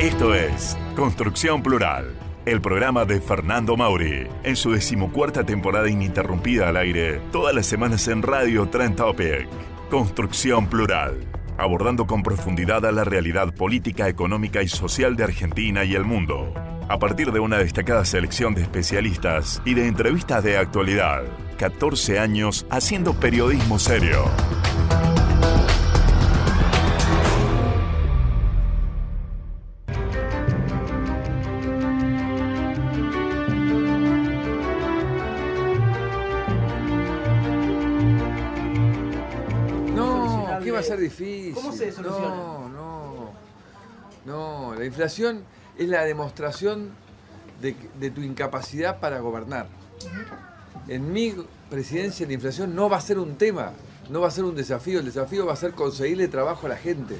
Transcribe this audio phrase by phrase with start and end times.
[0.00, 2.14] Esto es Construcción Plural,
[2.46, 8.08] el programa de Fernando Mauri, en su decimocuarta temporada ininterrumpida al aire, todas las semanas
[8.08, 9.46] en Radio Trend Topic.
[9.90, 11.18] Construcción Plural,
[11.58, 16.54] abordando con profundidad a la realidad política, económica y social de Argentina y el mundo,
[16.88, 21.24] a partir de una destacada selección de especialistas y de entrevistas de actualidad.
[21.58, 24.24] 14 años haciendo periodismo serio.
[41.10, 41.54] Difícil?
[41.54, 42.28] ¿Cómo se soluciona?
[42.28, 43.30] No, no.
[44.24, 45.44] No, la inflación
[45.78, 46.90] es la demostración
[47.60, 49.66] de, de tu incapacidad para gobernar.
[50.88, 51.34] En mi
[51.68, 53.72] presidencia la inflación no va a ser un tema,
[54.10, 54.98] no va a ser un desafío.
[54.98, 57.16] El desafío va a ser conseguirle trabajo a la gente,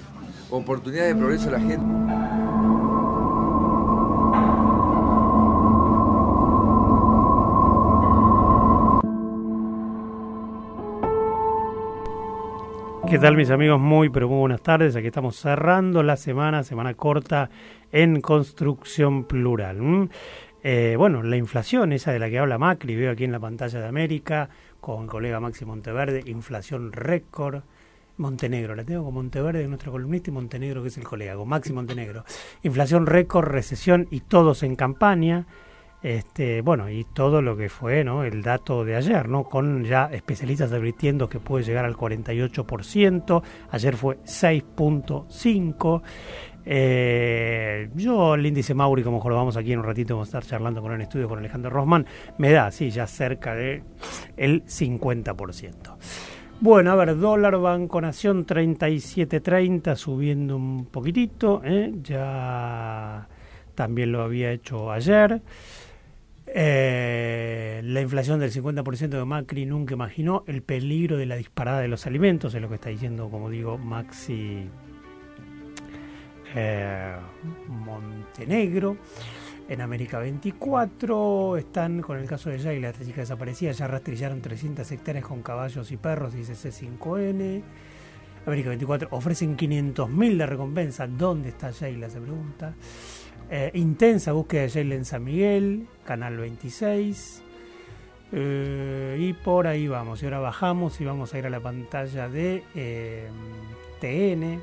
[0.51, 2.70] oportunidad de progreso a la gente.
[13.11, 13.81] ¿Qué tal mis amigos?
[13.81, 14.95] Muy pero muy buenas tardes.
[14.95, 17.51] Aquí estamos cerrando la semana, semana corta
[17.91, 20.09] en construcción plural.
[20.63, 23.81] Eh, bueno, la inflación, esa de la que habla Macri, veo aquí en la pantalla
[23.81, 24.49] de América,
[24.81, 27.63] con el colega Maxi Monteverde, inflación récord.
[28.17, 31.73] Montenegro, la tengo con Monteverde, nuestro columnista, y Montenegro, que es el colega, con Maxi
[31.73, 32.25] Montenegro.
[32.63, 35.47] Inflación récord, recesión y todos en campaña.
[36.03, 38.25] Este, bueno, y todo lo que fue ¿no?
[38.25, 39.45] el dato de ayer, ¿no?
[39.45, 46.03] con ya especialistas advirtiendo que puede llegar al 48%, ayer fue 6.5%.
[46.65, 50.51] Eh, yo el índice Mauri, como lo vamos aquí en un ratito, vamos a estar
[50.51, 52.07] charlando con el estudio con Alejandro Rosman,
[52.39, 53.83] me da, sí, ya cerca de
[54.37, 55.97] el 50%.
[56.61, 61.95] Bueno, a ver, dólar Banco Nación 37.30 subiendo un poquitito, ¿eh?
[62.03, 63.27] ya
[63.75, 65.41] también lo había hecho ayer.
[66.53, 71.89] Eh, la inflación del 50% de Macri nunca imaginó el peligro de la disparada de
[71.89, 74.69] los alimentos, es lo que está diciendo, como digo, Maxi
[76.55, 77.17] eh,
[77.69, 78.97] Montenegro.
[79.69, 84.91] En América 24 están con el caso de Jay, la chica desaparecida, ya rastrillaron 300
[84.91, 87.63] hectáreas con caballos y perros, dice C5N.
[88.47, 91.07] América 24 ofrecen 500.000 de recompensa.
[91.07, 92.11] ¿Dónde está Sheila?
[92.11, 92.75] Se pregunta.
[93.53, 97.43] Eh, intensa búsqueda de Sheila en San Miguel, Canal 26.
[98.33, 100.23] Eh, y por ahí vamos.
[100.23, 103.29] Y ahora bajamos y vamos a ir a la pantalla de eh,
[104.01, 104.63] TN.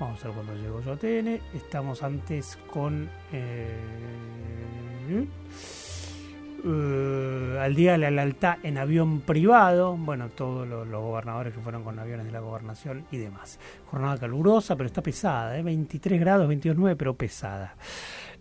[0.00, 1.40] Vamos a ver cuando llego yo a TN.
[1.54, 3.10] Estamos antes con.
[6.64, 11.60] Eh, al día de la lealtad en avión privado, bueno, todos los, los gobernadores que
[11.60, 13.58] fueron con aviones de la gobernación y demás.
[13.90, 15.62] Jornada calurosa, pero está pesada, ¿eh?
[15.62, 17.74] 23 grados, 22,9, pero pesada.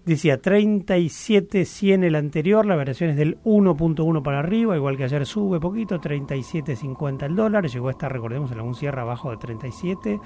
[0.10, 5.60] Decía 37.100 el anterior, la variación es del 1.1 para arriba, igual que ayer sube
[5.60, 10.20] poquito, 37.50 el dólar, llegó a estar, recordemos, en algún cierre abajo de 37.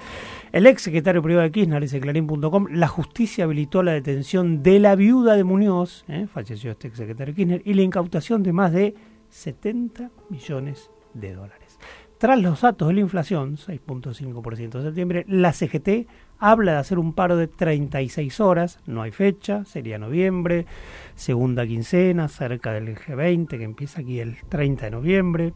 [0.52, 4.94] El ex secretario privado de Kirchner, dice Clarín.com, la justicia habilitó la detención de la
[4.96, 6.26] viuda de Muñoz, ¿eh?
[6.32, 8.94] falleció este ex secretario Kirchner, y la incautación de más de
[9.28, 11.78] 70 millones de dólares.
[12.16, 16.08] Tras los datos de la inflación, 6.5% de septiembre, la CGT
[16.38, 20.66] habla de hacer un paro de 36 horas, no hay fecha, sería noviembre,
[21.14, 25.54] segunda quincena, cerca del G20, que empieza aquí el 30 de noviembre.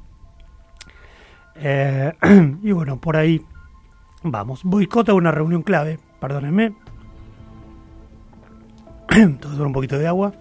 [1.56, 2.12] Eh,
[2.62, 3.42] y bueno, por ahí
[4.22, 4.62] vamos.
[4.64, 6.74] Boicota una reunión clave, perdónenme.
[9.40, 10.32] Todo un poquito de agua.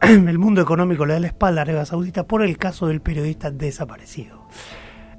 [0.02, 3.50] El mundo económico le da la espalda a Arabia Saudita por el caso del periodista
[3.50, 4.48] desaparecido.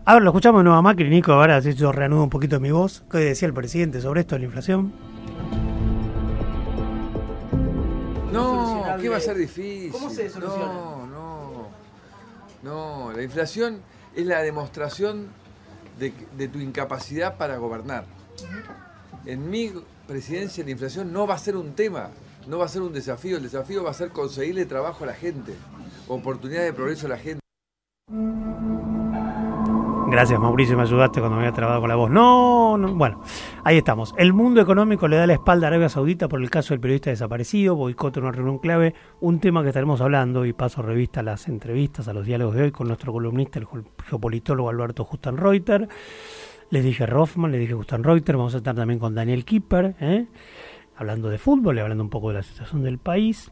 [0.06, 2.72] Ahora lo escuchamos de nuevo a Macri, Nico, ahora si yo reanudo un poquito mi
[2.72, 3.06] voz.
[3.10, 4.92] ¿Qué decía el presidente sobre esto de la inflación?
[8.34, 9.94] No, ¿qué va a ser difícil?
[9.94, 10.66] ¿Cómo se soluciona?
[10.66, 11.68] No, no.
[12.64, 13.80] No, la inflación
[14.14, 15.28] es la demostración
[15.98, 18.04] de, de tu incapacidad para gobernar.
[19.26, 19.72] En mi
[20.06, 22.10] presidencia la inflación no va a ser un tema,
[22.46, 23.38] no va a ser un desafío.
[23.38, 25.54] El desafío va a ser conseguirle trabajo a la gente,
[26.10, 27.40] oportunidad de progreso a la gente.
[30.13, 32.12] Gracias Mauricio, me ayudaste cuando me había trabado con la voz.
[32.12, 33.19] No, no, bueno,
[33.63, 34.13] ahí estamos.
[34.15, 37.10] El mundo económico le da la espalda a Arabia Saudita por el caso del periodista
[37.10, 41.48] desaparecido, boicot una reunión clave, un tema que estaremos hablando y paso revista a las
[41.48, 43.68] entrevistas, a los diálogos de hoy con nuestro columnista, el
[44.07, 45.89] geopolitólogo Alberto Justan Reuter.
[46.69, 50.27] Les dije Rothman, le dije Justan Reuter, vamos a estar también con Daniel Kipper, ¿eh?
[50.95, 53.50] hablando de fútbol, hablando un poco de la situación del país.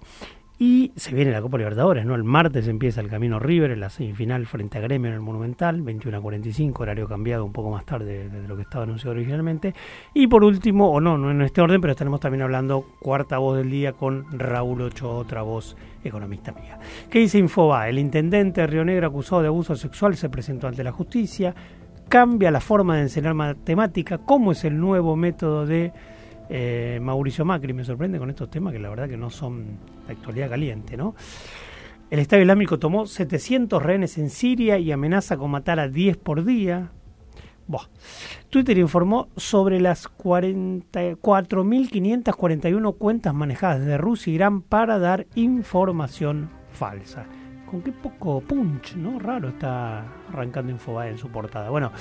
[0.64, 2.14] Y se viene la Copa Libertadores, ¿no?
[2.14, 5.82] El martes empieza el camino River en la semifinal frente a Gremio en el Monumental,
[5.82, 9.74] 21 a 45, horario cambiado un poco más tarde de, lo que estaba anunciado originalmente.
[10.14, 13.58] Y por último, o no, no en este orden, pero estaremos también hablando cuarta voz
[13.58, 16.78] del día con Raúl Ocho, otra voz economista mía.
[17.10, 17.90] ¿Qué dice Infoba?
[17.90, 21.56] El intendente de Río Negro acusado de abuso sexual se presentó ante la justicia,
[22.08, 25.92] cambia la forma de enseñar matemática, cómo es el nuevo método de
[26.54, 30.12] eh, Mauricio Macri me sorprende con estos temas que la verdad que no son de
[30.12, 31.16] actualidad caliente, ¿no?
[32.10, 36.44] El Estado Islámico tomó 700 rehenes en Siria y amenaza con matar a 10 por
[36.44, 36.92] día.
[38.50, 47.28] Twitter informó sobre las 4.541 cuentas manejadas desde Rusia e Irán para dar información falsa
[47.72, 49.18] con qué poco punch, ¿no?
[49.18, 51.70] Raro está arrancando Infobae en su portada.
[51.70, 51.94] Bueno,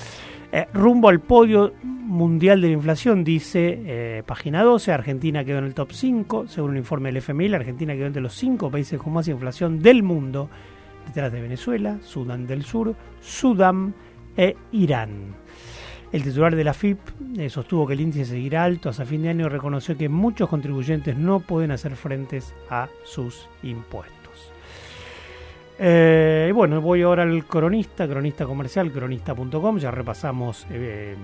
[0.51, 5.65] eh, rumbo al podio mundial de la inflación, dice eh, página 12, Argentina quedó en
[5.65, 8.99] el top 5, según un informe del FMI, la Argentina quedó entre los 5 países
[8.99, 10.49] con más inflación del mundo,
[11.07, 13.93] detrás de Venezuela, Sudán del Sur, Sudán
[14.35, 15.35] e Irán.
[16.11, 16.99] El titular de la FIP
[17.37, 20.49] eh, sostuvo que el índice seguirá alto hasta fin de año y reconoció que muchos
[20.49, 24.20] contribuyentes no pueden hacer frentes a sus impuestos.
[25.83, 29.79] Eh, bueno, voy ahora al cronista, cronista comercial, cronista.com.
[29.79, 31.15] Ya repasamos eh,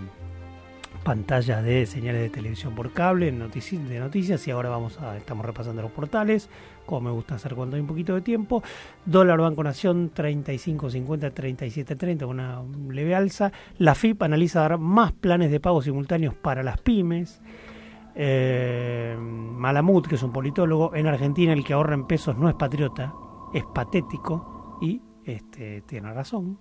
[1.04, 5.46] pantallas de señales de televisión por cable, noticias, de noticias, y ahora vamos a, estamos
[5.46, 6.50] repasando los portales,
[6.88, 8.64] como me gusta hacer cuando hay un poquito de tiempo.
[9.06, 13.52] Dólar Banco Nación 35.50, 37.30, una leve alza.
[13.78, 17.42] La FIP analiza dar más planes de pago simultáneos para las pymes.
[18.16, 22.56] Eh, Malamud, que es un politólogo, en Argentina el que ahorra en pesos no es
[22.56, 23.14] patriota,
[23.54, 26.60] es patético y este, tiene razón.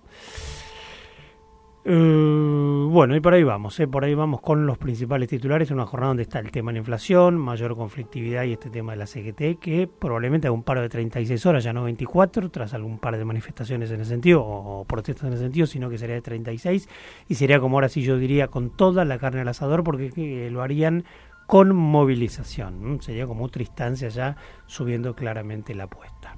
[1.89, 5.85] Eh, bueno, y por ahí vamos, eh, por ahí vamos con los principales titulares, una
[5.85, 9.07] jornada donde está el tema de la inflación, mayor conflictividad y este tema de la
[9.07, 13.17] CGT, que probablemente haga un paro de 36 horas, ya no 24, tras algún par
[13.17, 16.89] de manifestaciones en ese sentido, o, protestas en ese sentido, sino que sería de 36,
[17.29, 20.49] y sería como ahora sí yo diría con toda la carne al asador, porque eh,
[20.51, 21.05] lo harían
[21.45, 24.35] con movilización, sería como otra instancia ya
[24.65, 26.35] subiendo claramente la apuesta.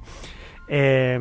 [0.69, 1.19] Eh,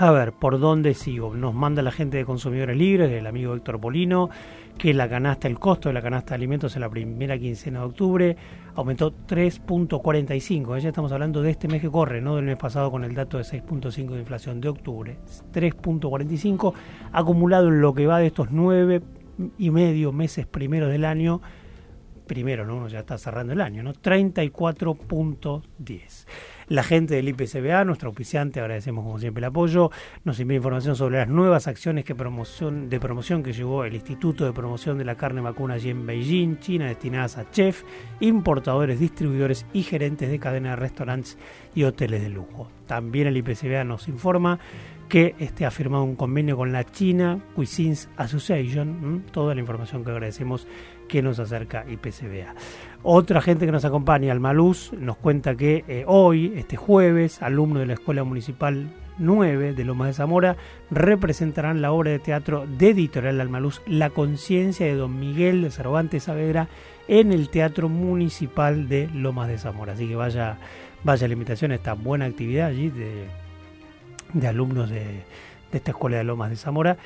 [0.00, 1.34] a ver, ¿por dónde sigo?
[1.34, 4.30] Nos manda la gente de Consumidores Libres, el amigo Héctor Polino,
[4.78, 7.84] que la canasta, el costo de la canasta de alimentos en la primera quincena de
[7.84, 8.34] octubre
[8.76, 10.78] aumentó 3.45.
[10.78, 13.36] Ya estamos hablando de este mes que corre, no del mes pasado con el dato
[13.36, 15.18] de 6.5 de inflación de octubre.
[15.52, 16.72] 3.45
[17.12, 19.02] acumulado en lo que va de estos nueve
[19.58, 21.42] y medio meses primeros del año.
[22.26, 22.88] Primero, ¿no?
[22.88, 23.92] Ya está cerrando el año, ¿no?
[23.92, 26.26] 34.10.
[26.70, 29.90] La gente del IPCBA, nuestro auspiciante, agradecemos como siempre el apoyo,
[30.22, 34.44] nos envía información sobre las nuevas acciones que promoción, de promoción que llevó el Instituto
[34.44, 37.84] de Promoción de la Carne Vacuna allí en Beijing, China, destinadas a chefs,
[38.20, 41.38] importadores, distribuidores y gerentes de cadenas de restaurantes
[41.74, 42.70] y hoteles de lujo.
[42.86, 44.60] También el IPCBA nos informa
[45.08, 50.12] que este, ha firmado un convenio con la China Cuisines Association, toda la información que
[50.12, 50.68] agradecemos
[51.10, 52.54] que nos acerca IPCBA.
[53.02, 57.86] Otra gente que nos acompaña, Almaluz, nos cuenta que eh, hoy, este jueves, alumnos de
[57.86, 60.56] la Escuela Municipal 9 de Lomas de Zamora
[60.90, 66.24] representarán la obra de teatro de Editorial Almaluz, La conciencia de Don Miguel de Cervantes
[66.24, 66.68] Saavedra
[67.08, 69.94] en el Teatro Municipal de Lomas de Zamora.
[69.94, 70.58] Así que vaya,
[71.02, 73.26] vaya la invitación a esta buena actividad allí de,
[74.32, 76.96] de alumnos de, de esta Escuela de Lomas de Zamora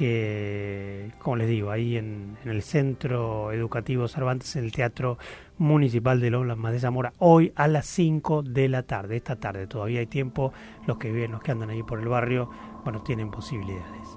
[0.00, 5.18] que, como les digo, ahí en, el Centro Educativo Cervantes, en el Teatro
[5.58, 9.16] Municipal de Lomas de Zamora, hoy a las 5 de la tarde.
[9.16, 10.54] Esta tarde todavía hay tiempo,
[10.86, 12.48] los que viven, los que andan ahí por el barrio,
[12.82, 14.16] bueno, tienen posibilidades.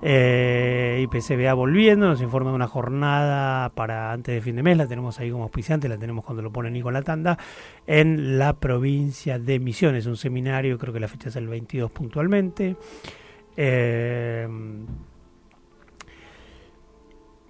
[0.00, 4.86] Eh, IPCBA volviendo, nos informa de una jornada para antes de fin de mes, la
[4.86, 7.36] tenemos ahí como auspiciante, la tenemos cuando lo ponen ahí con la tanda,
[7.86, 12.76] en la provincia de Misiones, un seminario, creo que la fecha es el 22 puntualmente.
[13.58, 14.48] Eh,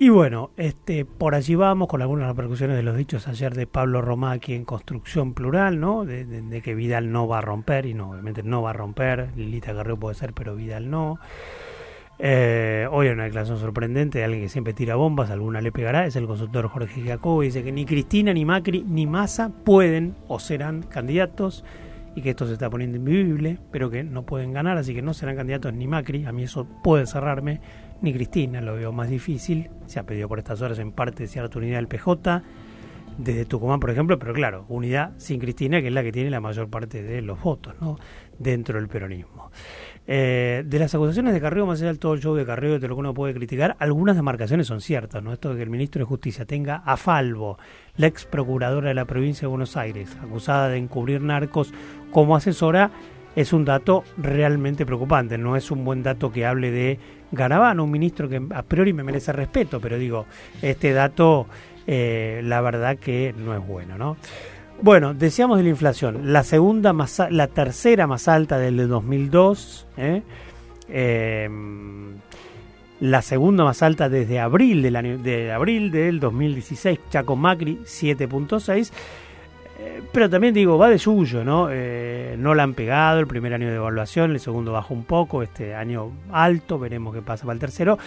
[0.01, 4.01] y bueno, este, por allí vamos con algunas repercusiones de los dichos ayer de Pablo
[4.01, 6.05] Romá aquí en Construcción Plural, ¿no?
[6.05, 9.75] De, que Vidal no va a romper, y no, obviamente no va a romper, Lilita
[9.75, 11.19] Carreo puede ser, pero Vidal no.
[12.21, 16.07] Eh, hoy hay una declaración sorprendente de alguien que siempre tira bombas, alguna le pegará,
[16.07, 20.39] es el consultor Jorge Jacobo, dice que ni Cristina, ni Macri, ni Massa pueden o
[20.39, 21.65] serán candidatos
[22.15, 25.15] y que esto se está poniendo invivible, pero que no pueden ganar, así que no
[25.15, 27.61] serán candidatos ni Macri, a mí eso puede cerrarme,
[28.01, 31.59] ni Cristina, lo veo más difícil, se ha pedido por estas horas en parte cierta
[31.59, 32.43] unidad del PJ,
[33.19, 36.41] desde Tucumán, por ejemplo, pero claro, unidad sin Cristina, que es la que tiene la
[36.41, 37.99] mayor parte de los votos ¿no?
[38.39, 39.51] dentro del peronismo.
[40.07, 42.89] Eh, de las acusaciones de Carrillo, más allá del todo el show de Carrillo, de
[42.89, 45.33] lo que uno puede criticar, algunas demarcaciones son ciertas, ¿no?
[45.33, 47.59] Esto de que el ministro de Justicia tenga a Falvo,
[47.97, 51.75] la ex procuradora de la provincia de Buenos Aires, acusada de encubrir narcos
[52.11, 52.91] como asesora,
[53.37, 55.39] es un dato realmente preocupante.
[55.39, 56.99] No es un buen dato que hable de
[57.33, 60.27] Garabano, un ministro que a priori me merece respeto, pero digo,
[60.63, 61.47] este dato
[61.87, 64.17] eh, la verdad que no es bueno, ¿no?
[64.81, 69.87] Bueno, decíamos de la inflación, la segunda más, la tercera más alta del de 2002,
[69.97, 70.23] ¿eh?
[70.89, 72.15] Em,
[73.01, 78.93] la segunda más alta desde abril del año, de abril del 2016, Chaco Macri 7.6.
[79.79, 81.69] Eh, pero también digo, va de suyo, ¿no?
[81.69, 85.75] no la han pegado el primer año de evaluación, el segundo bajó un poco, este
[85.75, 87.99] año alto, veremos qué pasa para el tercero.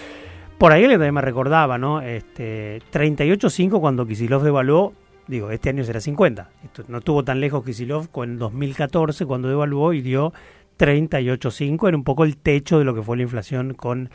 [0.57, 2.01] Por ahí también me recordaba, ¿no?
[2.01, 4.93] Este, 38.5 cuando Kisilov devaluó,
[5.27, 6.49] digo, este año será 50.
[6.63, 10.33] Esto, no estuvo tan lejos Kisilov en 2014 cuando devaluó y dio
[10.77, 14.09] 38.5, era un poco el techo de lo que fue la inflación con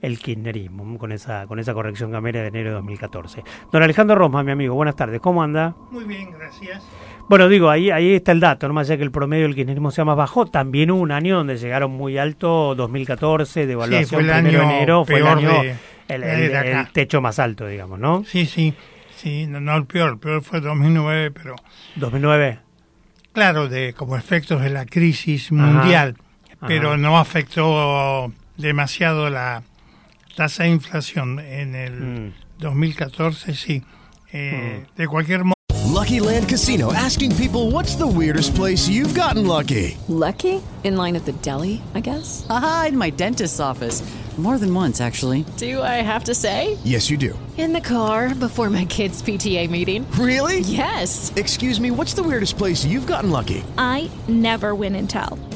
[0.00, 3.42] el kirchnerismo, con esa, con esa corrección cambiaria de enero de 2014.
[3.70, 5.74] Don Alejandro Rosma, mi amigo, buenas tardes, ¿cómo anda?
[5.90, 6.82] Muy bien, gracias.
[7.28, 9.90] Bueno, digo, ahí, ahí está el dato, no más allá que el promedio del kirchnerismo
[9.90, 14.14] sea más bajo, también hubo un año donde llegaron muy alto, 2014, de evaluación sí,
[14.14, 15.62] fue el año enero, fue el año...
[15.62, 15.76] De
[16.08, 18.24] el, techo más alto, digamos, ¿no?
[18.24, 18.74] Sí, sí,
[19.14, 21.54] sí, no, el peor, el peor fue 2009, pero...
[21.96, 22.58] 2009.
[23.32, 26.16] Claro, de como efectos de la crisis mundial,
[26.66, 29.62] pero no afectó demasiado la
[30.40, 33.54] tasa de inflación en el 2014, mm.
[33.54, 33.82] sí.
[34.32, 34.96] Eh, mm.
[34.96, 35.52] De cualquier modo...
[35.92, 39.98] Lucky Land Casino, asking people what's the weirdest place you've gotten lucky.
[40.08, 40.62] Lucky?
[40.82, 42.46] In line at the deli, I guess.
[42.48, 44.02] Aha, in my dentist's office.
[44.38, 45.44] More than once, actually.
[45.58, 46.78] Do I have to say?
[46.84, 47.38] Yes, you do.
[47.58, 50.10] In the car before my kids' PTA meeting.
[50.12, 50.60] Really?
[50.60, 51.30] Yes.
[51.36, 53.62] Excuse me, what's the weirdest place you've gotten lucky?
[53.76, 55.38] I never win and tell.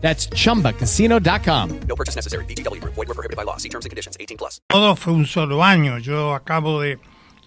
[0.00, 1.80] That's chumbacasino.com.
[1.88, 2.44] No purchase necessary.
[2.44, 2.80] BGW.
[2.84, 3.56] Void were prohibited by law.
[3.56, 4.60] See terms and conditions 18 plus.
[4.68, 5.98] Todo fue un solo año.
[5.98, 6.98] Yo acabo de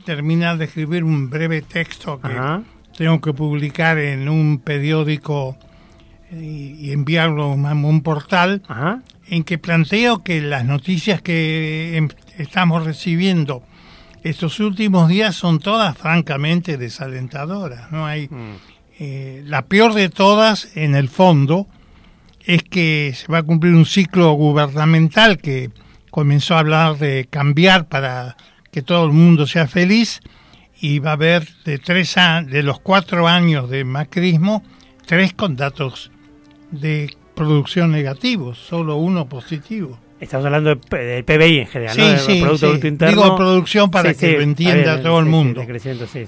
[0.05, 2.63] terminar de escribir un breve texto que Ajá.
[2.97, 5.57] tengo que publicar en un periódico
[6.31, 9.01] y, enviarlo a un portal Ajá.
[9.27, 13.63] en que planteo que las noticias que em, estamos recibiendo
[14.23, 17.91] estos últimos días son todas francamente desalentadoras.
[17.91, 18.55] No hay mm.
[18.99, 21.67] eh, la peor de todas en el fondo
[22.49, 25.69] es que se va a cumplir un ciclo gubernamental que
[26.09, 28.37] comenzó a hablar de cambiar para
[28.71, 30.19] que todo el mundo sea feliz
[30.81, 32.15] y va a haber de tres
[32.47, 34.63] de los cuatro años de macrismo
[35.05, 36.09] tres con datos
[36.71, 39.99] de producción negativos, solo uno positivo.
[40.19, 42.17] Estamos hablando del PBI en general, sí, ¿no?
[42.17, 42.87] Sí, Producto sí.
[42.87, 43.23] Interno.
[43.23, 45.65] Digo producción para que lo entienda todo el mundo.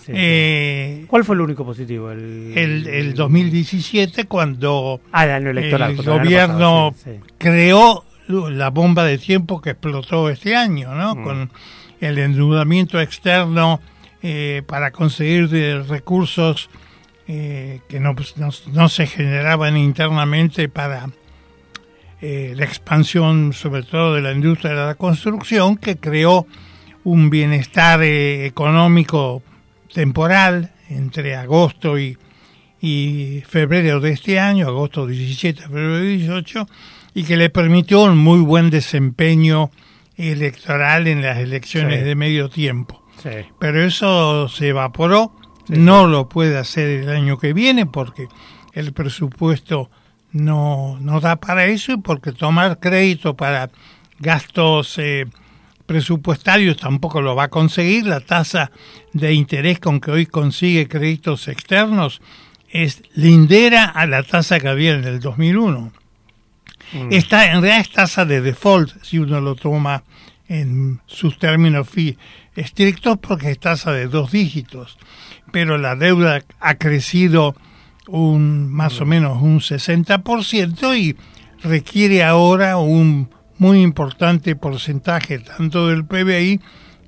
[0.08, 2.10] Eh, ¿Cuál fue el único positivo?
[2.12, 6.96] El, el, el 2017 cuando ah, el, electoral, el gobierno
[7.38, 11.16] creó la bomba de tiempo que explotó este año, ¿no?
[11.16, 11.24] Mm.
[11.24, 11.52] Con
[12.00, 13.82] el endeudamiento externo
[14.24, 15.50] eh, para conseguir
[15.88, 16.70] recursos
[17.28, 21.10] eh, que no, pues, no, no se generaban internamente para
[22.22, 26.46] eh, la expansión sobre todo de la industria de la construcción que creó
[27.04, 29.42] un bienestar eh, económico
[29.94, 32.18] temporal entre agosto y,
[32.80, 36.68] y, febrero de este año, agosto 17, febrero 18,
[37.16, 39.72] y que le permitió un muy buen desempeño
[40.16, 42.06] electoral en las elecciones Sí.
[42.06, 43.02] de medio tiempo.
[43.22, 43.30] Sí.
[43.60, 45.34] Pero eso se evaporó,
[45.68, 48.28] no lo puede hacer el año que viene porque
[48.74, 49.90] el presupuesto
[50.34, 53.70] no, no da para eso y porque tomar crédito para
[54.20, 55.26] gastos eh,
[55.86, 58.06] presupuestarios tampoco lo va a conseguir.
[58.06, 58.72] La tasa
[59.14, 62.22] de interés con que hoy consigue créditos externos
[62.70, 65.92] es lindera a la tasa que había en el 2001.
[66.94, 67.08] Mm.
[67.12, 70.04] Esta, en realidad es tasa de default si uno lo toma
[70.48, 72.18] en sus términos fi-
[72.56, 74.98] estrictos porque es tasa de dos dígitos,
[75.52, 77.56] pero la deuda ha crecido
[78.12, 81.16] un más o menos un 60% y
[81.64, 86.60] requiere ahora un muy importante porcentaje tanto del PBI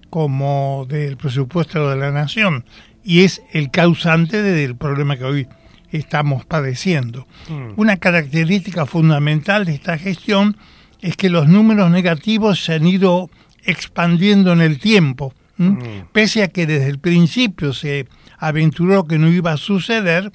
[0.09, 2.65] como del presupuesto de la nación
[3.03, 5.47] y es el causante del problema que hoy
[5.91, 7.27] estamos padeciendo.
[7.75, 10.57] Una característica fundamental de esta gestión
[11.01, 13.29] es que los números negativos se han ido
[13.65, 16.05] expandiendo en el tiempo, ¿m?
[16.11, 18.07] pese a que desde el principio se
[18.37, 20.31] aventuró que no iba a suceder,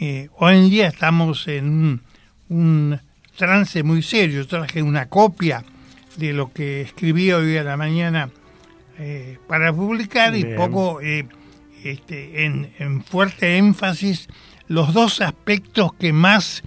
[0.00, 2.02] eh, hoy en día estamos en un,
[2.48, 3.00] un
[3.36, 4.42] trance muy serio.
[4.42, 5.64] Yo traje una copia
[6.16, 8.30] de lo que escribí hoy a la mañana
[8.98, 11.26] eh, para publicar y poco eh,
[11.82, 14.28] este, en, en fuerte énfasis
[14.68, 16.62] los dos aspectos que más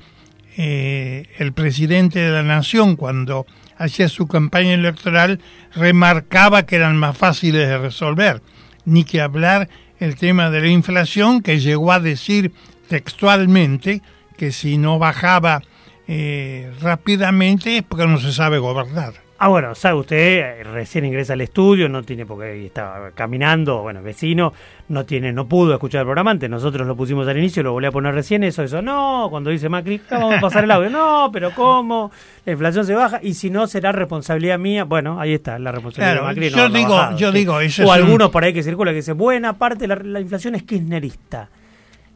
[0.57, 3.45] eh, el presidente de la nación cuando
[3.77, 5.39] hacía su campaña electoral
[5.73, 8.41] remarcaba que eran más fáciles de resolver,
[8.83, 9.69] ni que hablar
[9.99, 12.51] el tema de la inflación que llegó a decir
[12.87, 14.01] textualmente
[14.37, 15.61] que si no bajaba
[16.07, 19.13] eh, rápidamente es porque no se sabe gobernar.
[19.39, 24.01] Ah, bueno, sabe usted, eh, recién ingresa al estudio, no tiene porque estaba caminando, bueno,
[24.01, 24.51] vecino,
[24.89, 27.85] no tiene, no pudo escuchar el programa antes, nosotros lo pusimos al inicio, lo volví
[27.85, 30.89] a poner recién, eso, eso, no, cuando dice Macri, "Ah, vamos a pasar el audio,
[30.89, 32.11] no, pero ¿cómo?
[32.45, 36.13] La inflación se baja y si no será responsabilidad mía, bueno, ahí está, la responsabilidad
[36.13, 36.49] Claro, de Macri.
[36.49, 37.37] no yo digo- bajado, yo sí.
[37.37, 39.87] digo, eso O es un- algunos por ahí que circula que dice, buena parte de
[39.89, 41.49] la, la inflación es kirchnerista.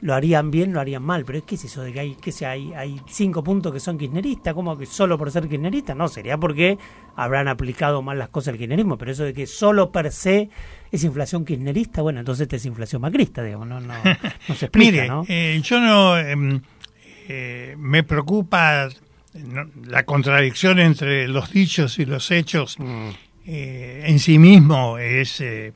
[0.02, 2.52] Lo harían bien, lo harían mal, pero ¿qué es eso de que hay, que sea,
[2.52, 4.54] hay, hay cinco puntos que son kirchneristas?
[4.56, 5.94] ¿Cómo que solo por ser kirchnerista?
[5.94, 6.78] No, sería porque
[7.16, 10.50] habrán aplicado mal las cosas al kirchnerismo, pero eso de que solo per se
[10.92, 14.92] es inflación kirchnerista, bueno, entonces esta es inflación macrista, digamos, no, no, no se explica,
[14.92, 15.24] Mire, ¿no?
[15.28, 16.62] eh, yo no em,
[17.30, 18.90] eh, me preocupa
[19.36, 23.10] no, la contradicción entre los dichos y los hechos Mm.
[23.46, 25.74] eh, en sí mismo es eh,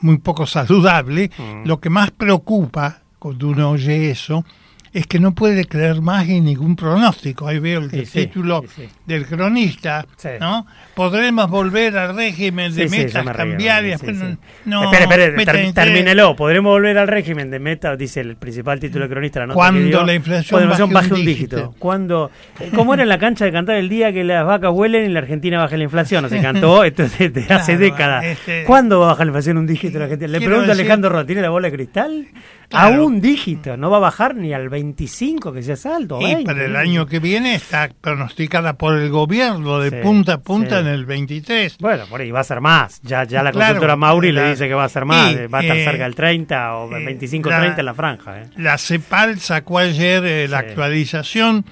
[0.00, 1.30] muy poco saludable.
[1.38, 1.66] Mm.
[1.66, 4.44] Lo que más preocupa cuando uno oye eso
[4.92, 7.48] es que no puede creer más en ningún pronóstico.
[7.48, 8.88] Ahí veo el Sí, título sí, sí.
[9.06, 10.04] del cronista,
[10.38, 10.66] ¿no?
[10.94, 14.00] Podremos volver al régimen de metas me cambiarias.
[14.04, 16.36] pero no, espere, espere, meta ter- termínelo.
[16.36, 19.46] Podremos volver al régimen de meta, dice el principal título de cronista.
[19.46, 20.04] La Cuando dio.
[20.04, 21.56] la inflación Cuando la baje un un dígito.
[21.56, 21.74] dígito.
[21.78, 22.30] Cuando,
[22.74, 25.20] ¿Cómo era en la cancha de cantar el día que las vacas huelen y la
[25.20, 26.22] Argentina baje la inflación?
[26.22, 28.24] No se cantó esto es desde hace décadas.
[28.24, 30.28] este- ¿Cuándo va a bajar la inflación un dígito la Argentina?
[30.30, 32.26] Le pregunto a Alejandro Roth, ¿tiene la bola de cristal?
[32.68, 33.02] Claro.
[33.02, 36.20] A un dígito, no va a bajar ni al 25 que sea alto.
[36.20, 40.34] Y 20, para el año que viene está pronosticada por el gobierno de Sí, punta
[40.34, 40.86] a punta sí.
[40.86, 41.78] en el 23.
[41.78, 43.00] Bueno, por ahí va a ser más.
[43.02, 45.32] Ya, ya la Claro, consultora Mauri la- le dice que va a ser más.
[45.32, 48.40] y, va a estar eh, cerca del 30 o 25-30 en la franja.
[48.42, 48.46] ¿eh?
[48.56, 50.66] La CEPAL sacó ayer eh, la Sí.
[50.68, 51.64] actualización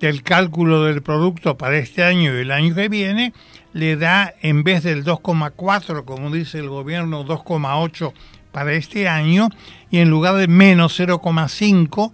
[0.00, 3.32] del cálculo del producto para este año y el año que viene.
[3.72, 8.12] Le da, en vez del 2,4, como dice el gobierno, 2,8
[8.52, 9.50] para este año,
[9.90, 12.12] y en lugar de menos 0,5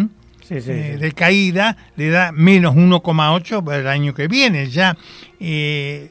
[0.00, 0.08] ¿m?
[0.42, 1.00] Sí, sí, eh, sí.
[1.00, 4.68] de caída, le da menos 1,8 para el año que viene.
[4.68, 4.96] Ya
[5.40, 6.10] eh,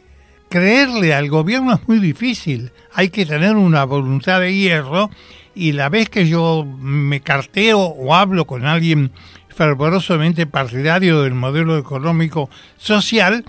[0.50, 2.72] creerle al gobierno es muy difícil.
[2.94, 5.10] Hay que tener una voluntad de hierro
[5.56, 9.12] y la vez que yo me carteo o hablo con alguien
[9.50, 13.46] fervorosamente partidario del modelo económico social,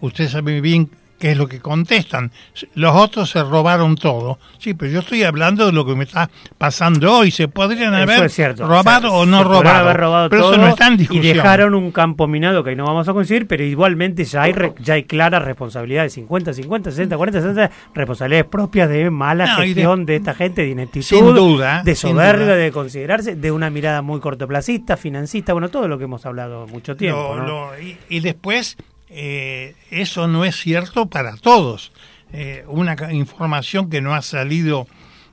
[0.00, 2.30] usted sabe bien qué es lo que contestan.
[2.74, 4.38] Los otros se robaron todo.
[4.58, 7.30] Sí, pero yo estoy hablando de lo que me está pasando hoy.
[7.30, 8.66] Se podrían Eso haber cierto.
[8.66, 9.68] robado o no se robado.
[9.84, 11.36] haber robado pero eso no está en Y discusión.
[11.36, 14.74] dejaron un campo minado que ahí no vamos a coincidir, pero igualmente ya hay re-
[14.80, 19.68] ya hay claras responsabilidades, 50, 50, 60, 40, 60, responsabilidades propias de mala No, y
[19.68, 23.70] de- gestión de, esta gente, de ineptitud, Sin duda, de soberbia, de considerarse, de una
[23.70, 27.34] mirada muy cortoplacista, financista, bueno, todo lo que hemos hablado mucho tiempo.
[27.36, 27.46] Lo- ¿no?
[27.72, 28.76] lo- y, y después,
[29.18, 31.90] eh, eso no es cierto para todos.
[32.32, 34.86] Eh, una información que no ha salido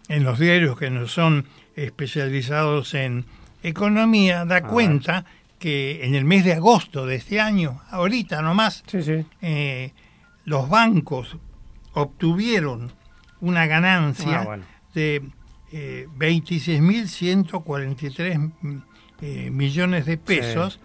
[0.08, 3.26] en los diarios que no son especializados en
[3.62, 5.26] economía da cuenta
[5.60, 8.84] que en el mes de agosto de este año, ahorita nomás,
[9.42, 9.92] eh,
[10.46, 11.36] los bancos
[11.94, 12.92] obtuvieron
[13.42, 14.64] una ganancia Ah, bueno.
[14.94, 15.22] de
[15.72, 18.78] eh, 26.143 mm,
[19.22, 20.80] eh, millones de pesos.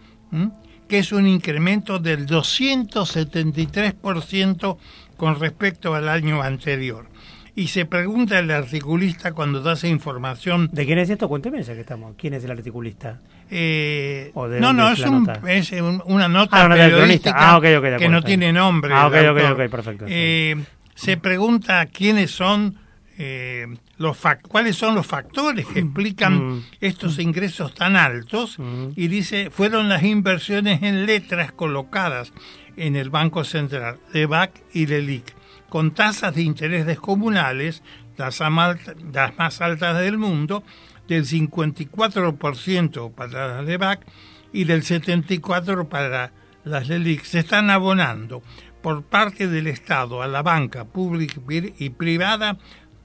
[0.88, 4.76] Que es un incremento del 273%
[5.16, 7.06] con respecto al año anterior.
[7.54, 10.68] Y se pregunta el articulista cuando da esa información.
[10.72, 11.28] ¿De quién es esto?
[11.28, 12.14] Cuénteme ya que estamos.
[12.16, 13.20] ¿Quién es el articulista?
[13.50, 15.40] Eh, ¿O de no, no, es es, un- nota?
[15.50, 17.34] es un- una nota Ah, una nota del periodística.
[17.36, 18.94] Ah, ok, ok, de que no tiene nombre.
[18.94, 20.12] Ah, ok, ok, ok, perfecto, sí.
[20.14, 20.54] Eh,
[20.94, 22.76] se pregunta quiénes son
[23.18, 26.64] eh, los cuáles son los factores que explican Mm.
[26.80, 28.58] estos ingresos tan altos
[28.94, 32.32] y dice fueron las inversiones en letras colocadas
[32.76, 35.34] en el Banco Central, de BAC y LELIC.
[35.68, 37.82] con tasas de interés descomunales,
[38.16, 40.62] las, las más altas del mundo,
[41.08, 44.06] del 54% para las LEVAC
[44.52, 46.32] y del 74% para
[46.64, 47.24] las LELIC.
[47.24, 48.42] Se están abonando
[48.82, 51.40] por parte del Estado a la banca pública
[51.78, 52.58] y privada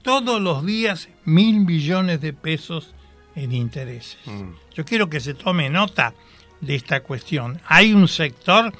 [0.04, 2.94] todos los días mil millones de pesos
[3.34, 4.18] en intereses.
[4.26, 4.50] Mm.
[4.74, 6.14] Yo quiero que se tome nota
[6.60, 7.60] de esta cuestión.
[7.66, 8.72] Hay un sector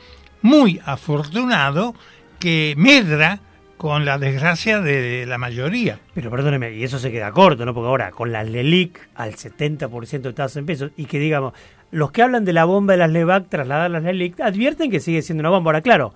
[0.42, 1.94] muy afortunado
[2.38, 3.40] que medra
[3.78, 5.98] con la desgracia de la mayoría.
[6.14, 7.74] Pero perdóneme, y eso se queda corto, ¿no?
[7.74, 11.54] Porque ahora con las LELIC al 70% de tasas en pesos y que digamos,
[11.90, 15.00] los que hablan de la bomba de las LEVAC trasladadas a las LELIC advierten que
[15.00, 15.70] sigue siendo una bomba.
[15.70, 16.12] Ahora, claro,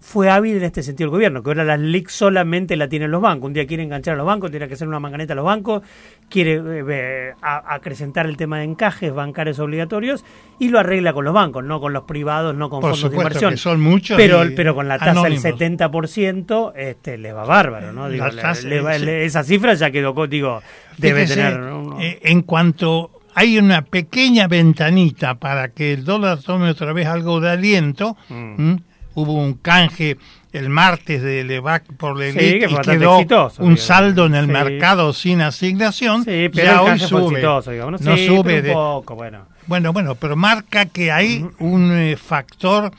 [0.00, 3.20] fue hábil en este sentido el gobierno, que ahora las LIC solamente la tienen los
[3.20, 3.48] bancos.
[3.48, 5.82] Un día quiere enganchar a los bancos, tiene que hacer una manganeta a los bancos,
[6.30, 10.24] quiere eh, acrecentar el tema de encajes bancarios obligatorios
[10.58, 13.50] y lo arregla con los bancos, no con los privados, no con fondos de inversión.
[13.52, 14.16] Que son muchos.
[14.16, 18.08] Pero, pero con la tasa del 70% este, le va bárbaro, ¿no?
[18.08, 20.62] esa cifra ya quedó, digo,
[20.96, 21.60] debe tener.
[22.00, 27.40] Eh, en cuanto hay una pequeña ventanita para que el dólar tome otra vez algo
[27.40, 28.16] de aliento.
[28.30, 28.76] Mm
[29.14, 30.18] hubo un canje
[30.52, 33.20] el martes de Levac por la y quedó
[33.58, 37.40] un saldo en el mercado sin asignación, sí, pero hoy sube.
[37.40, 39.46] no sube de, poco, bueno.
[39.66, 42.90] bueno, bueno, pero marca que hay un eh, factor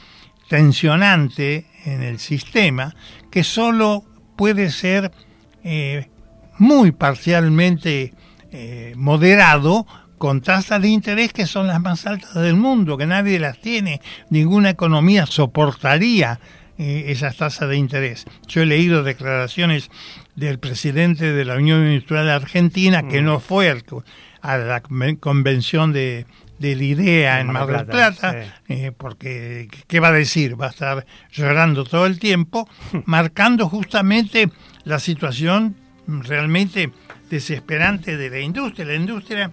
[0.48, 2.96] tensionante en el sistema
[3.30, 4.04] que solo
[4.36, 5.12] puede ser
[5.64, 6.08] eh,
[6.58, 8.14] muy parcialmente
[8.52, 9.86] eh, moderado
[10.22, 14.02] con tasas de interés que son las más altas del mundo, que nadie las tiene,
[14.30, 16.40] ninguna economía soportaría
[16.78, 18.26] eh, esas tasas de interés.
[18.48, 19.90] Yo he leído declaraciones
[20.36, 23.26] del presidente de la Unión Industrial Argentina que mm.
[23.26, 23.76] no fue
[24.44, 24.84] a la
[25.20, 26.28] convención de,
[26.60, 30.62] de la idea en Mar del Plata, eh, porque ¿qué va a decir?
[30.62, 32.70] Va a estar llorando todo el tiempo,
[33.06, 34.52] marcando justamente
[34.84, 36.92] la situación realmente
[37.28, 38.86] desesperante de la industria.
[38.86, 39.52] La industria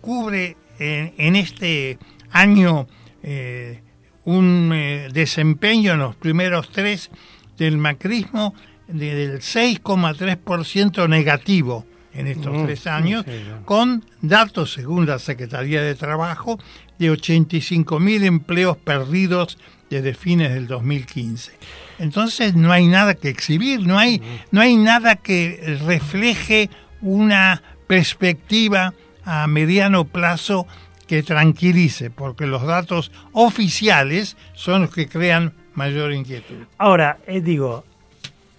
[0.00, 1.98] cubre en, este
[2.30, 2.86] año
[3.22, 3.82] eh,
[4.24, 7.10] un eh, desempeño en los primeros tres
[7.56, 8.54] del macrismo
[8.86, 11.84] del 6,3% negativo
[12.14, 13.24] en estos mm, tres años,
[13.64, 16.58] con datos, según la Secretaría de Trabajo,
[16.98, 19.58] de 85 mil empleos perdidos
[19.88, 21.52] desde fines del 2015.
[21.98, 28.94] Entonces no hay nada que exhibir, no hay, no hay nada que refleje una perspectiva
[29.28, 30.66] a mediano plazo
[31.06, 36.56] que tranquilice, porque los datos oficiales son los que crean mayor inquietud.
[36.78, 37.84] Ahora, eh, digo,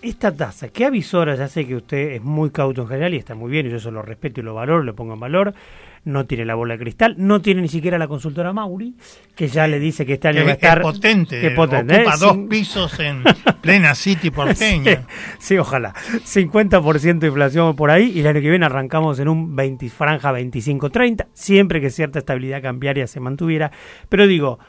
[0.04, 1.36] esta tasa, ¿qué avisora?
[1.36, 3.78] Ya sé que usted es muy cauto en general y está muy bien, y yo
[3.78, 5.56] eso lo respeto y lo valoro, lo pongo en valor
[6.04, 8.96] no tiene la bola de cristal, no tiene ni siquiera la consultora Mauri,
[9.36, 10.82] que ya le dice que este año va a estar...
[10.82, 12.18] potente, potente ocupa ¿eh?
[12.20, 13.24] dos pisos en
[13.62, 15.06] plena City porteña.
[15.40, 15.94] Sí, ojalá.
[15.94, 20.32] 50% de inflación por ahí y el año que viene arrancamos en un 20, franja
[20.32, 23.72] 25-30, siempre que cierta estabilidad cambiaria se mantuviera.
[24.10, 24.60] Pero digo,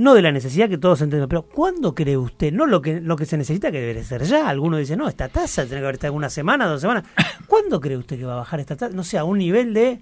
[0.00, 2.52] no de la necesidad que todos entienden, pero ¿cuándo cree usted?
[2.52, 4.48] No lo que, lo que se necesita que debe ser ya.
[4.48, 7.04] Alguno dice, no, esta tasa tiene que haber estado una semana, dos semanas.
[7.46, 8.94] ¿Cuándo cree usted que va a bajar esta tasa?
[8.94, 10.00] No sé, a un nivel de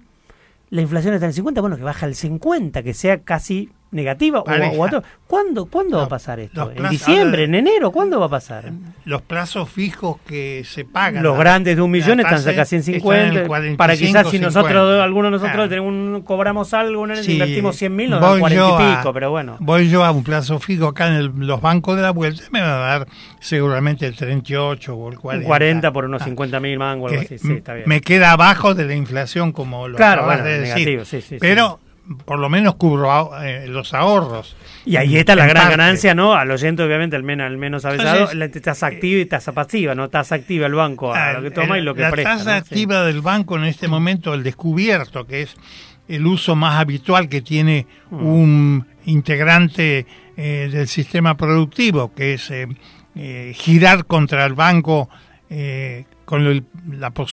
[0.69, 4.39] la inflación está en el 50, bueno, que baja al 50, que sea casi negativa
[4.39, 4.45] o,
[5.27, 6.71] ¿Cuándo, ¿cuándo va a pasar esto?
[6.75, 7.43] ¿En diciembre?
[7.43, 7.91] ¿En enero?
[7.91, 8.71] ¿Cuándo va a pasar?
[9.05, 11.21] Los plazos fijos que se pagan.
[11.21, 13.47] Los grandes de un millón están casi en 50.
[13.77, 18.39] para quizás si nosotros, algunos de nosotros tenemos cobramos algo, invertimos 100 mil, nos dan
[18.39, 19.57] 40 y pico, pero bueno.
[19.59, 22.75] Voy yo a un plazo fijo acá en los bancos de la vuelta, me va
[22.75, 23.07] a dar
[23.39, 25.47] seguramente el 38 o el 40.
[25.47, 26.59] 40 por unos 50 ah.
[26.59, 27.87] mil mangos, algo así, sí, está bien.
[27.87, 30.75] Me queda abajo de la inflación como lo claro, bueno, de decir.
[30.75, 31.79] Negativo, sí, sí, pero
[32.25, 34.55] por lo menos cubro eh, los ahorros.
[34.85, 36.33] Y ahí está la gran ganancia, ¿no?
[36.33, 40.09] Al oyente, obviamente, al menos, al menos avesado, la tasa activa y tasa pasiva, ¿no?
[40.09, 42.31] Tasa activa el banco a lo que toma y lo que la presta.
[42.31, 45.55] La tasa activa del banco en este momento, el descubierto, que es
[46.07, 48.25] el uso más habitual que tiene mm.
[48.25, 55.09] un integrante eh, del sistema productivo, que es eh, girar contra el banco
[56.25, 57.39] con la posibilidad.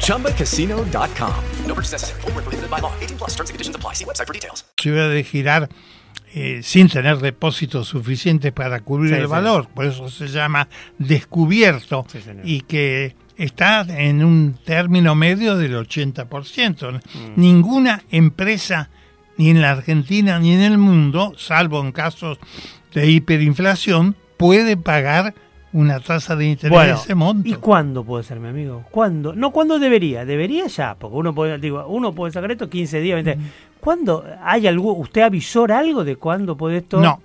[0.00, 1.32] ChumbaCasino.com.
[1.66, 2.20] No purchase necessary.
[2.24, 2.92] Where prohibited by law.
[3.00, 3.94] 18 plus terms and conditions apply.
[3.94, 4.64] See website for details.
[4.80, 5.68] ciudad de girar
[6.34, 9.30] eh, sin tener depósitos suficientes para cubrir Sí, el sí.
[9.30, 12.06] valor, por eso se llama descubierto
[12.44, 16.92] y que está en un término medio del 80%.
[16.92, 17.00] Mm.
[17.40, 18.90] Ninguna empresa,
[19.36, 22.38] ni en la Argentina ni en el mundo, salvo en casos
[22.94, 25.34] de hiperinflación, puede pagar
[25.72, 27.48] una tasa de interés de Bueno, ese monto.
[27.48, 28.84] ¿y cuándo puede ser, mi amigo?
[28.90, 29.34] ¿Cuándo?
[29.34, 30.24] No, ¿cuándo debería?
[30.24, 33.38] Debería ya, porque uno puede, digo, uno puede sacar esto 15 días, 20
[33.80, 37.00] ¿Cuándo hay algo, usted avisora algo de cuándo puede esto?
[37.00, 37.20] No.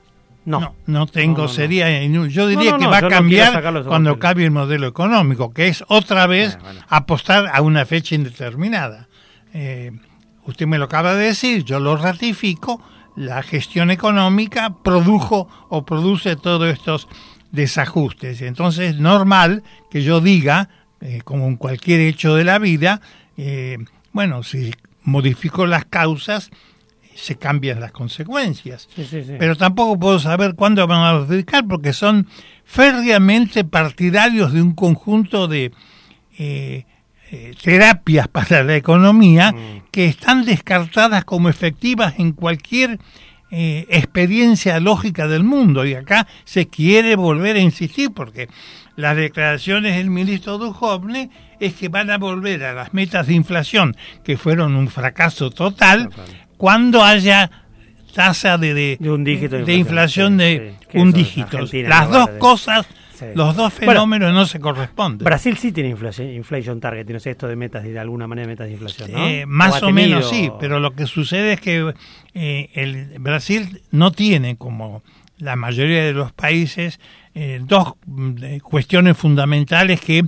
[0.46, 0.60] No.
[0.60, 1.50] No, no tengo, No, no, no.
[1.50, 5.86] sería Yo diría que va a cambiar de cuando cambie el modelo económico, que es
[5.88, 6.58] otra vez
[6.90, 9.08] apostar a una fecha indeterminada.
[9.54, 9.92] Eh,
[10.46, 12.82] usted me lo acaba de decir, yo lo ratifico,
[13.16, 17.08] la gestión económica produjo o produce todos estos
[17.54, 18.42] desajustes.
[18.42, 20.68] Entonces es normal que yo diga,
[21.00, 23.00] eh, como en cualquier hecho de la vida,
[23.38, 23.78] eh,
[24.12, 26.50] bueno, si modifico las causas,
[27.16, 28.90] se cambian las consecuencias.
[28.96, 29.34] Sí, sí, sí.
[29.38, 32.28] Pero tampoco puedo saber cuándo van a modificar porque son
[32.66, 35.72] férreamente partidarios de un conjunto de
[36.40, 36.86] eh,
[37.32, 39.84] eh, terapias para la economía Mm.
[39.92, 43.00] que están descartadas como efectivas en cualquier
[43.56, 45.86] eh, experiencia lógica del mundo.
[45.86, 48.50] Y acá se quiere volver a insistir porque
[48.96, 53.96] las declaraciones del ministro Duhovne es que van a volver a las metas de inflación
[54.24, 56.10] que fueron un fracaso total
[56.58, 57.52] cuando haya
[58.16, 61.60] tasa de, de, un dígito de de inflación, sí, de sí, un dígito.
[61.60, 62.40] Las no dos vale.
[62.40, 63.26] cosas, Sí.
[63.36, 65.24] los dos Bueno, fenómenos no se corresponden.
[65.24, 68.68] Brasil sí tiene inflación, inflation target, no sé esto de metas, de alguna manera metas
[68.68, 69.28] de inflación, ¿no?
[69.28, 71.94] Eh, más o, menos sí, pero lo que sucede es que
[72.34, 75.04] eh, el Brasil no tiene, como
[75.38, 77.00] la mayoría de los países,
[77.36, 80.24] eh, dos mm, eh, cuestiones fundamentales que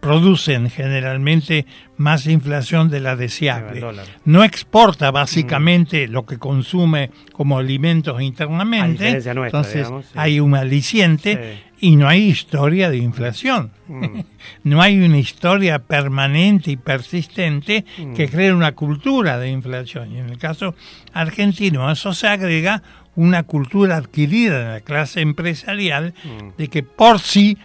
[0.00, 1.66] producen generalmente
[1.98, 3.84] más inflación de la deseable.
[4.24, 10.12] No exporta básicamente lo que consume como alimentos internamente, nuestra, entonces digamos, sí.
[10.14, 13.72] hay un aliciente y no hay historia de inflación.
[13.88, 14.20] Mm.
[14.64, 18.14] no hay una historia permanente y persistente Mm.
[18.14, 20.12] que cree una cultura de inflación.
[20.12, 20.74] Y en el caso
[21.12, 22.82] argentino a eso se agrega
[23.16, 26.48] una cultura adquirida en la clase empresarial Mm.
[26.58, 27.58] de que por sí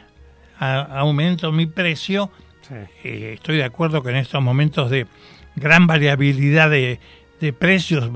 [0.60, 2.32] a- aumento mi precio.
[3.04, 5.06] Eh, estoy de acuerdo que en estos momentos de
[5.56, 7.00] gran variabilidad de,
[7.40, 8.10] de precios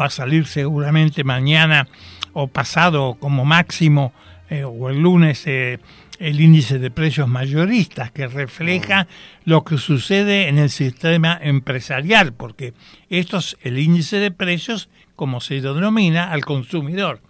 [0.00, 1.88] va a salir seguramente mañana
[2.32, 4.12] o pasado como máximo
[4.50, 5.78] eh, o el lunes eh,
[6.18, 9.06] el índice de precios mayoristas que refleja
[9.44, 12.74] lo que sucede en el sistema empresarial porque
[13.08, 17.20] esto es el índice de precios como se denomina al consumidor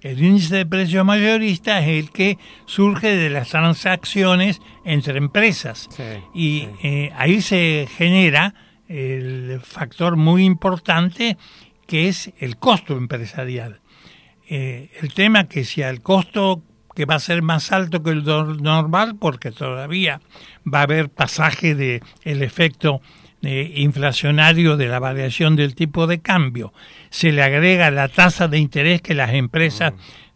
[0.00, 5.88] el índice de precios mayorista es el que surge de las transacciones entre empresas.
[6.34, 8.54] y eh, ahí se genera
[8.88, 11.36] el factor muy importante
[11.86, 13.80] que es el costo empresarial.
[14.48, 16.62] Eh, el tema que si al costo
[16.98, 20.20] que va a ser más alto que el normal, porque todavía
[20.66, 23.00] va a haber pasaje de el efecto
[23.42, 26.72] eh, inflacionario de la variación del tipo de cambio,
[27.10, 29.92] se le agrega la tasa de interés que las empresas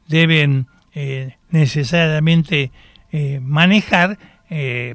[0.07, 2.71] deben eh, necesariamente
[3.11, 4.95] eh, manejar, eh,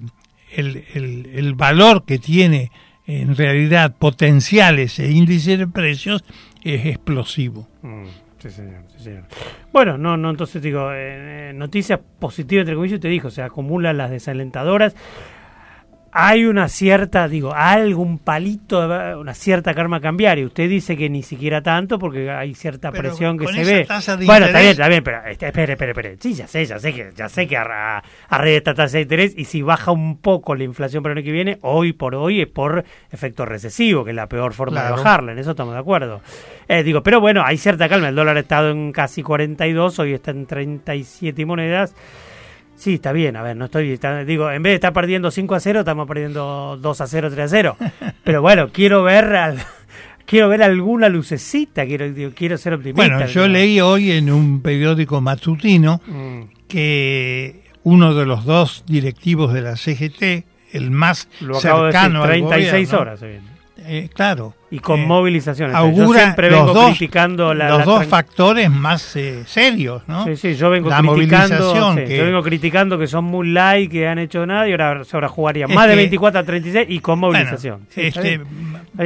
[0.56, 2.72] el, el- el valor que tiene
[3.08, 6.24] en realidad potencial ese índice de precios
[6.64, 7.68] es explosivo.
[7.82, 8.06] Mm,
[8.38, 9.24] sí, señor, sí, señor.
[9.72, 13.98] Bueno, no, no, entonces digo, eh, eh, noticias positivas, entre comillas, te dijo, se acumulan
[13.98, 14.96] las desalentadoras.
[16.20, 18.80] Hay una cierta, digo, algún palito,
[19.20, 20.44] una cierta karma cambiaria.
[20.48, 23.88] Usted dice que ni siquiera tanto porque hay cierta Pero presión que se ve.
[24.26, 26.18] bueno, está bien, está bien, pero este, espere, espere, espere.
[26.20, 28.98] Sí, ya sé, ya sé que, ya sé que a, a raíz de esta tasa
[28.98, 31.94] de interés y si baja un poco la inflación para el año que viene, hoy
[31.94, 34.96] por hoy es por efecto recesivo, que es la peor forma Claro.
[34.98, 35.32] de bajarla.
[35.34, 36.22] En eso estamos de acuerdo.
[36.68, 38.10] Eh, digo, pero bueno, hay cierta calma.
[38.10, 41.94] El dólar ha estado en casi 42, hoy está en 37 y monedas.
[42.78, 45.56] Sí, está bien, a ver, no estoy, está- digo, en vez de estar perdiendo 5
[45.56, 47.78] a 0, estamos perdiendo 2 a 0, 3 a 0.
[48.24, 49.58] Pero bueno, quiero ver al-
[50.26, 53.02] quiero ver alguna lucecita, quiero digo, quiero ser optimista.
[53.02, 53.54] Bueno, yo digo.
[53.54, 56.42] leí hoy en un periódico matutino Mm.
[56.68, 62.00] que uno de los dos directivos de la CGT, el más Lo acabo de decir,
[62.02, 63.20] cercano al 36 gobierno, horas
[63.90, 64.54] eh, claro.
[64.70, 65.72] Y con eh, movilizaciones.
[65.74, 70.02] Yo Augura siempre vengo los dos, criticando la- los la dos factores más eh, serios,
[70.08, 70.26] ¿no?
[70.26, 73.90] Sí, sí, yo vengo la criticando, sí, que yo vengo criticando que son muy light,
[73.90, 77.00] que han hecho nada y ahora, ahora jugarían más de que- 24 a 36 y
[77.00, 77.88] con Bueno, movilización.
[77.90, 78.42] Sí, este,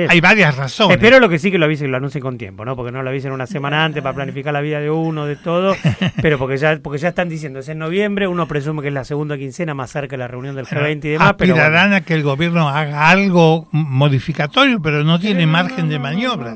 [0.09, 0.97] hay varias razones.
[0.97, 2.75] Espero lo que sí que lo avisen y lo anuncien con tiempo, ¿no?
[2.75, 5.75] Porque no lo avisen una semana antes para planificar la vida de uno, de todo,
[6.23, 9.03] pero porque ya porque ya están diciendo, es en noviembre, uno presume que es la
[9.03, 12.15] segunda quincena más cerca de la reunión del G20 y demás, pero Aspirarán a que
[12.15, 16.53] el gobierno haga algo modificatorio, pero no tiene margen de maniobra.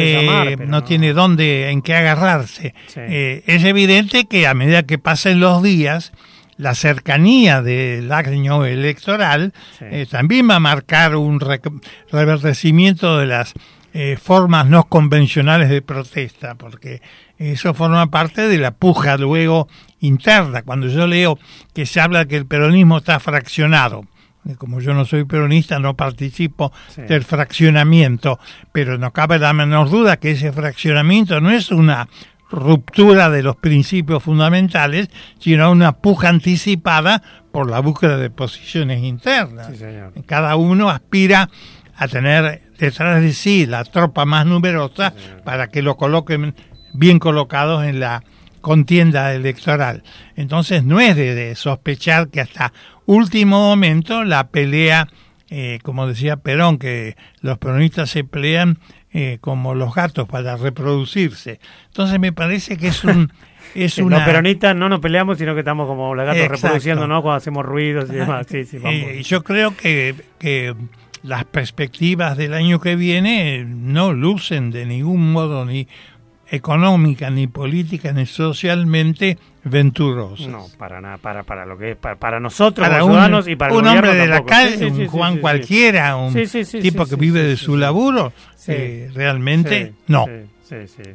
[0.00, 2.74] Eh, llamar, no tiene dónde, en qué agarrarse.
[2.96, 6.12] Eh, es evidente que a medida que pasen los días,
[6.56, 13.52] la cercanía del año electoral eh, también va a marcar un rec- reverdecimiento de las
[13.94, 17.02] eh, formas no convencionales de protesta, porque
[17.38, 19.68] eso forma parte de la puja luego
[20.00, 20.62] interna.
[20.62, 21.38] Cuando yo leo
[21.74, 24.04] que se habla que el peronismo está fraccionado,
[24.58, 27.02] como yo no soy peronista, no participo Sí.
[27.02, 28.38] del fraccionamiento,
[28.72, 32.08] pero no cabe la menor duda que ese fraccionamiento no es una
[32.50, 39.70] ruptura de los principios fundamentales, sino una puja anticipada por la búsqueda de posiciones internas.
[40.26, 41.48] Cada uno aspira
[41.96, 46.54] a tener detrás de sí la tropa más numerosa para que lo coloquen
[46.94, 48.22] bien colocados en la
[48.62, 50.02] contienda electoral.
[50.36, 52.72] Entonces no es de, de sospechar que hasta
[53.06, 55.08] último momento la pelea,
[55.50, 58.78] eh, como decía Perón, que los peronistas se pelean
[59.12, 61.60] eh, como los gatos para reproducirse.
[61.88, 63.32] Entonces me parece que es un...
[63.74, 64.18] Es una...
[64.18, 66.66] Los peronistas no nos peleamos, sino que estamos como los gatos Exacto.
[66.66, 67.22] reproduciendo, ¿no?
[67.22, 68.46] Cuando hacemos ruidos y demás.
[68.46, 68.92] Sí, sí, vamos.
[69.08, 70.74] Eh, yo creo que, que
[71.22, 75.88] las perspectivas del año que viene no lucen de ningún modo ni
[76.52, 80.46] económica, ni política, ni socialmente venturosas.
[80.48, 83.48] No, para nada, para, para lo que es, para, para nosotros Para los un, ciudadanos
[83.48, 86.34] y para el un hombre de la calle, Sí, sí, un sí, Juan cualquiera, un
[86.80, 88.32] tipo que vive de su laburo,
[88.68, 90.26] eh, realmente no.
[90.68, 91.10] Sí, sí, sí.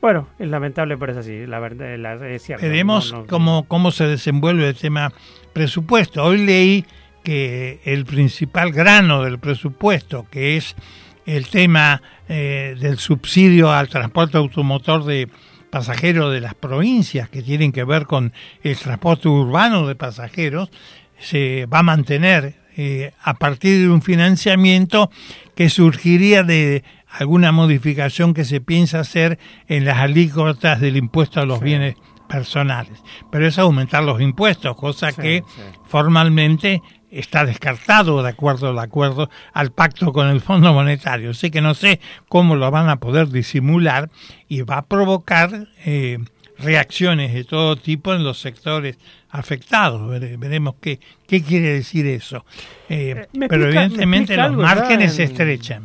[0.00, 2.64] Bueno, es lamentable, pero es así, la verdad la- es cierto.
[2.64, 5.12] Veremos no, no- cómo, cómo se desenvuelve el tema
[5.52, 6.22] presupuesto.
[6.22, 6.84] Hoy leí
[7.24, 10.76] que el principal grano del presupuesto, que es
[11.24, 15.28] el tema eh, del subsidio al transporte automotor de
[15.70, 20.70] pasajeros de las provincias, que tienen que ver con el transporte urbano de pasajeros,
[21.18, 25.10] se va a mantener eh, a partir de un financiamiento
[25.54, 31.46] que surgiría de alguna modificación que se piensa hacer en las alícuotas del impuesto a
[31.46, 31.94] los bienes
[32.28, 33.02] personales.
[33.30, 35.42] Pero es aumentar los impuestos, cosa que
[35.84, 41.30] formalmente está descartado de acuerdo al acuerdo al pacto con el Fondo Monetario.
[41.30, 44.10] Así que no sé cómo lo van a poder disimular
[44.48, 46.18] y va a provocar eh,
[46.58, 48.98] reacciones de todo tipo en los sectores
[49.30, 50.10] afectados.
[50.10, 52.44] Vere- veremos qué, qué quiere decir eso.
[52.88, 55.84] Eh, ¿Me pero explica- evidentemente los algo márgenes se estrechan.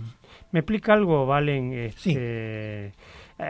[0.52, 1.74] ¿Me explica algo, Valen?
[1.74, 2.92] Este, eh,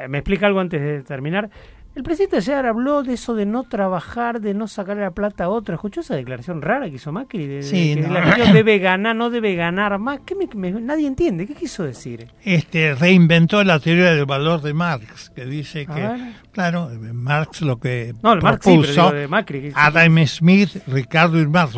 [0.07, 1.49] me explica algo antes de terminar.
[1.93, 5.49] El presidente ayer habló de eso de no trabajar, de no sacarle la plata a
[5.49, 5.75] otro.
[5.75, 7.45] ¿Escuchó esa declaración rara que hizo Macri?
[7.47, 8.15] De, de Sí, que no.
[8.15, 10.21] argentino debe ganar, no debe ganar más.
[10.25, 11.45] ¿Qué me- me- nadie entiende.
[11.45, 12.29] ¿Qué quiso decir?
[12.45, 16.19] este reinventó la teoría del valor de Marx, que dice A que, ver.
[16.53, 21.41] claro, Marx lo que No, el Marx sí, pero de Macri, ¿qué- Adam Smith, Ricardo
[21.41, 21.75] y Marx,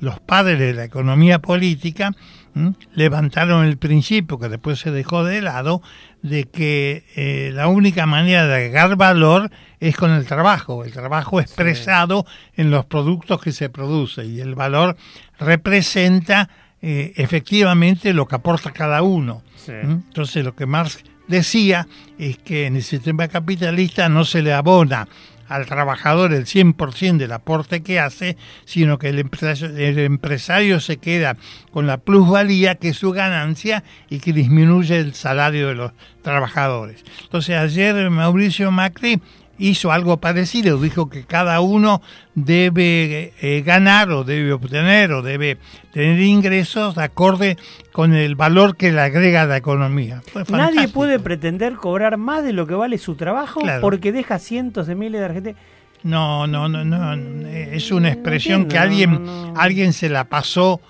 [0.00, 2.12] los padres de la economía política,
[2.56, 2.74] ¿m?
[2.94, 5.82] levantaron el principio, que después se dejó de lado,
[6.22, 11.40] de que eh, la única manera de agregar valor es con el trabajo, el trabajo
[11.40, 14.96] expresado en los productos que se producen y el valor
[15.38, 16.48] representa
[16.82, 19.42] eh, efectivamente lo que aporta cada uno.
[19.56, 19.72] Sí.
[19.72, 21.86] Entonces lo que Marx decía
[22.18, 25.08] es que en el sistema capitalista no se le abona
[25.48, 30.96] al trabajador el 100% del aporte que hace, sino que el empresario, el empresario se
[30.98, 31.36] queda
[31.72, 37.04] con la plusvalía que es su ganancia y que disminuye el salario de los trabajadores.
[37.22, 39.20] Entonces ayer Mauricio Macri
[39.58, 42.02] hizo algo parecido, dijo que cada uno
[42.34, 45.58] debe eh, ganar o debe obtener o debe
[45.92, 47.56] tener ingresos de acorde
[47.92, 50.22] con el valor que le agrega a la economía.
[50.32, 53.80] Fue Nadie puede pretender cobrar más de lo que vale su trabajo Claro.
[53.80, 55.60] porque deja cientos de miles de argentinos.
[56.02, 57.14] No, no, no, no,
[57.48, 59.54] es una expresión entiendo, que alguien, no, no.
[59.60, 60.80] alguien se la pasó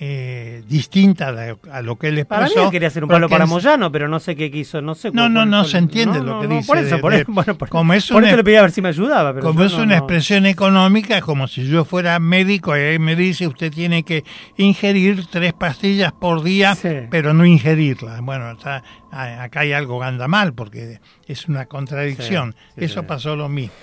[0.00, 2.52] eh, distinta de- a lo que él expresó.
[2.54, 5.10] Para mí quería hacer un palo para Moyano, pero no sé qué quiso, no sé.
[5.12, 6.66] No, no, no se entiende no, lo que no, dice.
[6.66, 8.56] Por eso, de- por, de- eso, bueno, por, como es por una- eso le pedí
[8.56, 9.32] a ver si me ayudaba.
[9.32, 13.46] Pero como es una expresión económica, como si yo fuera médico y él me dice
[13.46, 14.24] usted tiene que
[14.56, 16.76] ingerir tres pastillas por día,
[17.10, 18.20] pero no ingerirlas.
[18.20, 18.82] Bueno, está-
[19.12, 22.52] a- acá hay algo que anda mal porque es una contradicción.
[22.52, 23.74] Sí, sí, Eso pasó lo mismo.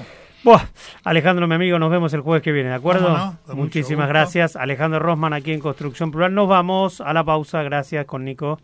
[0.43, 0.61] Buah,
[1.03, 3.15] Alejandro, mi amigo, nos vemos el jueves que viene, ¿de acuerdo?
[3.15, 4.55] No, Muchísimas gracias.
[4.55, 6.33] Alejandro Rosman aquí en Construcción Plural.
[6.33, 7.61] Nos vamos a la pausa.
[7.61, 8.59] Gracias con Nico.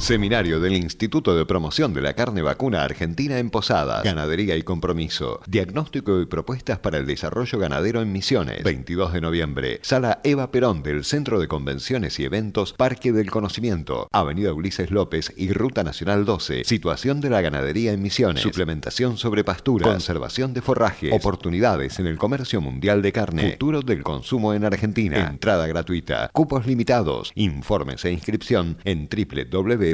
[0.00, 4.02] Seminario del Instituto de Promoción de la Carne Vacuna Argentina en Posadas.
[4.02, 5.40] Ganadería y compromiso.
[5.46, 8.64] Diagnóstico y propuestas para el desarrollo ganadero en Misiones.
[8.64, 9.78] 22 de noviembre.
[9.82, 14.08] Sala Eva Perón del Centro de Convenciones y Eventos Parque del Conocimiento.
[14.10, 16.64] Avenida Ulises López y Ruta Nacional 12.
[16.64, 18.42] Situación de la ganadería en Misiones.
[18.42, 19.84] Suplementación sobre pastura.
[19.84, 21.12] Conservación de forrajes.
[21.12, 23.50] Oportunidades en el comercio mundial de carne.
[23.52, 25.28] Futuro del consumo en Argentina.
[25.28, 26.30] Entrada gratuita.
[26.32, 27.32] Cupos limitados.
[27.34, 29.08] Informes e inscripción en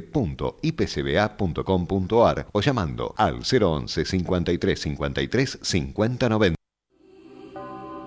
[0.00, 6.56] www.ipcba.com.ar o llamando al 011 53 53 50 90.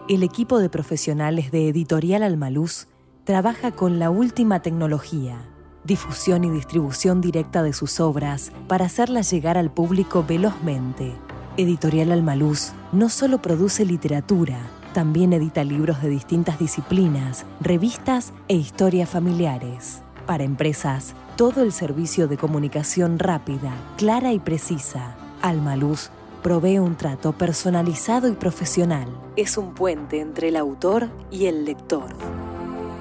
[0.07, 2.87] El equipo de profesionales de Editorial Almaluz
[3.25, 5.45] trabaja con la última tecnología,
[5.83, 11.13] difusión y distribución directa de sus obras para hacerlas llegar al público velozmente.
[11.57, 14.57] Editorial Almaluz no solo produce literatura,
[14.93, 20.01] también edita libros de distintas disciplinas, revistas e historias familiares.
[20.29, 25.15] Para empresas, todo el servicio de comunicación rápida, clara y precisa.
[25.41, 26.11] Almaluz
[26.43, 29.07] provee un trato personalizado y profesional.
[29.35, 32.05] Es un puente entre el autor y el lector.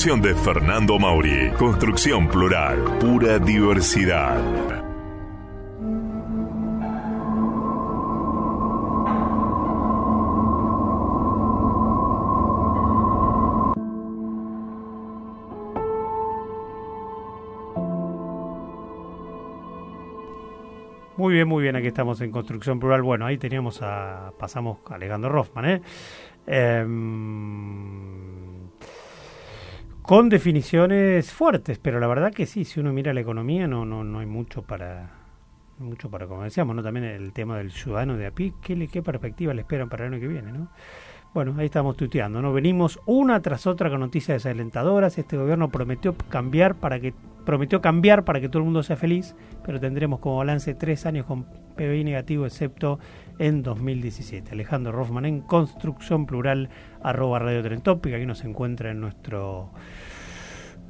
[0.00, 1.50] De Fernando Mauri.
[1.58, 2.82] Construcción Plural.
[2.98, 4.40] Pura diversidad.
[21.18, 23.02] Muy bien, muy bien, aquí estamos en Construcción Plural.
[23.02, 25.82] Bueno, ahí teníamos a, pasamos a Alejandro Rothman, ¿eh?
[26.46, 27.29] Em,
[30.10, 34.02] con definiciones fuertes, pero la verdad que sí, si uno mira la economía no, no,
[34.02, 35.08] no hay mucho para,
[35.78, 36.82] mucho para, como decíamos, ¿no?
[36.82, 40.12] También el tema del ciudadano de a pie, ¿qué, qué perspectiva le esperan para el
[40.12, 40.68] año que viene, ¿no?
[41.32, 42.52] Bueno, ahí estamos tuiteando, ¿no?
[42.52, 45.16] Venimos una tras otra con noticias desalentadoras.
[45.16, 47.14] Este gobierno prometió cambiar para que
[47.46, 51.26] prometió cambiar para que todo el mundo sea feliz, pero tendremos como balance tres años
[51.26, 51.44] con
[51.76, 52.98] PBI negativo, excepto
[53.38, 54.50] en 2017.
[54.52, 56.68] Alejandro Rothman en Construcción Plural,
[57.00, 59.70] arroba Radio Trentópica, aquí nos encuentra en nuestro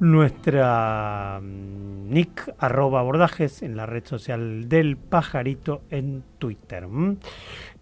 [0.01, 6.87] nuestra mm, nick arroba abordajes en la red social del pajarito en Twitter.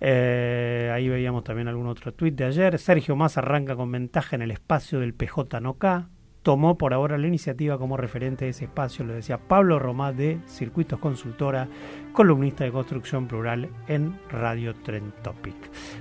[0.01, 2.77] Eh, ahí veíamos también algún otro tuit de ayer.
[2.77, 6.09] Sergio Más arranca con ventaja en el espacio del PJ Noca.
[6.43, 10.39] Tomó por ahora la iniciativa como referente de ese espacio, lo decía Pablo Romá de
[10.45, 11.67] Circuitos Consultora,
[12.11, 15.55] columnista de construcción plural en Radio Trend Topic.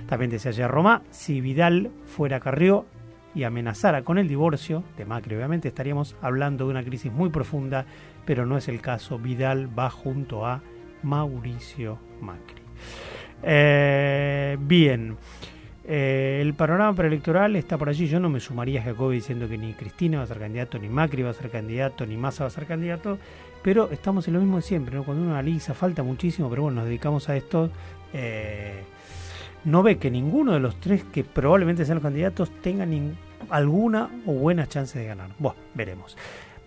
[0.07, 2.85] También decía ayer Romá, si Vidal fuera Carrió,
[3.35, 7.85] y amenazara con el divorcio de Macri, obviamente estaríamos hablando de una crisis muy profunda,
[8.25, 9.19] pero no es el caso.
[9.19, 10.61] Vidal va junto a
[11.03, 12.61] Mauricio Macri.
[13.43, 15.17] Eh, bien,
[15.91, 18.05] Eh, el panorama preelectoral está por allí.
[18.05, 20.87] Yo no me sumaría a Jacobi diciendo que ni Cristina va a ser candidato, ni
[20.87, 23.17] Macri va a ser candidato, ni Massa va a ser candidato,
[23.63, 24.95] pero estamos en lo mismo de siempre.
[24.95, 25.03] ¿no?
[25.03, 27.71] Cuando uno analiza, falta muchísimo, pero bueno, nos dedicamos a esto.
[28.13, 28.83] eh,
[29.65, 32.87] no ve que ninguno de los tres que probablemente sean los candidatos tenga
[33.49, 35.29] alguna o buenas chances de ganar.
[35.39, 36.17] Bueno, veremos.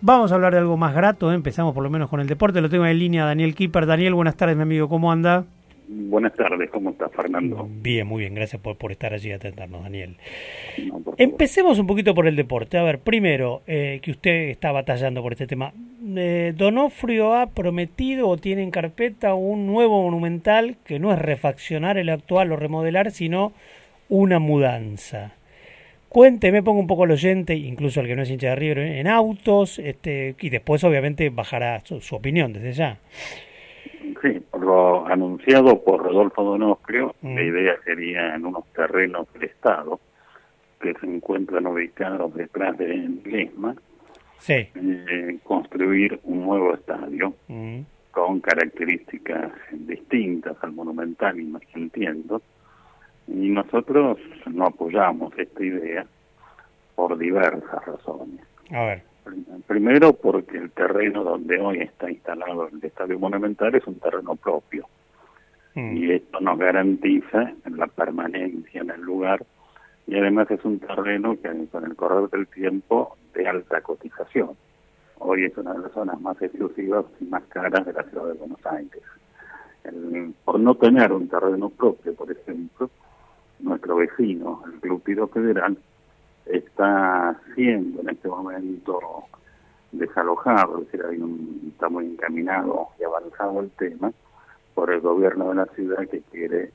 [0.01, 1.31] Vamos a hablar de algo más grato.
[1.31, 1.35] ¿eh?
[1.35, 2.59] Empezamos por lo menos con el deporte.
[2.61, 3.85] Lo tengo en línea Daniel Kipper.
[3.85, 4.89] Daniel, buenas tardes, mi amigo.
[4.89, 5.45] ¿Cómo anda?
[5.87, 7.67] Buenas tardes, ¿cómo estás, Fernando?
[7.69, 8.33] Bien, muy bien.
[8.33, 10.15] Gracias por, por estar allí y atendernos, Daniel.
[11.17, 12.77] Empecemos un poquito por el deporte.
[12.77, 15.73] A ver, primero, eh, que usted está batallando por este tema.
[16.15, 21.97] Eh, Donofrio ha prometido o tiene en carpeta un nuevo monumental que no es refaccionar
[21.97, 23.51] el actual o remodelar, sino
[24.09, 25.33] una mudanza.
[26.07, 29.07] Cuénteme, pongo un poco al oyente, incluso al que no es hincha de River, en
[29.07, 32.99] autos, este, y después obviamente bajará su, su opinión desde ya.
[34.21, 37.35] Sí, lo anunciado por Rodolfo Donofrio, Mm.
[37.35, 39.99] la idea sería en unos terrenos del Estado
[40.81, 42.87] que se encuentran ubicados detrás de
[43.25, 43.75] Lesma,
[44.39, 44.67] Sí.
[44.75, 47.79] eh, construir un nuevo estadio Mm.
[48.11, 52.41] con características distintas al monumental, y más que entiendo,
[53.27, 54.17] y nosotros
[54.51, 56.05] no apoyamos esta idea
[56.95, 58.41] por diversas razones.
[58.71, 59.03] A ver.
[59.67, 64.85] Primero porque el terreno donde hoy está instalado el Estadio Monumental es un terreno propio
[65.75, 69.43] y esto nos garantiza la permanencia en el lugar
[70.05, 74.51] y además es un terreno que con el correr del tiempo de alta cotización.
[75.19, 78.33] Hoy es una de las zonas más exclusivas y más caras de la ciudad de
[78.33, 79.01] Buenos Aires.
[79.85, 82.89] El- por no tener un terreno propio, por ejemplo,
[83.59, 85.77] nuestro vecino, el Club Tiro Federal,
[86.45, 88.99] está siendo en este momento
[89.91, 94.11] desalojado, es decir, hay un- está muy encaminado y avanzado el tema
[94.73, 96.71] por el gobierno de la ciudad que quiere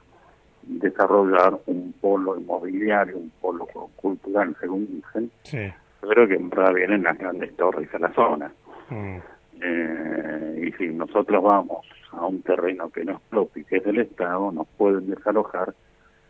[0.62, 3.66] desarrollar un polo inmobiliario, un polo
[3.97, 5.59] cultural, según dicen, Sí.
[6.01, 8.53] pero que en vienen las grandes torres a la zona.
[8.91, 9.16] Mm.
[9.61, 13.85] Eh, y si nosotros vamos a un terreno que no es propio y que es
[13.85, 15.75] del Estado, nos pueden desalojar,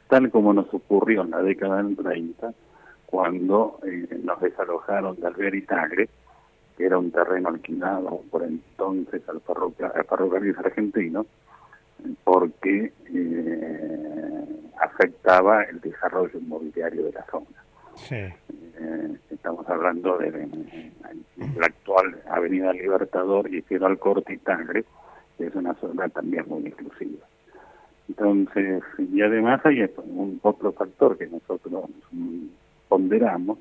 [0.09, 2.53] tal como nos ocurrió en la década del 30,
[3.29, 6.09] cuando eh, nos desalojaron de Alvear y Tagle,
[6.79, 11.27] que era un terreno alquilado por entonces al, ferroca- al ferrocarril argentino,
[12.25, 14.45] porque eh,
[14.81, 17.47] afectaba el desarrollo inmobiliario de la zona.
[17.97, 18.15] Sí.
[18.15, 20.93] Eh, estamos hablando de, de
[21.59, 24.87] la actual Avenida Libertador y Ciudad Corte y Tangre,
[25.37, 27.27] que es una zona también muy inclusiva.
[28.09, 31.85] Entonces, y además hay un otro factor que nosotros
[32.89, 33.59] ponderamos,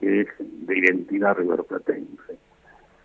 [0.00, 2.38] que es de identidad riverplatense.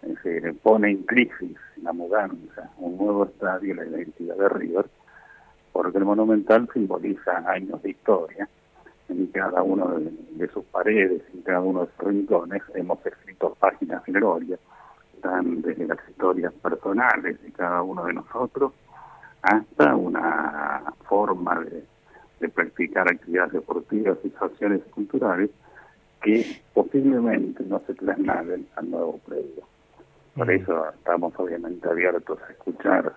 [0.02, 4.86] Decir, pone en crisis la mudanza, un nuevo estadio, la identidad de River,
[5.72, 8.48] porque el Monumental simboliza años de historia.
[9.10, 14.06] En cada uno de, sus paredes, en cada uno de sus rincones, hemos escrito páginas
[14.06, 14.58] de gloria,
[15.16, 18.72] están desde las historias personales de cada uno de nosotros
[19.42, 21.84] hasta una forma de,
[22.40, 25.50] de practicar actividades deportivas y sociales y culturales
[26.22, 29.64] que posiblemente no se trasladen al nuevo predio.
[30.36, 33.14] Por eso estamos obviamente abiertos a escuchar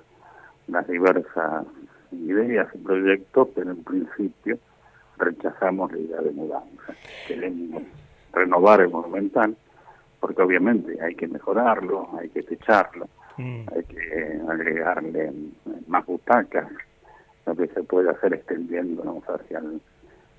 [0.68, 1.66] las diversas
[2.10, 4.58] ideas y proyectos, pero en principio
[5.18, 6.94] rechazamos la idea de mudanza.
[7.26, 7.82] Queremos
[8.32, 9.56] renovar el monumental,
[10.20, 13.08] porque obviamente hay que mejorarlo, hay que techarlo,
[13.38, 15.32] hay que agregarle
[15.86, 16.68] más butacas,
[17.46, 19.80] lo que se puede hacer extendiéndonos hacia el-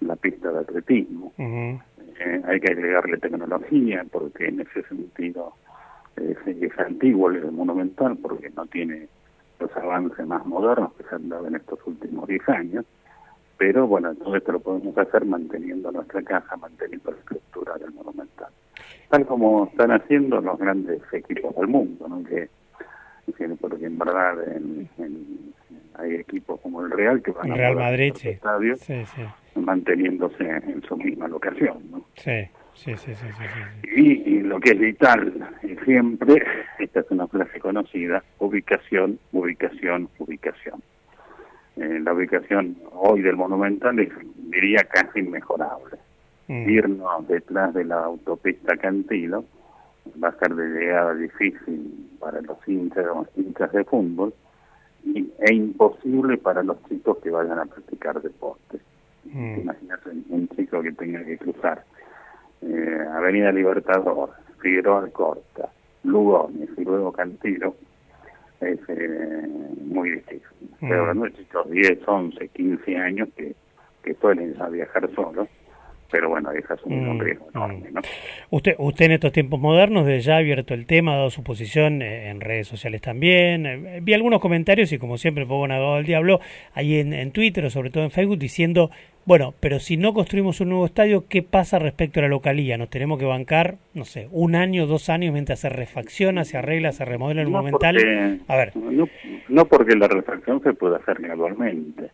[0.02, 1.32] la pista de atletismo.
[2.20, 5.54] Eh, hay que agregarle tecnología, porque en ese sentido
[6.16, 9.08] es antiguo el monumental, porque no tiene
[9.60, 12.86] los avances más modernos que se han dado en estos últimos 10 años.
[13.58, 18.50] Pero bueno, todo esto lo podemos hacer manteniendo nuestra casa, manteniendo la estructura del monumental.
[19.10, 22.24] Tal como están haciendo los grandes equipos del mundo, ¿no?
[22.24, 22.50] que
[23.60, 25.53] porque en verdad en- en-
[25.96, 28.30] hay equipos como el Real que van a Real poder Madrid, sí.
[28.30, 29.22] estadios Sí, sí.
[29.60, 31.78] manteniéndose en su misma locación.
[31.92, 32.06] ¿no?
[32.16, 33.26] Sí, sí, sí, sí.
[33.96, 35.34] Y, y lo que es vital
[35.84, 36.44] siempre,
[36.80, 40.82] esta es una frase conocida, ubicación, ubicación, ubicación.
[41.76, 44.10] Eh, la ubicación hoy del Monumental es,
[44.50, 45.98] diría, casi inmejorable.
[46.48, 46.70] Mm.
[46.70, 49.46] Irnos detrás de la autopista Cantilo
[50.22, 54.34] va a ser de llegada difícil para los hinchas, los hinchas de fútbol
[55.06, 58.80] e imposible para los chicos que vayan a practicar deporte.
[59.26, 59.60] Mm.
[59.62, 61.84] Imagínate un- chico que tenga que cruzar
[62.62, 65.70] eh, Avenida Libertador, Figueroa Alcorta,
[66.04, 67.76] Lugones y luego Cantilo,
[68.62, 69.48] es eh,
[69.86, 70.42] muy difícil.
[70.80, 70.88] Mm.
[70.90, 73.56] Pero hablando de chicos 10, 11, 15 años que,
[74.04, 75.48] que suelen viajar solos,
[76.14, 78.02] pero bueno, es asumir un Mm, riesgo enorme, ¿no?
[78.52, 81.44] Usted, usted en estos tiempos modernos de ya ha abierto el tema, ha dado su
[81.44, 83.66] posición eh, en redes sociales también.
[83.66, 86.40] Eh, vi algunos comentarios y como siempre pongo un abogado del diablo
[86.76, 88.92] ahí en, en Twitter o sobre todo en Facebook diciendo,
[89.26, 92.78] bueno, pero si no construimos un nuevo estadio, ¿qué pasa respecto a la localía?
[92.78, 96.92] Nos tenemos que bancar, no sé, un año, dos años mientras se refacciona, se arregla,
[96.92, 97.96] se remodela el No monumental.
[97.96, 99.08] porque- A ver, No,
[99.50, 102.10] no porque la refacción se puede hacer gradualmente.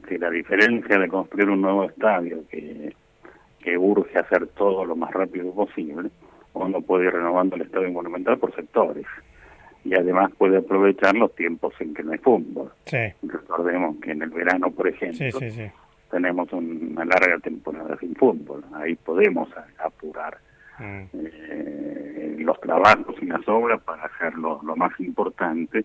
[0.00, 2.94] Decir, la diferencia de construir un nuevo estadio que,
[3.60, 6.10] que urge hacer todo lo más rápido posible,
[6.54, 9.06] uno puede ir renovando el estadio monumental por sectores.
[9.84, 12.70] Y además puede aprovechar los tiempos en que no hay fútbol.
[12.86, 15.70] sí, Recordemos que en el verano, por ejemplo, sí, sí, sí.
[16.10, 18.64] tenemos una larga temporada sin fútbol.
[18.74, 20.38] Ahí podemos apurar
[20.76, 21.04] Mm.
[21.14, 25.84] eh, los trabajos y las obras para hacerlo lo más importante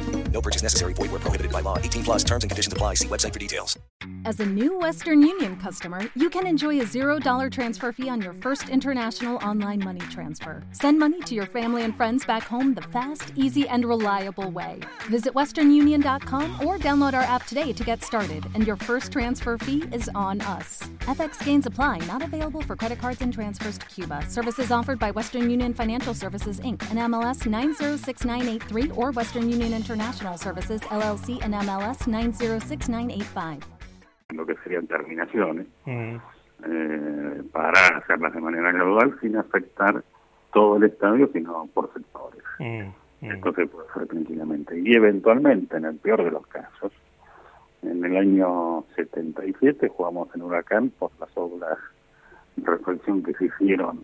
[0.33, 0.93] No purchase necessary.
[0.93, 1.77] Void where prohibited by law.
[1.77, 2.95] 18 plus terms and conditions apply.
[2.95, 3.77] See website for details.
[4.25, 8.33] As a new Western Union customer, you can enjoy a $0 transfer fee on your
[8.33, 10.63] first international online money transfer.
[10.71, 14.79] Send money to your family and friends back home the fast, easy, and reliable way.
[15.09, 19.83] Visit westernunion.com or download our app today to get started, and your first transfer fee
[19.91, 20.79] is on us.
[21.01, 24.23] FX gains apply, not available for credit cards and transfers to Cuba.
[24.29, 26.81] Services offered by Western Union Financial Services Inc.
[26.89, 33.67] and MLS 906983 or Western Union International Services LLC and MLS 906985.
[34.29, 36.15] lo que serían terminaciones Mm.
[36.65, 40.03] eh, para hacerlas de manera gradual sin afectar
[40.53, 43.25] todo el estadio sino por sectores Mm.
[43.31, 46.91] esto se puede hacer tranquilamente y eventualmente en el peor de los casos
[47.81, 51.77] en el año 77 jugamos en Huracán por las obras
[52.55, 54.03] de reflexión que se hicieron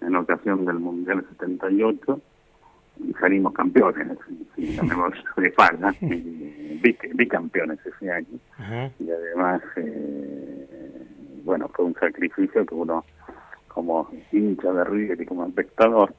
[0.00, 2.22] en ocasión del Mundial 78 y
[3.20, 4.18] salimos campeones,
[5.56, 8.90] falla, y bic- bicampeones ese año Ajá.
[8.98, 11.06] y además eh,
[11.44, 13.04] bueno, fue un sacrificio que uno,
[13.68, 16.14] como hincha de River y como espectador,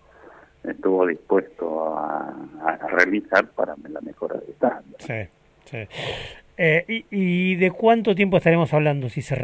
[0.64, 2.34] estuvo dispuesto a,
[2.66, 4.96] a realizar para la mejora del estadio.
[5.00, 5.30] Sí,
[5.66, 5.88] sí.
[6.56, 9.10] Eh, y, y, de cuánto tiempo estaremos hablando?
[9.10, 9.36] Si se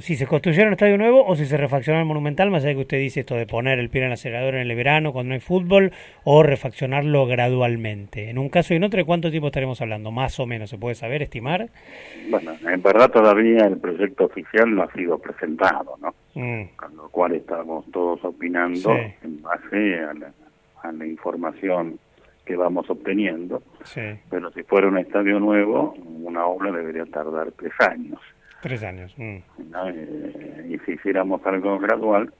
[0.00, 2.74] si se construyera un estadio nuevo o si se refaccionó el Monumental, más allá de
[2.76, 5.28] que usted dice esto de poner el pie en el acelerador en el verano cuando
[5.28, 5.92] no hay fútbol,
[6.24, 8.30] o refaccionarlo gradualmente.
[8.30, 10.10] En un caso y en otro, ¿de cuánto tiempo estaremos hablando?
[10.10, 11.68] Más o menos, ¿se puede saber, estimar?
[12.30, 16.14] Bueno, en verdad todavía el proyecto oficial no ha sido presentado, ¿no?
[16.34, 16.68] Mm.
[16.76, 19.14] Con lo cual estamos todos opinando Sí.
[19.22, 20.32] en base a la,
[20.82, 21.98] a la información
[22.44, 23.62] que vamos obteniendo.
[23.84, 28.20] Sí, Pero si fuera un estadio nuevo, una obra debería tardar tres años.
[28.62, 29.14] tres años.
[29.16, 29.36] mm.
[29.70, 29.88] ¿no?
[29.88, 32.32] Eh, y si hiciéramos algo gradual,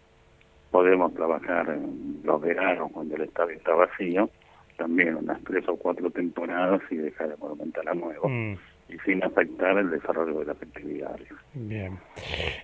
[0.71, 4.29] podemos trabajar en los veranos cuando el estadio está vacío,
[4.77, 8.29] también unas tres o cuatro temporadas y dejar el Monumental a nuevo.
[8.29, 8.57] Mm.
[8.89, 11.27] Y sin afectar el desarrollo de las actividades.
[11.55, 11.99] Bien.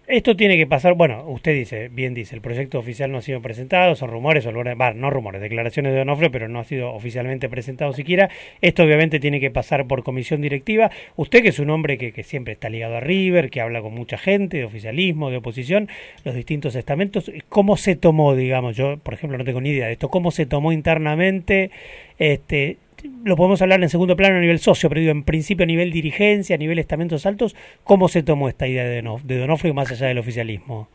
[0.07, 3.41] Esto tiene que pasar, bueno, usted dice, bien dice, el proyecto oficial no ha sido
[3.41, 7.49] presentado, son rumores, o bah, no rumores, declaraciones de Donofre, pero no ha sido oficialmente
[7.49, 8.29] presentado siquiera.
[8.61, 10.91] Esto obviamente tiene que pasar por comisión directiva.
[11.17, 13.95] Usted que es un hombre que, que siempre está ligado a River, que habla con
[13.95, 15.89] mucha gente, de oficialismo, de oposición,
[16.25, 19.93] los distintos estamentos, ¿cómo se tomó, digamos, yo por ejemplo no tengo ni idea de
[19.93, 21.71] esto, cómo se tomó internamente,
[22.19, 22.77] este,
[23.25, 25.91] lo podemos hablar en segundo plano a nivel socio, pero digo, en principio a nivel
[25.93, 29.91] dirigencia, a nivel estamentos altos, ¿cómo se tomó esta idea de, Donof- de Donofrio más
[29.93, 30.89] allá del oficialismo?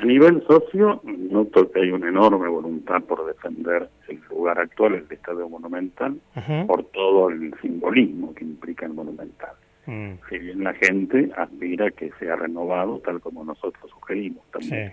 [0.00, 5.06] A nivel socio, noto que hay una enorme voluntad por defender el lugar actual, el
[5.10, 6.64] Estadio Monumental, Ajá.
[6.66, 9.50] por todo el simbolismo que implica el Monumental.
[9.86, 14.68] Mm, Si bien la gente aspira que sea renovado tal como nosotros sugerimos sí.
[14.70, 14.92] también.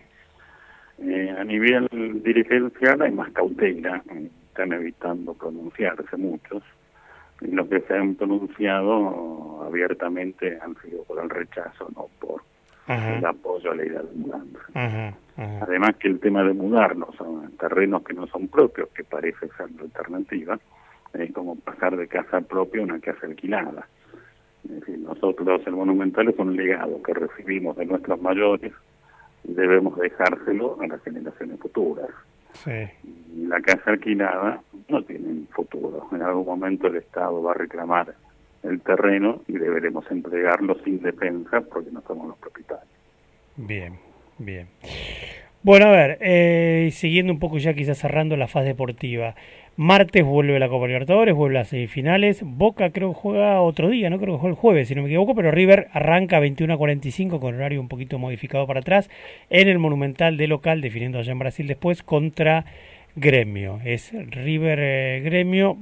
[0.99, 1.87] Eh, a nivel
[2.23, 6.63] dirigencial hay más cautela, eh, están evitando pronunciarse muchos,
[7.41, 12.41] y los que se han pronunciado abiertamente han sido por el rechazo, no por
[12.87, 15.13] el apoyo a la idea de mudanza.
[15.61, 19.69] Además que el tema de mudarnos a terrenos que no son propios, que parece ser
[19.75, 20.59] la alternativa,
[21.13, 23.87] es como pasar de casa propia a una casa alquilada.
[24.63, 28.73] Es decir, nosotros el Monumental es un legado que recibimos de nuestros mayores
[29.43, 32.09] y debemos dejárselo a las generaciones futuras.
[32.53, 32.87] Sí.
[33.35, 36.07] Y la casa alquilada no tiene futuro.
[36.11, 38.13] En algún momento el Estado va a reclamar
[38.63, 42.87] el terreno y deberemos entregarlo sin defensa porque no somos los propietarios.
[43.55, 43.97] Bien,
[44.37, 44.67] bien.
[45.63, 49.35] Bueno, a ver, eh, siguiendo un poco ya quizás cerrando la fase deportiva.
[49.79, 52.41] Martes vuelve la Copa Libertadores, vuelve a las semifinales.
[52.43, 55.07] Boca creo que juega otro día, no creo que juega el jueves, si no me
[55.07, 59.07] equivoco, pero River arranca 21 a 45 con horario un poquito modificado para atrás
[59.51, 62.65] en el Monumental de local, definiendo allá en Brasil después contra
[63.15, 63.79] Gremio.
[63.85, 65.77] Es River eh, Gremio,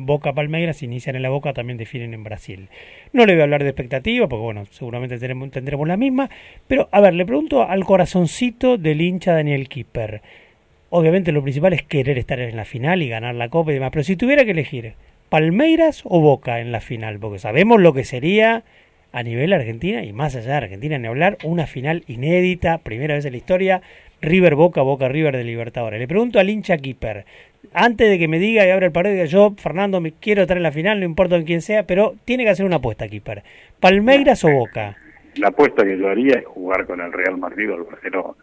[0.00, 2.68] Boca Palmeiras, inician en la Boca, también definen en Brasil.
[3.14, 6.28] No le voy a hablar de expectativa, porque bueno, seguramente tenemos, tendremos la misma,
[6.68, 10.20] pero a ver, le pregunto al corazoncito del hincha Daniel Kipper.
[10.94, 13.92] Obviamente lo principal es querer estar en la final y ganar la Copa y demás,
[13.92, 14.92] pero si tuviera que elegir
[15.30, 18.62] Palmeiras o Boca en la final, porque sabemos lo que sería
[19.10, 23.24] a nivel Argentina y más allá de Argentina ni hablar, una final inédita, primera vez
[23.24, 23.80] en la historia,
[24.20, 25.98] River Boca, Boca River de Libertadores.
[25.98, 27.24] Le pregunto al hincha Keeper,
[27.72, 30.62] antes de que me diga y abra el pared, yo, Fernando, me quiero estar en
[30.62, 33.42] la final, no importa en quién sea, pero tiene que hacer una apuesta, Keeper.
[33.80, 34.98] ¿Palmeiras o Boca?
[35.36, 38.34] La apuesta que yo haría es jugar con el Real Madrid o el Barcelona.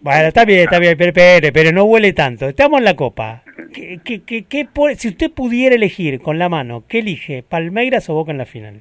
[0.00, 2.48] Bueno, está bien, está bien, pero, pero, pero no huele tanto.
[2.48, 3.42] Estamos en la Copa.
[3.72, 7.42] ¿Qué, qué, qué, si usted pudiera elegir con la mano, ¿qué elige?
[7.42, 8.80] ¿Palmeiras o Boca en la final?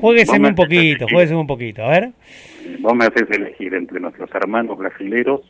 [0.00, 2.10] Juegueseme un poquito, juegueseme un poquito, a ver.
[2.80, 5.40] Vos me haces elegir entre nuestros hermanos brasileros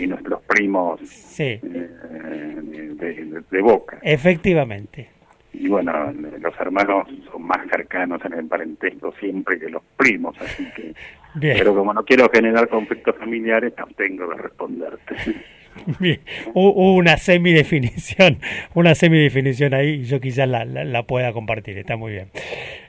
[0.00, 3.98] y nuestros primos Sí, eh, de, de- de Boca.
[4.02, 5.08] efectivamente.
[5.52, 10.64] Y bueno, los hermanos son más cercanos en el parentesco siempre que los primos, así
[10.76, 10.94] que...
[11.34, 11.56] Bien.
[11.58, 15.14] Pero como no quiero generar conflictos familiares, no tengo que responderte.
[15.98, 16.20] Bien,
[16.54, 18.38] Hu- hubo una semidefinición,
[18.74, 22.30] una semidefinición ahí, y yo quizás la, la, la pueda compartir, está muy bien.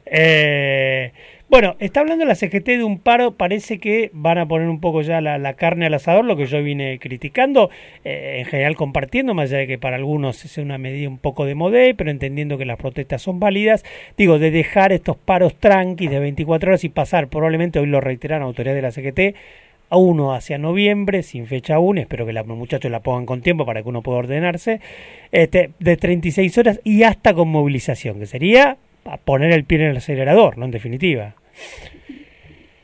[0.06, 1.12] Eh,
[1.48, 5.02] bueno, está hablando la CGT de un paro, parece que van a poner un poco
[5.04, 7.70] ya la, carne al asador, lo que yo vine criticando,
[8.04, 11.46] eh, en general compartiendo, más allá de que para algunos sea una medida un poco
[11.46, 13.86] de modé, pero entendiendo que las protestas son válidas,
[14.18, 18.42] digo, de dejar estos paros tranquis de 24 horas y pasar, probablemente hoy lo reiteran
[18.42, 19.36] autoridades de la CGT,
[19.90, 23.66] a uno hacia noviembre, sin fecha aún, espero que los muchachos la pongan con tiempo
[23.68, 24.82] para que uno pueda ordenarse,
[25.32, 29.92] este, de 36 horas y hasta con movilización, que sería a poner el pie en
[29.92, 30.66] el acelerador, ¿no?
[30.66, 31.36] En definitiva.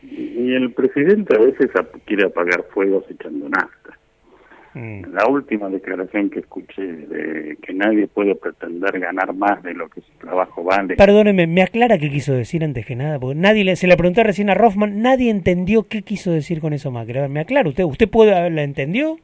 [0.04, 1.70] Y el presidente a veces
[2.06, 3.98] quiere apagar fuegos echando nafta.
[4.74, 5.14] Mm.
[5.14, 10.00] La última declaración que escuché de que nadie puede pretender ganar más de lo que
[10.02, 10.96] su trabajo vale.
[10.96, 14.24] Perdóneme, me aclara qué quiso decir antes que nada, porque nadie le, se le pregunté
[14.24, 17.18] recién a Rothman, nadie entendió qué quiso decir con eso Macri.
[17.18, 19.18] A ver, me aclara usted, ¿usted puede, la entendió?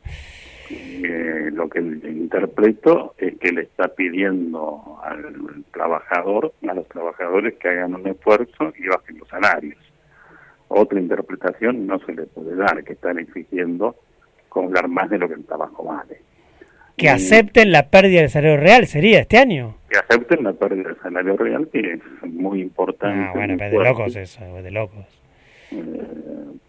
[0.69, 7.69] Eh, lo que interpreto es que le está pidiendo al trabajador, a los trabajadores que
[7.69, 9.77] hagan un esfuerzo y bajen los salarios.
[10.67, 13.95] Otra interpretación no se le puede dar, que están exigiendo
[14.49, 16.21] cobrar más de lo que el trabajo vale.
[16.97, 19.77] Que acepten la pérdida del salario real, sería este año.
[19.87, 23.29] Que acepten la pérdida del salario real, que es muy importante.
[23.29, 25.16] Ah, bueno, pero de locos eso, de locos.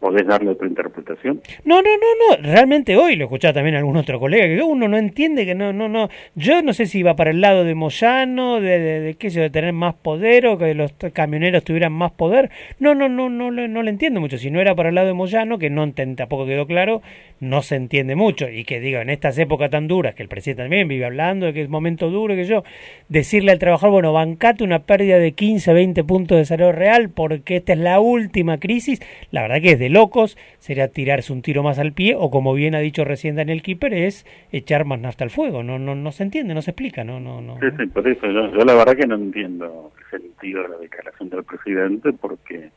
[0.01, 1.41] ¿Podés darle otra interpretación?
[1.65, 2.43] No, no, no, no.
[2.53, 5.89] Realmente hoy lo escuchaba también algún otro colega que uno no entiende que no, no,
[5.89, 6.09] no.
[6.37, 9.73] Yo no sé si iba para el lado de Moyano, de, de, de de tener
[9.73, 12.51] más poder o que los camioneros tuvieran más poder.
[12.79, 14.39] No, no, no, no, le- no le entiendo mucho.
[14.39, 17.03] Si no era para el lado de Moyano, que no tampoco quedó claro,
[17.41, 18.49] no se entiende mucho.
[18.49, 21.53] Y que digo, en estas épocas tan duras, que el presidente también vive hablando de
[21.53, 22.65] que es momento duro, que yo,
[23.09, 27.57] decirle al trabajador, bueno, bancate una pérdida de 15, 20 puntos de salario real porque
[27.57, 31.63] esta es la última crisis, la verdad que es de locos, sería tirarse un tiro
[31.63, 35.25] más al pie o como bien ha dicho recién Daniel Kipper, es echar más nafta
[35.25, 37.59] al fuego, no no no se entiende, no se explica, no no no.
[37.61, 40.79] Sí, sí, por eso yo, yo la verdad que no entiendo el sentido de la
[40.79, 42.71] declaración del presidente porque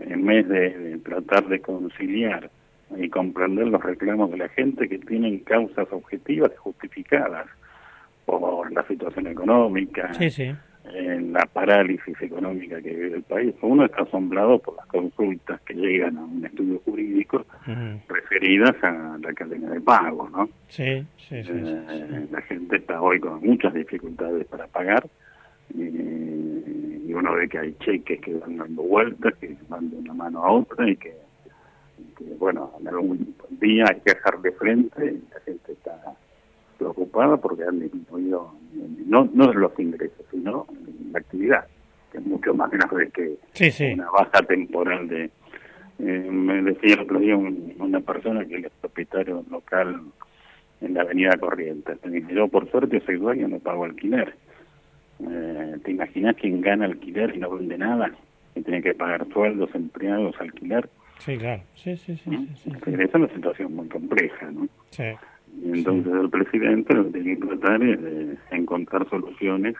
[0.00, 2.50] en vez de, de tratar de conciliar
[2.98, 7.46] y comprender los reclamos de la gente que tienen causas objetivas y justificadas
[8.26, 10.52] por la situación económica, Sí, sí.
[10.94, 13.54] en la parálisis económica que vive el país.
[13.62, 17.44] Uno está asombrado por las consultas que llegan a un estudio jurídico
[18.08, 20.48] referidas a la cadena de pago, ¿no?
[20.68, 25.06] Sí, sí, sí, sí, Eh, La gente está hoy con muchas dificultades para pagar
[25.74, 25.82] y,
[27.08, 30.44] y uno ve que hay cheques que van dando vueltas, que van de una mano
[30.44, 31.12] a otra y que,
[32.38, 36.00] bueno, en algún día hay que dejarle frente y la gente está
[36.78, 38.54] preocupada porque han disminuido
[39.06, 40.66] no, no los ingresos, sino
[41.12, 41.66] la actividad,
[42.10, 43.92] que es mucho más grave que Sí, sí.
[43.92, 45.24] una baja temporal de...
[45.98, 50.00] eh, me decía el otro día un- una persona que es propietario local
[50.80, 51.98] en la avenida Corrientes.
[52.04, 54.34] Me dice, yo por suerte soy dueño, no pago alquiler.
[55.20, 58.10] Eh, ¿Te imaginas quien gana alquiler y no vende nada?
[58.56, 60.88] Y tiene que pagar sueldos, empleados, alquiler.
[61.24, 61.62] Sí, claro.
[61.74, 62.94] Sí, sí, sí, sí, sí.
[62.98, 64.66] Es una situación muy compleja, ¿no?
[64.90, 65.04] Sí.
[65.62, 69.74] Y entonces el presidente lo que tiene que tratar es de encontrar soluciones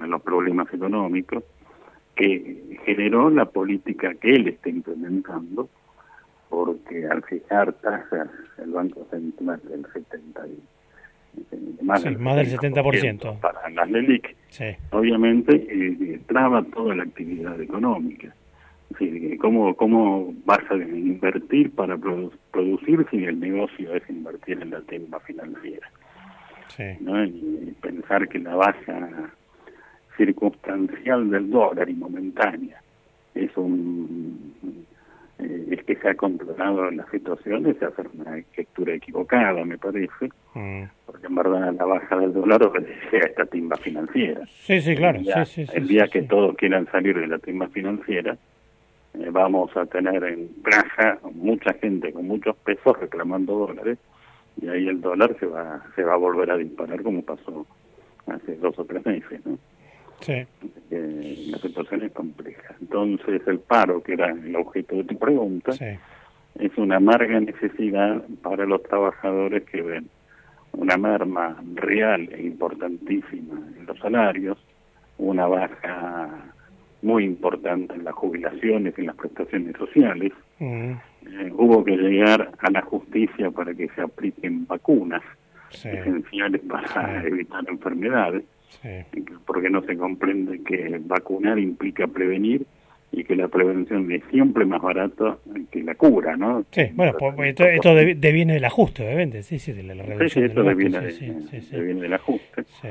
[0.00, 1.42] a los problemas económicos
[2.14, 5.68] que generó la política que él está implementando,
[6.48, 8.28] porque al fijar tasas
[8.62, 10.58] el Banco Central del 70 y,
[11.52, 13.40] eh, más, Sí, del más del 70%.
[13.40, 14.64] para las LELIC, Sí.
[14.90, 18.34] obviamente eh, traba toda la actividad económica.
[19.40, 24.80] ¿Cómo, ¿cómo vas a invertir para produ- producir si el negocio es invertir en la
[24.82, 25.88] timba financiera?
[26.68, 26.84] Sí.
[27.00, 27.24] ¿no?
[27.24, 29.30] Y pensar que la baja
[30.16, 32.80] circunstancial del dólar y momentánea
[33.34, 34.54] es un
[35.38, 40.28] eh, es que se ha controlado la situación es hacer una lectura equivocada me parece
[40.54, 40.84] Mm.
[41.06, 45.18] porque en verdad la baja del dólar obedece a esta timba financiera Sí, sí, claro.
[45.18, 46.10] el día, Sí, sí, sí, el sí, día sí.
[46.12, 48.36] que todos quieran salir de la timba financiera
[49.18, 53.98] eh, vamos a tener en plaza mucha gente con muchos pesos reclamando dólares
[54.60, 57.66] y ahí el dólar se va se va a volver a disparar como pasó
[58.26, 59.58] hace dos o tres meses ¿no?
[60.20, 60.44] Sí.
[60.90, 65.72] Eh, la situación es compleja entonces el paro que era el objeto de tu pregunta
[66.58, 70.08] es una amarga necesidad para los trabajadores que ven
[70.72, 74.58] una merma real e importantísima en los salarios,
[75.18, 76.28] una baja
[77.02, 80.32] muy importante en las jubilaciones y en las prestaciones sociales.
[80.58, 80.92] Mm.
[81.26, 85.22] Eh, hubo que llegar a la justicia para que se apliquen vacunas
[85.70, 85.88] Sí.
[85.88, 88.42] esenciales para evitar enfermedades,
[88.82, 88.88] Sí.
[89.46, 92.64] porque no se comprende que vacunar implica prevenir
[93.12, 95.40] y que la prevención es siempre más barato
[95.70, 96.64] que la cura, ¿no?
[96.72, 99.94] Sí, bueno, pues, pues, esto, esto devi- deviene del ajuste, obviamente, sí, sí, de la,
[99.94, 102.64] la Sí, sí, reducción esto del deviene, de- deviene del ajuste.
[102.64, 102.88] Sí.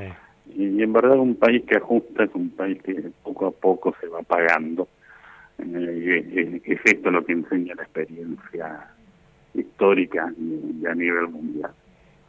[0.54, 4.08] Y, en verdad un país que ajusta es un país que poco a poco se
[4.08, 4.88] va pagando.
[5.58, 8.88] Eh, y es, es esto lo que enseña la experiencia
[9.54, 11.72] histórica y, a nivel mundial.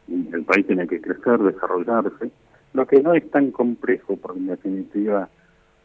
[0.08, 2.30] El país tiene que crecer, desarrollarse,
[2.72, 5.28] lo que no es tan complejo, porque en definitiva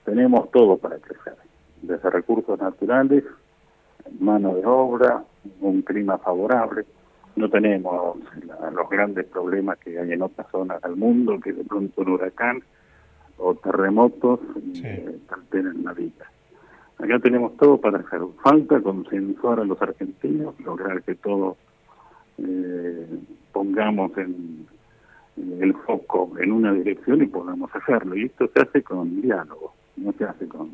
[0.04, 1.36] tenemos todo para crecer,
[1.82, 3.24] desde recursos naturales,
[4.20, 5.24] mano de obra,
[5.62, 6.86] un clima favorable.
[7.36, 11.64] No tenemos la- los grandes problemas que hay en otras zonas del mundo, que de
[11.64, 12.64] pronto un huracán
[13.38, 14.40] o terremotos
[14.84, 16.26] eh, alteran la vida.
[16.98, 18.22] Acá tenemos todo para hacer.
[18.42, 21.58] Falta consensuar a los argentinos, lograr que todos
[22.38, 23.06] eh,
[23.52, 24.66] pongamos en,
[25.36, 28.16] en el foco en una dirección y podamos hacerlo.
[28.16, 30.72] Y esto se hace con diálogo, no se hace con,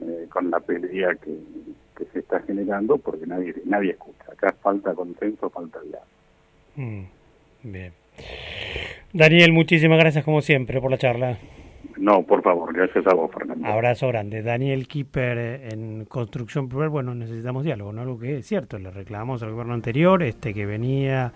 [0.00, 1.38] eh, con la pelea que,
[1.96, 4.24] que se está generando porque nadie nadie escucha.
[4.32, 6.06] Acá falta consenso, falta diálogo.
[6.76, 7.04] Mm,
[7.62, 7.92] bien.
[9.12, 11.38] Daniel, muchísimas gracias como siempre por la charla.
[11.96, 13.66] No, por favor, gracias a vos, Fernando.
[13.66, 14.42] Abrazo grande.
[14.42, 16.88] Daniel Kipper eh, en Construcción Plural.
[16.88, 18.02] Bueno, necesitamos diálogo, ¿no?
[18.02, 21.32] Algo que es cierto, le reclamamos al gobierno anterior, este que venía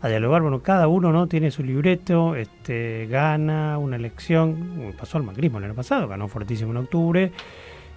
[0.00, 0.42] a dialogar.
[0.42, 5.64] Bueno, cada uno no tiene su libreto, este gana una elección, pasó al macrismo el
[5.64, 7.30] año pasado, ganó fuertísimo en octubre,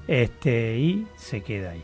[0.07, 1.83] este y se queda ahí.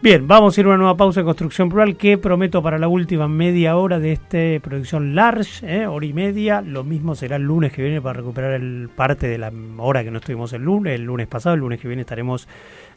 [0.00, 2.86] Bien, vamos a ir a una nueva pausa de construcción plural que prometo para la
[2.86, 5.88] última media hora de esta producción large, ¿eh?
[5.88, 6.60] hora y media.
[6.60, 10.12] Lo mismo será el lunes que viene para recuperar el parte de la hora que
[10.12, 11.56] no estuvimos el lunes, el lunes pasado.
[11.56, 12.46] El lunes que viene estaremos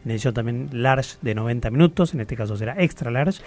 [0.06, 3.42] en edición también large de 90 minutos, en este caso será extra large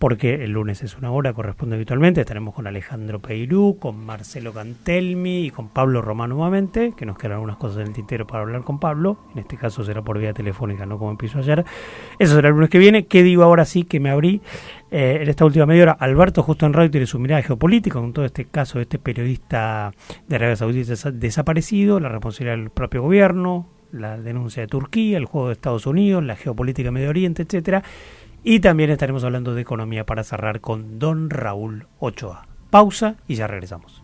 [0.00, 2.22] porque el lunes es una hora, corresponde habitualmente.
[2.22, 7.32] Estaremos con Alejandro Peirú, con Marcelo Cantelmi y con Pablo Román nuevamente, que nos quedan
[7.32, 9.18] algunas cosas en el tintero para hablar con Pablo.
[9.34, 11.66] En este caso será por vía telefónica, no como empezó ayer.
[12.18, 13.04] Eso será el lunes que viene.
[13.04, 14.40] ¿Qué digo ahora sí que me abrí
[14.90, 15.92] eh, en esta última media hora?
[15.92, 19.92] Alberto Justo en Radio tiene su mirada geopolítica con todo este caso de este periodista
[20.26, 25.48] de Arabia Saudita desaparecido, la responsabilidad del propio gobierno, la denuncia de Turquía, el juego
[25.48, 27.82] de Estados Unidos, la geopolítica Medio Oriente, etcétera
[28.42, 32.46] y también estaremos hablando de economía para cerrar con don Raúl Ochoa.
[32.70, 34.02] Pausa y ya regresamos.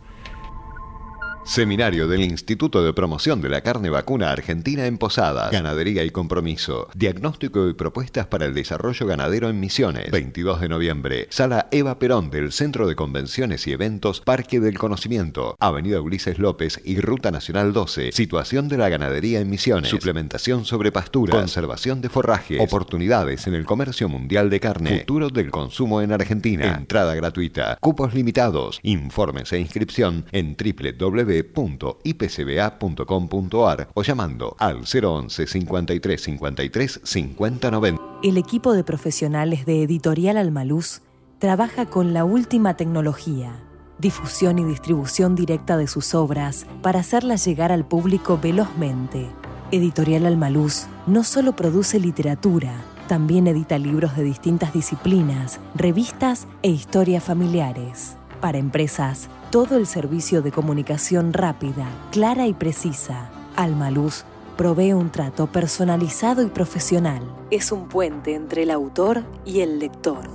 [1.46, 5.52] Seminario del Instituto de Promoción de la Carne Vacuna Argentina en Posadas.
[5.52, 6.88] Ganadería y Compromiso.
[6.96, 10.10] Diagnóstico y propuestas para el desarrollo ganadero en Misiones.
[10.10, 11.28] 22 de noviembre.
[11.30, 15.56] Sala Eva Perón del Centro de Convenciones y Eventos Parque del Conocimiento.
[15.60, 18.10] Avenida Ulises López y Ruta Nacional 12.
[18.10, 19.88] Situación de la ganadería en Misiones.
[19.88, 21.36] Suplementación sobre pasturas.
[21.36, 22.60] Conservación de forrajes.
[22.60, 24.98] Oportunidades en el comercio mundial de carne.
[24.98, 26.74] Futuro del consumo en Argentina.
[26.76, 27.78] Entrada gratuita.
[27.80, 28.80] Cupos limitados.
[28.82, 38.02] Informes e inscripción en www www.ipcba.com.ar o llamando al 011 53 53 50 90.
[38.22, 41.02] El equipo de profesionales de Editorial Almaluz
[41.38, 43.62] trabaja con la última tecnología,
[43.98, 49.26] difusión y distribución directa de sus obras para hacerlas llegar al público velozmente.
[49.70, 52.72] Editorial Almaluz no solo produce literatura,
[53.08, 58.16] también edita libros de distintas disciplinas, revistas e historias familiares.
[58.40, 63.30] Para empresas, todo el servicio de comunicación rápida, clara y precisa.
[63.56, 67.22] Almaluz provee un trato personalizado y profesional.
[67.50, 70.28] Es un puente entre el autor y el lector.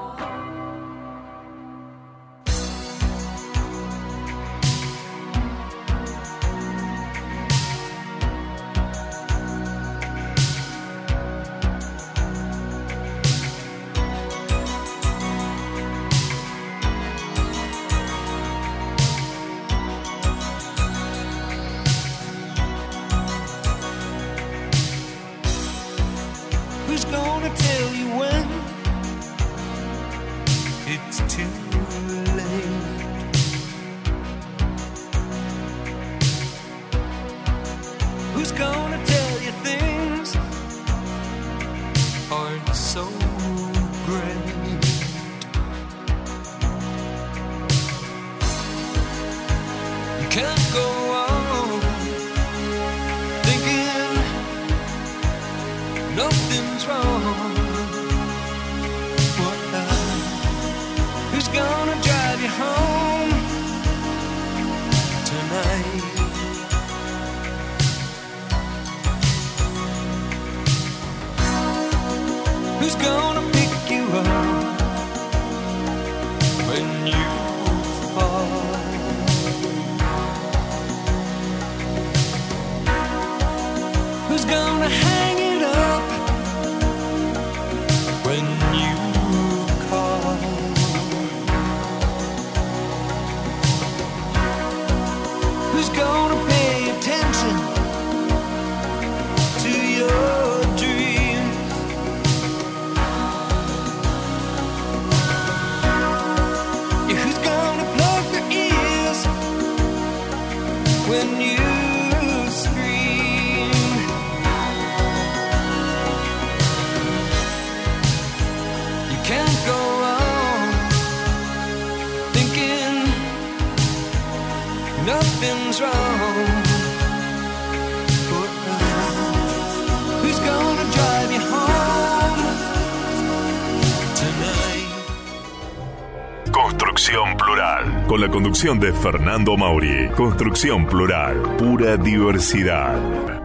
[138.07, 140.09] Con la conducción de Fernando Mauri.
[140.15, 141.41] Construcción Plural.
[141.57, 143.42] Pura diversidad.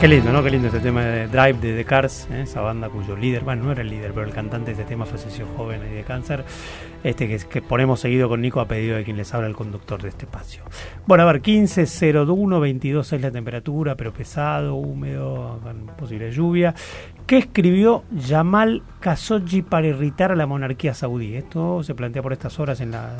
[0.00, 0.42] Qué lindo, ¿no?
[0.42, 2.42] Qué lindo este tema de Drive de The Cars, ¿eh?
[2.42, 5.06] esa banda cuyo líder, bueno, no era el líder, pero el cantante de este tema
[5.06, 6.44] falleció joven y de cáncer,
[7.02, 10.10] este que, ponemos seguido con Nico a pedido de quien les habla el conductor de
[10.10, 10.64] este espacio.
[11.06, 16.74] Bueno, a ver, 15, 01, 22 es la temperatura, pero pesado, húmedo, con posible lluvia.
[17.26, 21.36] ¿Qué escribió Yamal Khashoggi para irritar a la monarquía saudí?
[21.36, 23.16] Esto se plantea por estas horas en la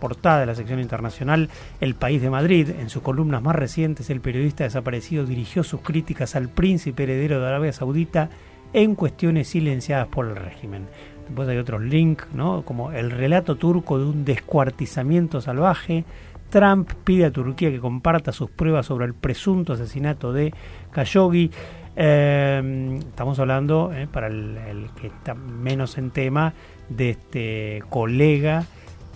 [0.00, 2.70] portada de la sección internacional El País de Madrid.
[2.70, 7.46] En sus columnas más recientes, el periodista desaparecido dirigió sus críticas al príncipe heredero de
[7.46, 8.30] Arabia Saudita
[8.72, 10.86] en cuestiones silenciadas por el régimen.
[11.26, 12.62] Después hay otros links, ¿no?
[12.62, 16.04] como el relato turco de un descuartizamiento salvaje.
[16.48, 20.52] Trump pide a Turquía que comparta sus pruebas sobre el presunto asesinato de
[20.90, 21.50] Khashoggi.
[21.94, 26.54] Eh, estamos hablando, eh, para el que está menos en tema,
[26.88, 28.66] de este colega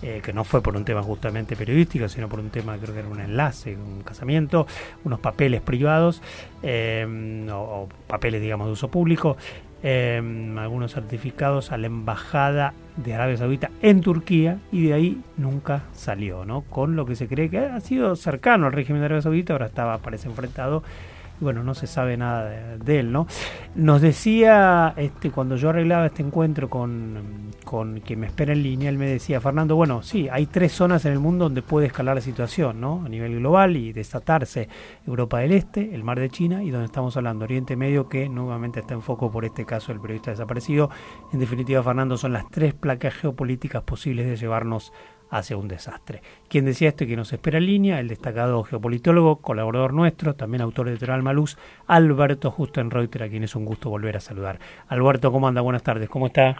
[0.01, 2.99] eh, que no fue por un tema justamente periodístico, sino por un tema, creo que
[2.99, 4.67] era un enlace, un casamiento,
[5.03, 6.21] unos papeles privados
[6.63, 9.37] eh, o, papeles, digamos, de uso público,
[9.83, 10.21] eh,
[10.57, 16.43] algunos certificados a la embajada de Arabia Saudita en Turquía y de ahí nunca salió,
[16.43, 16.61] ¿no?
[16.61, 19.67] Con lo que se cree que ha sido cercano al régimen de Arabia Saudita, ahora
[19.67, 20.83] estaba, parece enfrentado
[21.39, 23.27] bueno, no se sabe nada de, él, ¿no?
[23.75, 28.89] Nos decía, este, cuando yo arreglaba este encuentro con, con quien me espera en línea,
[28.89, 32.15] él me decía, Fernando, bueno, sí, hay tres zonas en el mundo donde puede escalar
[32.15, 33.03] la situación, ¿no?
[33.05, 34.69] A nivel global y desatarse
[35.05, 38.79] Europa del Este, el Mar de China y donde estamos hablando, Oriente Medio, que nuevamente
[38.79, 40.89] está en foco por este caso del periodista desaparecido.
[41.33, 44.93] En definitiva, Fernando, son las tres placas geopolíticas posibles de llevarnos
[45.37, 46.21] hacia un desastre.
[46.47, 50.61] Quien decía esto y que nos espera en línea, el destacado geopolitólogo, colaborador nuestro, también
[50.61, 51.57] autor de Editorial Maluz,
[51.87, 54.59] Alberto Justen-Reuter, a quien es un gusto volver a saludar.
[54.87, 55.61] Alberto, ¿cómo anda?
[55.61, 56.55] Buenas tardes, ¿cómo está?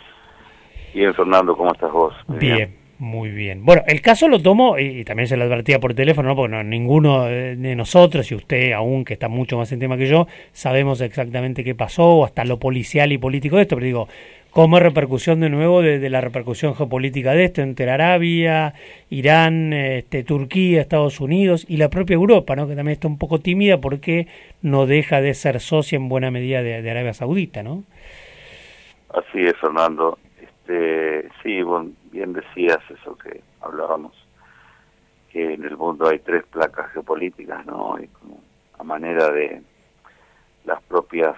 [0.94, 2.14] Bien, Fernando, ¿cómo estás vos?
[2.28, 3.66] Bien, muy bien.
[3.66, 6.36] Bueno, el caso lo tomo, y, también se lo advertía por teléfono, ¿no?
[6.36, 9.98] porque no, ninguno eh, de nosotros, y usted aún que está mucho más en tema
[9.98, 14.08] que yo, sabemos exactamente qué pasó, hasta lo policial y político de esto, pero digo,
[14.56, 18.74] como repercusión de nuevo de, la repercusión geopolítica de esto entre Arabia,
[19.10, 22.66] Irán, este, Turquía, Estados Unidos y la propia Europa, ¿no?
[22.66, 24.30] que también está un poco tímida porque
[24.62, 27.84] no deja de ser socia en buena medida de, Arabia Saudita, ¿no?
[29.10, 30.18] Así es, Fernando.
[30.40, 34.14] Este, sí, bueno, bien decías eso que hablábamos,
[35.34, 37.98] que en el mundo hay tres placas geopolíticas, ¿no?
[38.02, 38.40] Y como
[38.80, 39.62] a manera de
[40.64, 41.36] las propias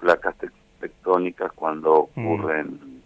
[0.00, 0.36] placas
[0.78, 3.00] tectónicas cuando ocurren mm.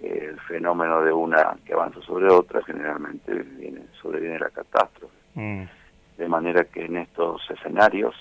[0.00, 5.14] eh, el fenómeno de una que avanza sobre otra, generalmente viene, sobreviene la catástrofe.
[5.34, 5.64] Mm.
[6.18, 8.14] De manera que en estos escenarios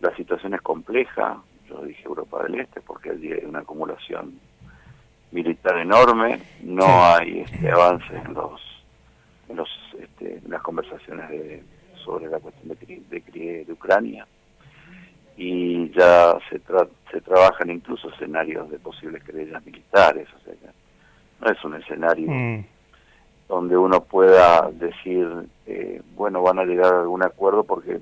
[0.00, 1.38] la situación es compleja,
[1.68, 4.38] yo dije Europa del Este porque allí hay una acumulación
[5.32, 8.60] militar enorme, no hay este avance en los
[9.48, 9.68] en los
[9.98, 11.62] este, en las conversaciones de,
[12.04, 14.26] sobre la cuestión de, de, de Ucrania
[15.42, 20.68] y ya se, tra se trabajan incluso escenarios de posibles querellas militares, o sea que
[21.40, 22.64] no es un escenario mm.
[23.48, 25.26] donde uno pueda decir,
[25.64, 28.00] eh, bueno, van a llegar a algún acuerdo porque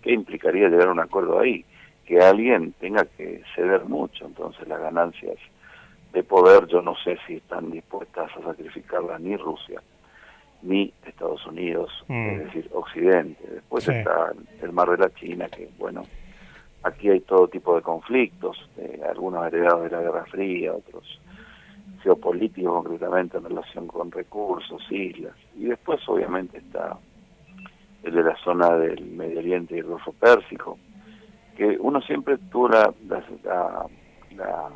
[0.00, 1.62] ¿qué implicaría llegar a un acuerdo ahí?
[2.06, 5.36] Que alguien tenga que ceder mucho, entonces las ganancias
[6.14, 9.82] de poder yo no sé si están dispuestas a sacrificarlas ni Rusia
[10.62, 12.28] ni Estados Unidos, mm.
[12.30, 13.44] es decir, Occidente.
[13.46, 13.90] Después sí.
[13.90, 14.32] está
[14.62, 16.04] el mar de la China, que bueno,
[16.82, 21.20] aquí hay todo tipo de conflictos, eh, algunos heredados de la Guerra Fría, otros
[22.02, 25.34] geopolíticos concretamente en relación con recursos, islas.
[25.56, 26.96] Y después obviamente está
[28.02, 30.78] el de la zona del Medio Oriente y el Golfo Pérsico,
[31.56, 32.94] que uno siempre tuvo la,
[33.42, 33.86] la,
[34.36, 34.70] la,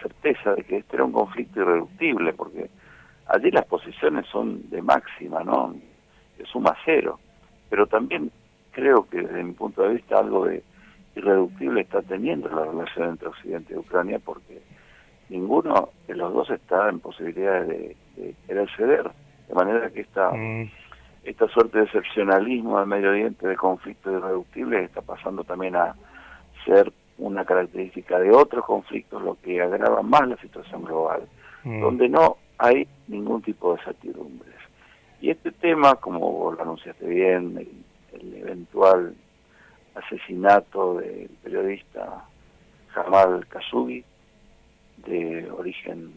[0.00, 2.70] certeza de que este era un conflicto irreductible, porque
[3.26, 5.74] allí las posiciones son de máxima, ¿no?
[6.38, 7.18] De suma cero.
[7.68, 8.30] Pero también
[8.70, 10.62] creo que desde mi punto de vista algo de
[11.16, 14.60] irreductible está teniendo la relación entre Occidente y Ucrania porque
[15.28, 19.10] ninguno de los dos está en posibilidades de, de querer ceder.
[19.48, 20.70] De manera que esta, mm.
[21.24, 25.94] esta suerte de excepcionalismo del Medio Oriente, de conflictos irreductibles, está pasando también a
[26.64, 31.22] ser una característica de otros conflictos, lo que agrava más la situación global,
[31.64, 31.80] mm.
[31.80, 34.54] donde no hay ningún tipo de certidumbres.
[35.20, 39.14] Y este tema, como vos lo anunciaste bien, el, el eventual
[39.94, 42.24] asesinato del periodista
[42.92, 44.04] Jamal Khashoggi,
[45.06, 46.12] de origen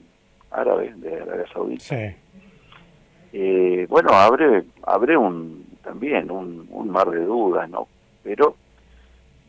[0.52, 1.84] árabe, de Arabia Saudita.
[1.84, 2.16] Sí.
[3.34, 7.88] Eh, bueno, abre, abre un, también un, un mar de dudas, ¿no?
[8.24, 8.56] Pero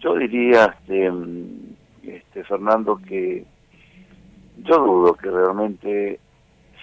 [0.00, 1.12] yo diría, este,
[2.02, 3.44] este, Fernando, que
[4.62, 6.18] yo dudo que realmente,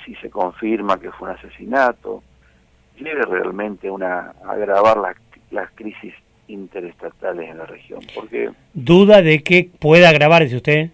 [0.05, 2.21] si se confirma que fue un asesinato,
[2.97, 5.15] lleve realmente una, a agravar la-
[5.49, 6.13] las crisis
[6.51, 8.01] interestatales en la región.
[8.13, 10.89] Porque Duda de que pueda agravar, dice usted.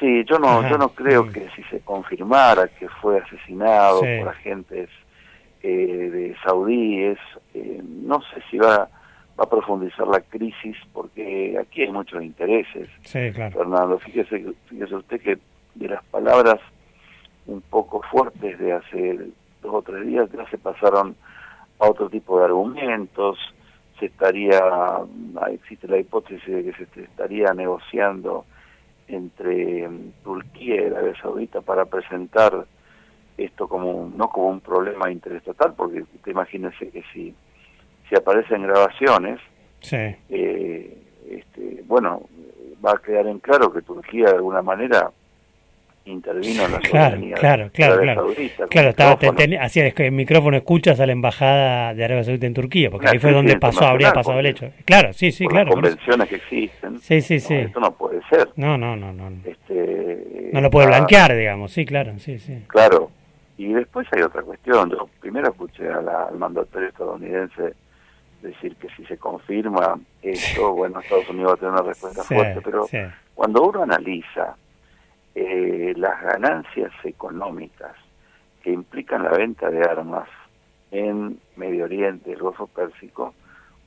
[0.00, 0.70] Sí, yo no, Ajá.
[0.70, 4.06] Yo no creo que si se confirmara que fue asesinado Sí.
[4.18, 4.88] por agentes
[5.62, 5.68] eh,
[6.12, 7.18] de saudíes,
[7.54, 8.78] eh, no sé si va,
[9.38, 12.88] va a profundizar la crisis porque aquí hay muchos intereses.
[13.04, 13.56] Sí, claro.
[13.58, 15.38] Fernando, fíjese, fíjese usted que
[15.76, 16.58] de las palabras
[17.46, 19.18] un poco fuertes de hace
[19.62, 21.14] dos o tres días ya se pasaron
[21.78, 23.38] a otro tipo de argumentos,
[24.02, 25.04] se estaría, ah,
[25.52, 28.44] existe la hipótesis de que se estaría negociando
[29.06, 32.66] entre mm, Turquía y Arabia Saudita para presentar
[33.38, 37.32] esto como un- no como un problema interestatal, porque usted imagínese que si,
[38.08, 39.38] si aparecen grabaciones,
[39.82, 39.96] Sí.
[40.30, 40.98] eh,
[41.30, 42.22] este, bueno,
[42.84, 45.12] va a quedar en claro que Turquía de alguna manera
[46.04, 48.20] intervino en la Claro, soberanía claro, claro, claro.
[48.26, 48.66] Saudita.
[48.66, 52.46] Claro, estaba, te- así es que el micrófono escuchas a la embajada de Arabia Saudita
[52.46, 54.70] en Turquía, porque ahí fue donde pasó, habría pasado el hecho.
[54.84, 55.66] Claro, sí, sí, por claro.
[55.66, 55.80] las eso.
[55.96, 56.98] convenciones que existen.
[57.00, 57.54] Sí, sí, No, sí.
[57.54, 58.48] esto no puede ser.
[58.56, 59.30] No, no, no, no.
[59.44, 62.62] Este, No lo puede está- blanquear, digamos, sí, claro, sí, sí.
[62.68, 63.10] Claro.
[63.58, 64.90] Y después hay otra cuestión.
[64.90, 67.74] Yo primero escuché a la- al mandatario estadounidense
[68.42, 72.34] decir que si se confirma esto, bueno, Estados Unidos va a tener una respuesta Sí,
[72.34, 72.98] fuerte, pero sí.
[73.34, 74.56] cuando uno analiza
[75.34, 77.92] eh, las ganancias económicas
[78.62, 80.28] que implican la venta de armas
[80.90, 83.34] en Medio Oriente, el Golfo Pérsico,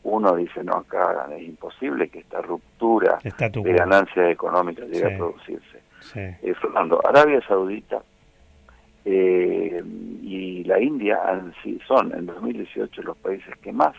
[0.03, 5.13] uno dice, no, acá es imposible que esta ruptura de ganancias económicas llegue Sí.
[5.13, 5.79] a producirse.
[6.01, 6.19] Sí.
[6.19, 8.01] Eh, Fernando, Arabia Saudita
[9.05, 9.83] eh,
[10.23, 11.53] y la India han,
[11.87, 13.93] son en 2018 los países que más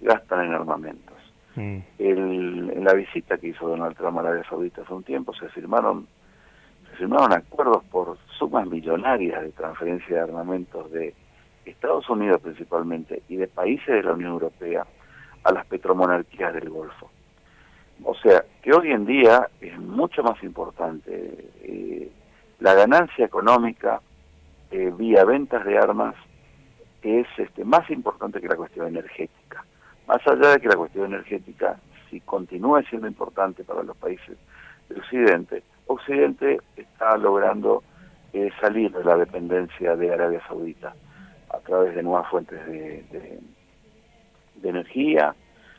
[0.00, 1.14] gastan en armamentos.
[1.56, 1.78] Mm.
[1.98, 5.48] El- en la visita que hizo Donald Trump a Arabia Saudita hace un tiempo se
[5.50, 6.06] firmaron
[6.94, 11.12] se firmaron acuerdos por sumas millonarias de transferencia de armamentos de
[11.64, 14.86] Estados Unidos principalmente y de países de la Unión Europea
[15.42, 17.10] a las petromonarquías del Golfo.
[18.04, 22.10] O sea, que hoy en día es mucho más importante eh,
[22.60, 24.00] la ganancia económica
[24.70, 26.14] eh, vía ventas de armas
[27.02, 29.64] es este, más importante que la cuestión energética.
[30.06, 34.38] Más allá de que la cuestión energética, si continúa siendo importante para los países
[34.88, 37.82] del Occidente, Occidente está logrando
[38.32, 40.94] eh, salir de la dependencia de Arabia Saudita
[41.50, 43.38] a través de nuevas fuentes de, de-
[44.56, 45.34] de energía,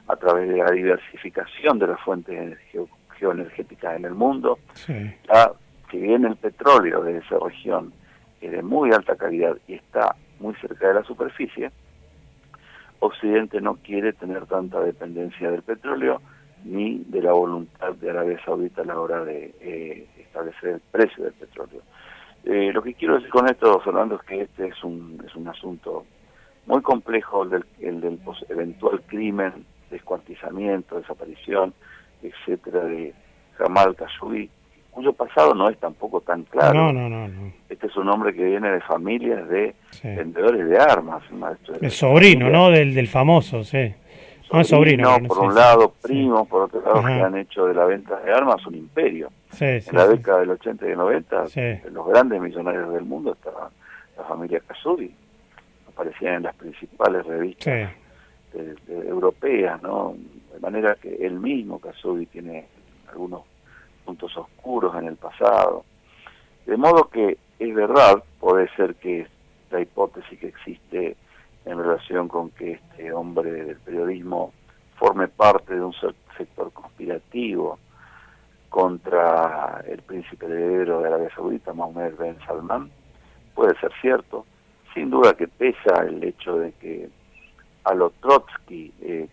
[0.08, 2.88] a través de la diversificación de las fuentes geo-
[3.18, 4.94] geoenergéticas en el mundo, Sí.
[5.28, 5.52] ya
[5.90, 7.94] que bien el petróleo de esa región
[8.42, 11.72] es de muy alta calidad y está muy cerca de la superficie,
[13.00, 16.22] Occidente no quiere tener tanta dependencia del petróleo
[16.66, 21.24] ni de la voluntad de Arabia Saudita a la hora de eh, establecer el precio
[21.24, 21.82] del petróleo.
[22.44, 25.48] Eh, lo que quiero decir con esto, Fernando, es que este es un, es un
[25.48, 26.06] asunto
[26.66, 28.20] muy complejo, el del, el del
[28.50, 29.54] eventual crimen,
[29.92, 31.74] descuartizamiento, desaparición,
[32.24, 33.14] etcétera, de
[33.58, 34.50] Jamal Khashoggi,
[34.92, 36.74] cuyo pasado no es tampoco tan claro.
[36.74, 37.52] No, no, no, no.
[37.70, 40.08] Este es un hombre que viene de familias de Sí.
[40.08, 41.24] vendedores de armas.
[41.32, 42.58] maestro de El sobrino, familia.
[42.60, 42.70] ¿no?
[42.72, 43.94] Del, del famoso, sí.
[44.52, 45.18] No es sobrino.
[45.28, 45.58] Por sí, un sí.
[45.60, 47.08] lado, primos, por otro lado, Ajá.
[47.08, 49.30] que han hecho de la venta de armas un imperio.
[49.52, 51.62] Sí, en la década del 80 y del 90, Sí.
[51.62, 53.70] de los grandes millonarios del mundo estaba
[54.18, 55.14] la familia Khashoggi.
[55.90, 57.92] Aparecían en las principales revistas
[58.54, 60.16] de- de- europeas, ¿no?
[60.54, 62.66] De manera que él mismo, Khashoggi, tiene
[63.10, 63.42] algunos
[64.06, 65.84] puntos oscuros en el pasado.
[66.66, 69.26] De modo que es verdad, puede ser que
[69.72, 71.16] la hipótesis que existe
[71.66, 74.54] en relación con que este hombre del periodismo
[74.98, 77.80] forme parte de un se- sector conspirativo
[78.70, 82.92] contra el príncipe heredero de Arabia Saudita, Mohammed Ben Salman,
[83.54, 84.46] puede ser cierto.
[84.94, 87.10] Sin duda que pesa el hecho de que
[87.84, 89.28] a lo Trotsky, eh,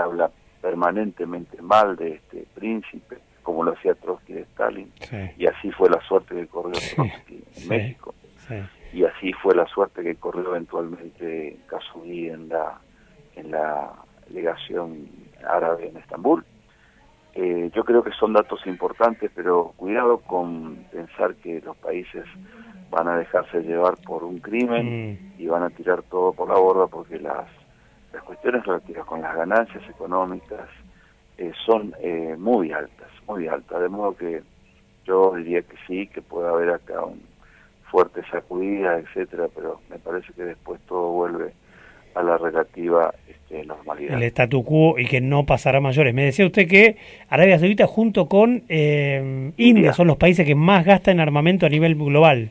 [0.00, 0.30] habla
[0.60, 5.16] permanentemente mal de este príncipe, como lo hacía Trotsky de Stalin, Sí.
[5.38, 7.68] y así fue la suerte que corrió Trotsky en sí.
[7.68, 8.14] México,
[8.48, 8.54] Sí.
[8.96, 12.80] Y así fue la suerte que corrió eventualmente Khashoggi en la,
[13.34, 13.92] en la
[14.30, 15.06] legación
[15.46, 16.42] árabe en Estambul.
[17.34, 22.24] Eh, yo creo que son datos importantes, pero cuidado con pensar que los países
[22.88, 26.86] van a dejarse llevar por un crimen y van a tirar todo por la borda
[26.86, 27.46] porque las,
[28.14, 30.70] las cuestiones relativas con las ganancias económicas
[31.36, 34.42] eh, son eh, muy altas, muy altas, de modo que
[35.04, 37.35] yo diría que sí, que puede haber acá un
[37.90, 41.52] fuerte sacudida, etcétera, pero me parece que después todo vuelve
[42.14, 44.16] a la relativa este, normalidad.
[44.16, 46.14] el statu quo y que no pasará mayores.
[46.14, 46.96] Me decía usted que
[47.28, 51.68] Arabia Saudita junto con eh, India son los países que más gastan en armamento a
[51.68, 52.50] nivel global.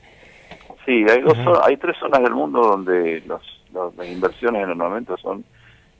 [0.85, 3.41] Sí, hay, dos hay tres zonas del mundo donde los,
[3.73, 5.43] los- las inversiones en armamento son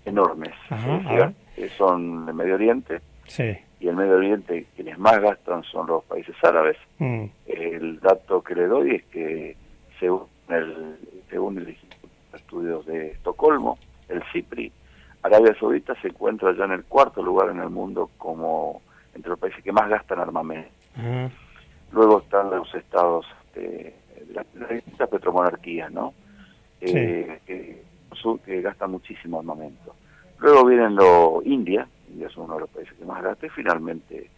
[0.06, 0.52] enormes.
[0.70, 3.58] Ajá, que son el Medio Oriente, Sí.
[3.80, 6.78] Y el Medio Oriente quienes más gastan son los países árabes.
[7.00, 7.26] Mm.
[7.46, 9.56] El dato que le doy es que
[10.00, 10.98] según el,
[11.30, 13.78] según el Instituto de Estudios de Estocolmo,
[14.10, 14.72] el CIPRI,
[15.24, 18.82] Arabia Saudita se encuentra ya en el cuarto lugar en el mundo como
[19.16, 20.70] entre los países que más gastan armamento.
[21.92, 23.26] Luego están los estados
[23.56, 23.96] de,
[24.28, 26.14] de las, distintas petromonarquías, ¿no?
[26.82, 27.84] Eh, que,
[28.46, 29.96] que gastan muchísimo armamento.
[30.40, 34.30] Luego vienen los India, India es uno de los países que más gasta, y finalmente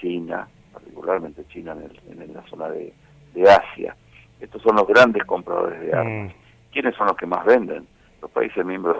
[0.00, 1.82] China, particularmente China en,
[2.18, 2.92] el- en la zona de,
[3.34, 3.94] de Asia.
[4.40, 6.32] Estos son los grandes compradores de armas.
[6.72, 7.86] ¿Quiénes son los que más venden?
[8.22, 8.96] Los países miembros.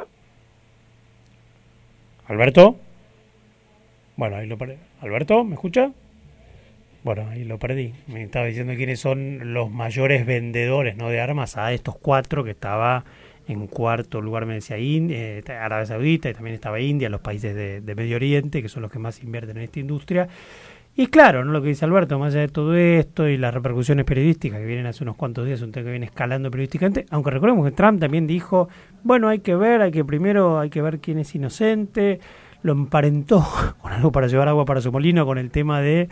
[2.26, 2.76] Alberto.
[4.16, 4.74] Bueno, ahí lo perdí.
[5.00, 5.92] Alberto, ¿me escucha?
[7.04, 7.94] Bueno, ahí lo perdí.
[8.08, 11.08] Me estaba diciendo quiénes son los mayores vendedores ¿no?
[11.08, 13.04] de armas a estos cuatro que estaba
[13.48, 17.54] en cuarto lugar, me decía India, eh, Arabia Saudita y también estaba India, los países
[17.54, 20.28] de, de Medio Oriente, que son los que más invierten en esta industria.
[21.00, 21.52] Y claro, ¿no?
[21.52, 24.84] lo que dice Alberto, más allá de todo esto y las repercusiones periodísticas que vienen
[24.86, 28.26] hace unos cuantos días, un tema que viene escalando periodísticamente, aunque recordemos que Trump también
[28.26, 28.68] dijo,
[29.04, 32.18] bueno, hay que ver, hay que primero, hay que ver quién es inocente,
[32.62, 33.46] lo emparentó
[33.80, 36.08] con algo para llevar agua para su molino con el tema de,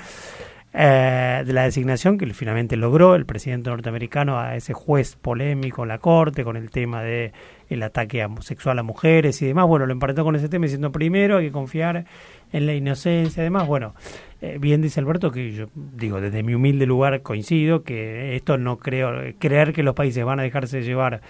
[0.78, 5.88] eh, de la designación que finalmente logró el presidente norteamericano a ese juez polémico en
[5.88, 7.32] la corte con el tema de
[7.70, 9.66] el ataque sexual a mujeres y demás.
[9.66, 12.04] Bueno, lo emparentó con ese tema diciendo primero hay que confiar
[12.52, 13.66] en la inocencia y demás.
[13.66, 13.94] Bueno,
[14.42, 18.76] eh, bien dice Alberto que yo digo desde mi humilde lugar coincido que esto no
[18.76, 21.22] creo creer que los países van a dejarse llevar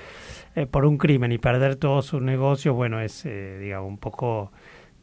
[0.56, 3.22] eh, por un crimen y perder todos sus negocios, bueno, es
[3.60, 4.50] digamos un poco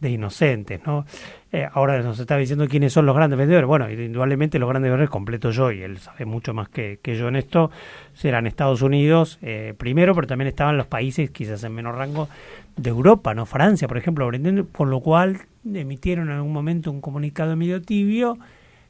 [0.03, 1.05] de inocentes, ¿no?
[1.51, 3.67] Eh, ahora nos está diciendo quiénes son los grandes vendedores.
[3.67, 7.35] Bueno, indudablemente los grandes vendedores, completo yo, y él sabe mucho más que, yo en
[7.35, 7.71] esto,
[8.13, 12.27] serán Estados Unidos eh, primero, pero también estaban los países, quizás en menor rango,
[12.75, 13.45] de Europa, ¿no?
[13.45, 14.29] Francia, por ejemplo,
[14.71, 18.37] con lo cual emitieron en algún momento un comunicado medio tibio,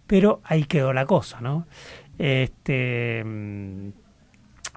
[0.07, 1.67] pero ahí quedó la cosa, ¿no?
[2.17, 3.23] Este.
[3.25, 3.89] mm,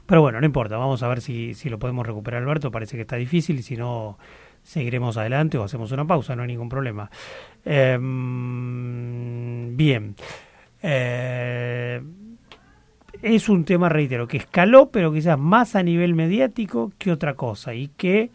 [0.06, 2.70] Pero bueno, no importa, vamos a ver si, si lo podemos recuperar, Alberto.
[2.70, 4.18] Parece que está difícil y si no,
[4.66, 7.08] seguiremos adelante o hacemos una pausa, no hay ningún problema.
[7.64, 7.96] Eh,
[9.72, 10.16] bien.
[10.82, 12.02] Eh,
[13.22, 17.74] es un tema, reitero, que escaló, pero quizás más a nivel mediático que otra cosa
[17.74, 18.30] y que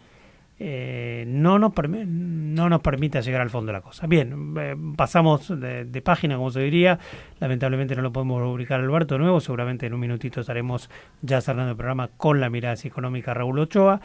[0.63, 4.05] eh, no, nos no nos permite llegar al fondo de la cosa.
[4.05, 6.99] Bien, eh, pasamos de, página, como se diría.
[7.39, 9.39] Lamentablemente no lo podemos rubricar Alberto de nuevo.
[9.39, 10.87] Seguramente en un minutito estaremos
[11.23, 14.01] ya cerrando el programa con la mirada económica Raúl Ochoa.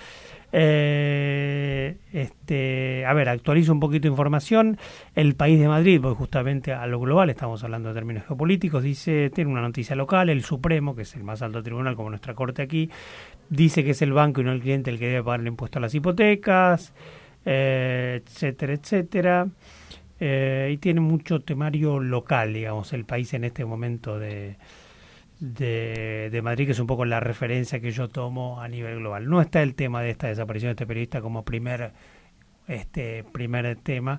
[0.50, 4.78] Eh, este, a ver, actualizo un poquito de información.
[5.14, 9.28] El país de Madrid, voy justamente a lo global, estamos hablando de términos geopolíticos, dice,
[9.28, 12.62] tiene una noticia local, el Supremo, que es el más alto tribunal como nuestra corte
[12.62, 12.88] aquí,
[13.48, 15.78] dice que es el banco y no el cliente el que debe pagar el impuesto
[15.78, 16.92] a las hipotecas,
[17.44, 19.48] eh, etcétera, etcétera.
[20.18, 24.56] Eh, y tiene mucho temario local, digamos, el país en este momento de,
[25.40, 29.28] de, de Madrid, que es un poco la referencia que yo tomo a nivel global.
[29.28, 31.92] No está el tema de esta desaparición de este periodista como primer
[32.68, 34.18] este primer tema.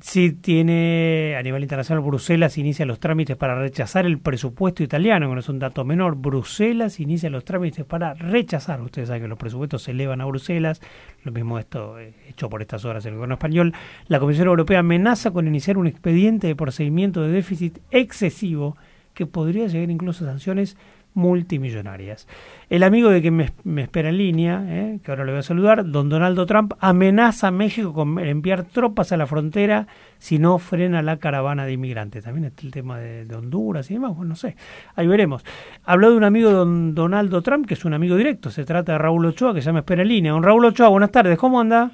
[0.00, 5.34] Sí tiene a nivel internacional Bruselas inicia los trámites para rechazar el presupuesto italiano, que
[5.34, 6.16] no es un dato menor.
[6.16, 8.80] Bruselas inicia los trámites para rechazar.
[8.80, 10.80] Ustedes saben que los presupuestos se elevan a Bruselas.
[11.22, 13.74] Lo mismo esto eh, hecho por estas horas el gobierno español.
[14.06, 18.78] La Comisión Europea amenaza con iniciar un expediente de procedimiento de déficit excesivo
[19.12, 20.78] que podría llegar incluso a sanciones
[21.14, 22.28] multimillonarias.
[22.68, 25.90] El amigo de me, me espera en línea, eh, que ahora le voy a saludar,
[25.90, 29.86] don Donaldo Trump, amenaza a México con enviar tropas a la frontera
[30.18, 32.24] si no frena la caravana de inmigrantes.
[32.24, 34.56] También está el tema de, de Honduras y demás, bueno, no sé,
[34.94, 35.44] ahí veremos.
[35.84, 38.92] Habló de un amigo de don Donaldo Trump, que es un amigo directo, se trata
[38.92, 40.32] de Raúl Ochoa, que ya me espera en línea.
[40.32, 41.90] Don Raúl Ochoa, buenas tardes, ¿cómo anda?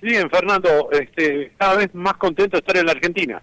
[0.00, 3.42] Bien, Fernando, este, cada vez más contento de estar en la Argentina.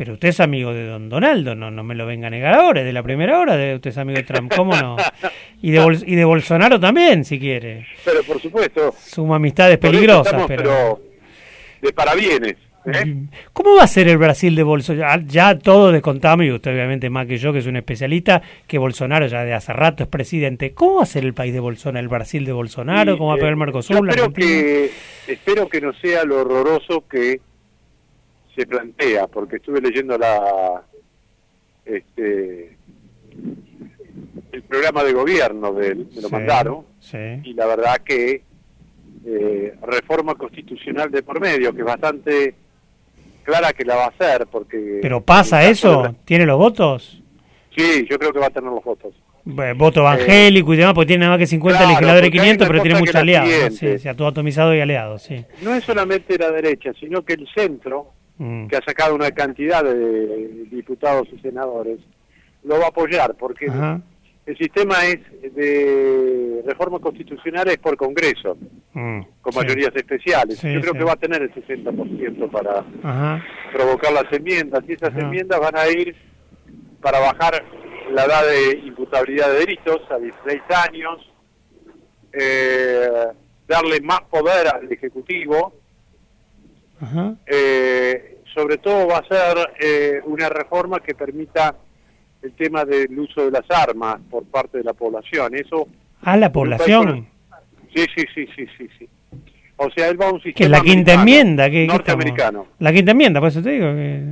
[0.00, 2.80] Pero usted es amigo de don Donaldo, no, no me lo venga a negar ahora,
[2.80, 4.96] es de la primera hora de usted es amigo de Trump, ¿cómo no?
[5.60, 7.86] Y de, Bol- y de Bolsonaro también, si quiere.
[8.02, 8.94] Pero por supuesto.
[8.98, 11.02] Suma amistades peligrosas, estamos, pero...
[11.82, 12.56] de parabienes.
[13.52, 15.22] ¿Cómo va a ser el Brasil de Bolsonaro?
[15.26, 19.26] Ya todos descontamos, y usted obviamente más que yo, que es un especialista, que Bolsonaro
[19.26, 20.72] ya de hace rato es presidente.
[20.72, 23.18] ¿Cómo va a ser el país de Bolsonaro, el Brasil de Bolsonaro?
[23.18, 24.08] ¿Cómo va a pegar el Mercosur?
[24.08, 24.90] Espero que,
[25.28, 27.42] espero que no sea lo horroroso que
[28.54, 30.82] se plantea, porque estuve leyendo la
[31.84, 32.76] este
[34.52, 37.16] el programa de gobierno del me lo Sí, mandaron sí.
[37.44, 38.42] y la verdad que
[39.26, 42.54] eh, reforma constitucional de por medio que es bastante
[43.44, 46.14] clara que la va a hacer porque ¿Pero pasa de eso?
[46.24, 47.22] ¿Tiene los votos?
[47.74, 49.14] sí yo creo que va a tener los votos
[49.44, 52.44] Bueno, voto evangélico y demás, porque tiene nada más que 50 claro, legisladores porque hay
[52.44, 53.74] 500, una pero tiene muchos aliados.
[53.76, 55.44] Sí, se ha todo atomizado y aliados, sí.
[55.62, 58.12] no es solamente la derecha sino que el centro
[58.42, 58.68] Mm.
[58.68, 61.98] que ha sacado una cantidad de diputados y senadores,
[62.64, 64.00] lo va a apoyar, porque Ajá.
[64.46, 65.18] el sistema es
[65.54, 68.56] de reforma constitucional es por Congreso,
[68.94, 69.58] Mm, con sí.
[69.58, 70.56] mayorías especiales.
[70.58, 70.98] Sí, Yo creo sí.
[71.00, 73.44] que va a tener el 60% para Ajá.
[73.74, 75.20] provocar las enmiendas, y esas Ajá.
[75.20, 76.16] enmiendas van a ir
[77.02, 77.62] para bajar
[78.12, 81.30] la edad de imputabilidad de delitos a 16 años,
[82.32, 83.26] eh,
[83.68, 85.74] darle más poder al Ejecutivo,
[87.00, 87.34] Ajá.
[87.46, 91.74] eh, sobre todo va a ser eh, una reforma que permita
[92.42, 95.54] el tema del uso de las armas por parte de la población.
[95.54, 95.86] Eso
[96.22, 97.28] A la un país población.
[97.94, 99.08] Sí, sí, sí, sí, sí, sí.
[99.76, 101.70] O sea, él va a un sistema Que es la quinta enmienda.
[101.70, 102.66] que norteamericano.
[102.78, 103.86] La quinta enmienda, por eso te digo.
[103.94, 104.22] Que...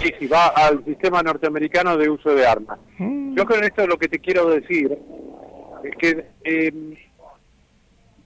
[0.00, 2.78] Sí, sí, va al sistema norteamericano de uso de armas.
[2.98, 3.36] Mm.
[3.36, 4.96] Yo con esto lo que te quiero decir
[5.82, 6.72] es que eh,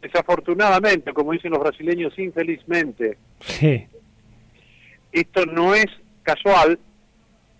[0.00, 3.86] desafortunadamente, como dicen los brasileños, infelizmente, Sí.
[5.12, 5.86] esto no es
[6.22, 6.78] casual.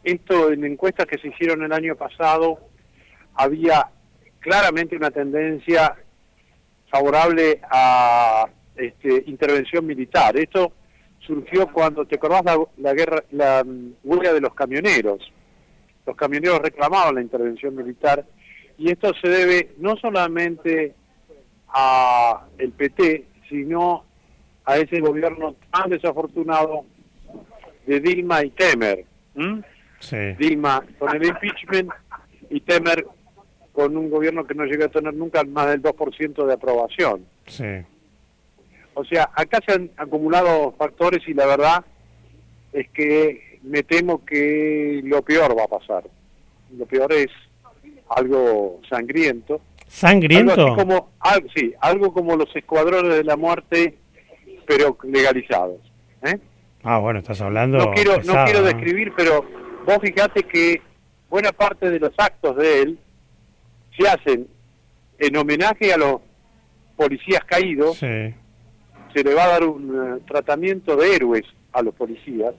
[0.05, 2.59] Esto en encuestas que se hicieron el año pasado
[3.35, 3.87] había
[4.41, 5.95] claramente una tendencia
[6.91, 8.47] favorable a
[8.77, 10.37] este, intervención militar.
[10.37, 10.73] Esto
[11.21, 15.21] surgió cuando, ¿te acordás la, la guerra, la mm, huelga de los camioneros?
[16.07, 18.25] Los camioneros reclamaban la intervención militar
[18.79, 20.95] y esto se debe no solamente
[21.69, 24.05] a el PT, sino
[24.65, 26.85] a ese gobierno tan desafortunado
[27.87, 29.05] de Dilma y Temer.
[30.39, 31.91] Dilma con el impeachment
[32.51, 33.07] y Temer
[33.73, 37.25] con un gobierno que no llegó a tener nunca más del 2% de aprobación.
[37.47, 37.65] Sí.
[38.95, 41.85] O sea, acá se han acumulado factores y la verdad
[42.73, 46.05] es que me temo que lo peor va a pasar.
[46.77, 47.29] Lo peor es
[48.09, 49.61] algo sangriento.
[49.89, 50.53] ¿Sangriento?
[50.53, 53.99] Algo así como, al- sí, algo como los escuadrones de la muerte,
[54.67, 55.81] pero legalizados.
[56.23, 56.39] ¿eh?
[56.85, 57.79] Ah, bueno, estás hablando.
[57.79, 58.67] no quiero no quiero ¿no?
[58.67, 59.45] describir pero
[59.85, 60.81] vos fijate que
[61.29, 62.99] buena parte de los actos de él
[63.99, 64.47] se hacen
[65.19, 66.21] en homenaje a los
[66.97, 68.07] policías caídos Sí.
[69.15, 72.55] se le va a dar un eh, tratamiento de héroes a los policías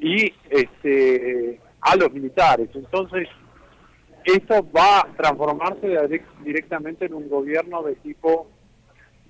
[0.00, 3.28] y este a los militares entonces
[4.24, 8.48] esto va a transformarse direct- directamente en un gobierno de tipo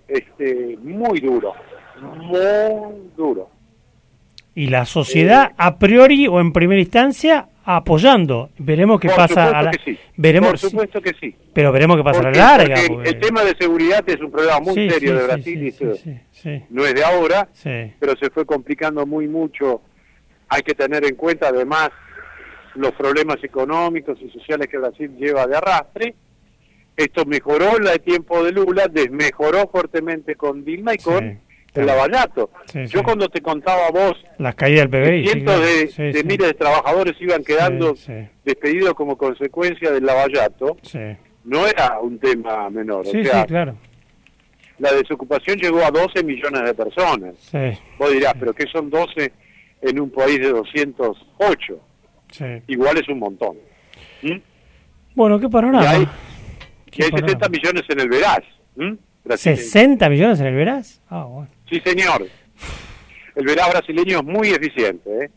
[0.09, 1.55] este muy duro
[2.01, 3.49] muy duro
[4.55, 8.51] Y la sociedad, a priori o en primera instancia, apoyando.
[8.59, 9.71] Veremos qué pasa a la...
[9.73, 9.99] que sí.
[10.17, 11.35] Veremos, Por supuesto que sí.
[11.53, 12.77] Pero veremos qué pasa a ¿Por la larga.
[12.89, 16.63] Porque el tema de seguridad es un problema muy Sí, serio sí, de Brasil y
[16.71, 17.49] no es de ahora,
[17.99, 19.81] pero se fue complicando muy mucho.
[20.49, 21.91] Hay que tener en cuenta además
[22.75, 26.15] los problemas económicos y sociales que Brasil lleva de arrastre.
[26.97, 31.41] Esto mejoró en el tiempo de Lula, desmejoró fuertemente con Dilma y con
[31.75, 32.51] el Lavallato.
[32.67, 33.05] Sí, Yo sí.
[33.05, 35.27] cuando te contaba vos Las caídas del PBI.
[35.27, 35.67] cientos claro.
[36.09, 37.95] de, de miles de trabajadores iban quedando
[38.45, 40.77] despedidos como consecuencia del Lavallato,
[41.45, 43.07] no era un tema menor.
[43.07, 43.75] sí, o sea, sí, claro.
[44.79, 47.35] la desocupación llegó a 12 millones de personas.
[47.39, 47.59] Sí,
[47.99, 49.33] Vos dirás, pero ¿qué son 12
[49.83, 51.81] en un país de 208?
[52.37, 52.45] Sí.
[52.67, 53.57] Igual es un montón.
[54.23, 54.37] ¿Mm?
[55.15, 55.85] Bueno, qué panorama.
[55.85, 56.09] Y hay,
[56.91, 57.29] Qué y hay panorama.
[57.41, 58.41] 60 millones en el Verás.
[58.77, 58.93] ¿Mm?
[59.25, 59.63] Brasileño.
[59.63, 61.03] ¿60 millones en el Verás?
[61.09, 61.49] Ah, bueno.
[61.69, 62.27] Sí, señor.
[63.37, 65.25] El Verás brasileño es muy eficiente.
[65.25, 65.31] ¿eh?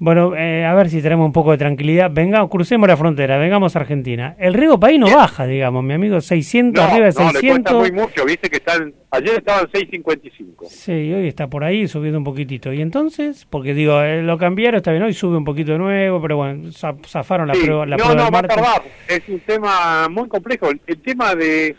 [0.00, 2.08] Bueno, eh, a ver si tenemos un poco de tranquilidad.
[2.12, 4.36] Venga, crucemos la frontera, vengamos a Argentina.
[4.38, 7.40] El riego país no baja, digamos, mi amigo, 600, No, arriba de no, le cuesta
[7.40, 7.78] 600.
[7.80, 8.24] muy mucho.
[8.24, 10.66] Viste que están, ayer estaban 6.55.
[10.68, 12.72] Sí, hoy está por ahí subiendo un poquitito.
[12.72, 13.44] ¿Y entonces?
[13.50, 16.70] Porque digo, eh, lo cambiaron, está bien, hoy sube un poquito de nuevo, pero bueno,
[16.70, 18.82] za- zafaron la Sí, prueba, la no, prueba no, va a tardar.
[19.08, 20.70] Es un tema muy complejo.
[20.70, 21.74] El, el tema de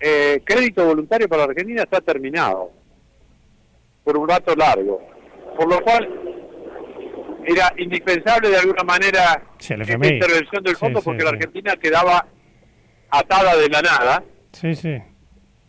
[0.00, 2.72] eh, crédito voluntario para la Argentina está terminado
[4.04, 5.00] por un rato largo.
[5.56, 6.08] Por lo cual
[7.48, 11.30] era indispensable de alguna manera Sí, esta intervención del fondo sí, porque la.
[11.30, 12.26] Argentina quedaba
[13.10, 14.96] atada de la nada Sí, sí.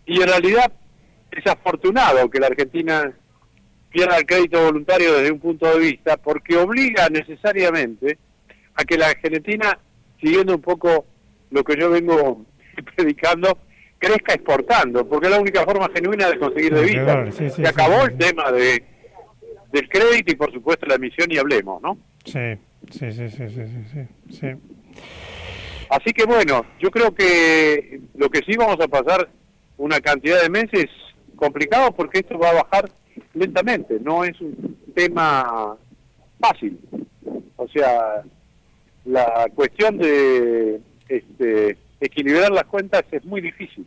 [0.05, 0.71] y en realidad
[1.31, 3.11] desafortunado que la Argentina
[3.89, 8.17] pierda el crédito voluntario desde un punto de vista, porque obliga necesariamente
[8.75, 9.77] a que la Argentina,
[10.19, 11.05] siguiendo un poco
[11.51, 12.45] lo que yo vengo
[12.95, 13.57] predicando,
[13.97, 16.73] crezca exportando, porque es la única forma genuina de conseguir
[17.31, 18.83] sí, Se acabó el tema de
[19.71, 21.97] del crédito y por supuesto la emisión y hablemos, ¿no?
[22.25, 22.57] Sí,
[22.91, 24.47] sí, sí, sí, sí, sí, sí, sí.
[25.89, 29.29] Así que bueno, yo creo que lo que sí vamos a pasar
[29.77, 30.85] una cantidad de meses
[31.35, 32.91] complicado porque esto va a bajar
[33.33, 35.75] lentamente, no es un tema
[36.39, 36.79] fácil.
[37.55, 38.23] O sea,
[39.05, 43.85] la cuestión de este, equilibrar las cuentas es muy difícil.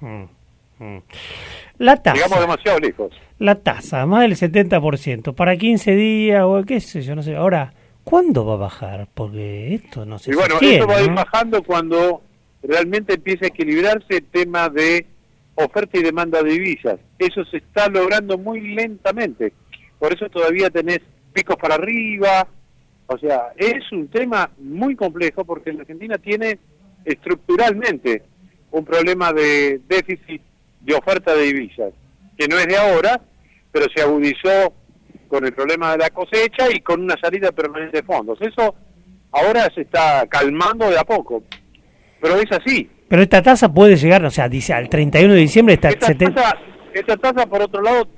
[0.00, 0.24] Mm,
[0.78, 0.98] mm.
[1.78, 2.16] La tasa.
[2.16, 3.12] Llegamos demasiado lejos.
[3.42, 7.34] La tasa, más del 70%, para 15 días o qué sé yo, no sé.
[7.34, 7.74] Ahora,
[8.04, 9.08] ¿cuándo va a bajar?
[9.12, 11.16] Porque esto no se Y bueno, sostiene, eso va a ir ¿no?
[11.16, 12.22] bajando cuando
[12.62, 15.06] realmente empiece a equilibrarse el tema de
[15.56, 17.00] oferta y demanda de divisas.
[17.18, 19.52] Eso se está logrando muy lentamente.
[19.98, 21.00] Por eso todavía tenés
[21.32, 22.46] picos para arriba.
[23.08, 26.60] O sea, es un tema muy complejo porque la Argentina tiene
[27.04, 28.22] estructuralmente
[28.70, 30.40] un problema de déficit
[30.80, 31.92] de oferta de divisas,
[32.38, 33.20] que no es de ahora,
[33.72, 34.72] pero se agudizó
[35.28, 38.38] con el problema de la cosecha y con una salida permanente de fondos.
[38.42, 38.74] Eso
[39.32, 41.42] ahora se está calmando de a poco,
[42.20, 42.88] pero es así.
[43.08, 46.58] Pero esta tasa puede llegar, o sea, dice al 31 de diciembre está Esta tasa,
[46.94, 48.08] esta tasa, por otro lado,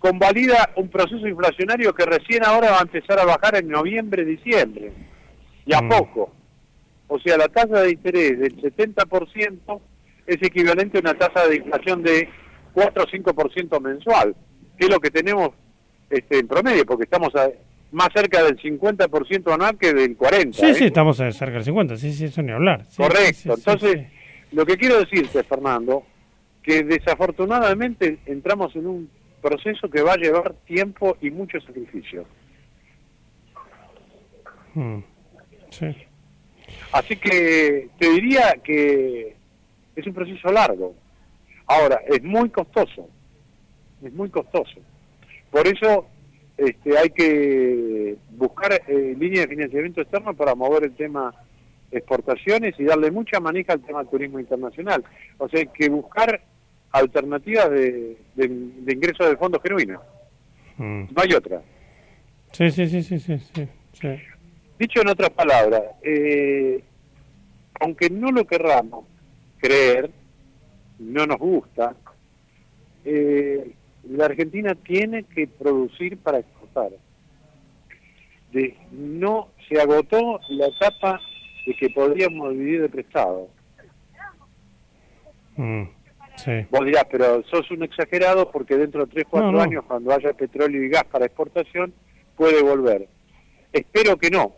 [0.00, 4.92] convalida un proceso inflacionario que recién ahora va a empezar a bajar en noviembre, diciembre,
[5.66, 5.88] y a Mm.
[5.88, 6.32] poco.
[7.08, 9.80] O sea, la tasa de interés del 70%
[10.26, 12.28] es equivalente a una tasa de inflación de
[12.72, 14.34] 4 o 5% mensual,
[14.78, 15.50] que es lo que tenemos
[16.10, 17.50] este, en promedio, porque estamos a-
[17.92, 20.52] más cerca del 50% anual que del 40%.
[20.52, 20.74] Sí, ¿eh?
[20.74, 22.84] sí, estamos eh, cerca del 50, sí, sí, eso ni hablar.
[22.86, 23.32] Sí, Correcto.
[23.32, 24.06] sí, Entonces,
[24.52, 26.02] lo que quiero decirte, Fernando,
[26.62, 29.10] que desafortunadamente entramos en un
[29.42, 32.24] proceso que va a llevar tiempo y mucho sacrificio.
[34.74, 34.98] Mm,
[35.70, 35.86] sí.
[36.92, 39.36] Así que te diría que
[39.94, 40.94] es un proceso largo.
[41.66, 43.08] Ahora, es muy costoso.
[44.04, 44.80] Es muy costoso.
[45.50, 46.06] Por eso
[46.56, 51.34] este, hay que buscar eh, líneas de financiamiento externo para mover el tema
[51.90, 55.04] exportaciones y darle mucha manija al tema turismo internacional.
[55.38, 56.40] O sea, hay que buscar
[56.90, 60.00] alternativas de, de, de ingreso de fondos genuinos.
[60.76, 61.04] Mm.
[61.14, 61.62] No hay otra.
[62.52, 64.08] Sí, sí, sí, sí, sí, sí, sí.
[64.78, 66.82] Dicho en otras palabras, eh,
[67.80, 69.06] aunque no lo querramos
[69.58, 70.10] creer,
[70.98, 71.94] no nos gusta,
[73.04, 73.72] eh,
[74.08, 76.90] la Argentina tiene que producir para exportar.
[78.52, 81.20] De, no se agotó la etapa
[81.66, 83.48] de que podríamos vivir de prestado.
[85.56, 85.84] Mm,
[86.36, 86.52] sí.
[86.70, 89.62] Vos dirás, pero sos un exagerado porque dentro de 3, 4 No, no.
[89.62, 91.92] años, cuando haya petróleo y gas para exportación,
[92.36, 93.08] puede volver.
[93.72, 94.54] Espero que no,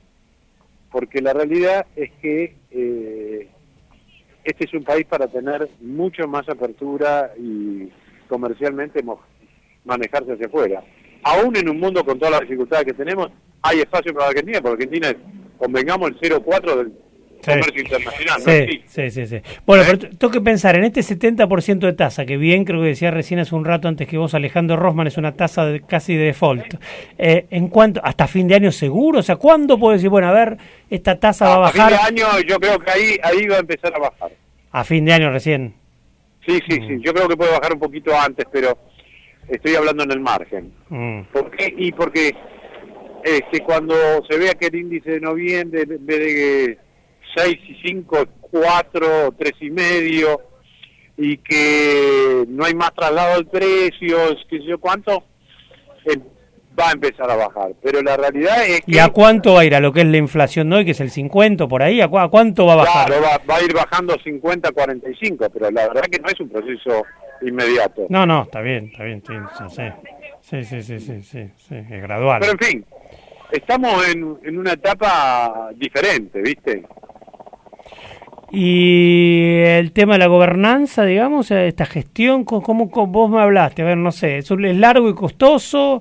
[0.91, 3.49] porque la realidad es que eh,
[4.45, 7.89] este es un país para tener mucho más apertura y
[8.29, 9.21] comercialmente mo-
[9.87, 10.83] manejarse hacia afuera.
[11.23, 13.31] Aún en un mundo con todas las dificultades que tenemos,
[13.63, 15.17] hay espacio para Argentina, porque Argentina es,
[15.59, 16.93] convengamos, el 0,4 del
[17.43, 17.51] Sí.
[17.51, 18.43] comercio internacional.
[18.45, 18.51] ¿no?
[18.53, 19.37] Sí, sí, sí, sí.
[19.67, 22.89] Bueno, pero t- tengo que pensar en este 70% de tasa, que bien creo que
[22.89, 26.17] decía recién hace un rato antes que vos, Alejandro Rosman, es una tasa de, casi
[26.17, 26.75] de default.
[27.19, 29.19] Eh, ¿En cuanto ¿Hasta fin de año seguro?
[29.21, 30.57] O sea, ¿cuándo puedo decir, bueno, a ver,
[30.91, 31.93] esta tasa va a A fin bajar?
[32.15, 34.33] de año yo creo que ahí, ahí va a empezar a bajar.
[34.73, 35.75] A fin de año recién.
[36.47, 36.99] Sí, sí, sí.
[37.01, 38.77] Yo creo que puede bajar un poquito antes, pero
[39.49, 40.73] estoy hablando en el margen.
[40.89, 41.23] Mm.
[41.33, 41.73] ¿Por qué?
[41.77, 42.35] Y porque
[43.25, 43.95] este, cuando
[44.29, 46.79] se vea que el índice de noviembre, en vez de
[47.37, 50.41] 6 y 5, 4, 3 y medio,
[51.19, 55.25] y que no hay más traslado de precios, qué sé yo cuánto,
[56.05, 56.19] eh,
[56.79, 57.73] va a empezar a bajar.
[57.83, 58.93] Pero la realidad es que...
[58.93, 59.75] ¿Y a cuánto va a ir?
[59.75, 62.03] ¿A lo que es la inflación de hoy, que es el 50 por ahí?
[62.03, 63.07] ¿A, cu- a cuánto va a bajar?
[63.07, 66.51] Claro, va, va a ir bajando 50, 45, pero la verdad que no es un
[66.51, 67.03] proceso
[67.43, 68.07] inmediato.
[68.09, 69.35] No, no, está bien, está bien, sí,
[70.41, 72.41] sí, sí, sí, sí, sí, es gradual.
[72.41, 72.85] Pero en fin,
[73.51, 76.85] estamos en, en una etapa diferente, ¿viste?
[78.53, 83.83] Y el tema de la gobernanza, digamos, esta gestión, ¿cómo, ¿cómo, vos me hablaste?
[83.83, 86.01] A ver, no sé, es largo y costoso,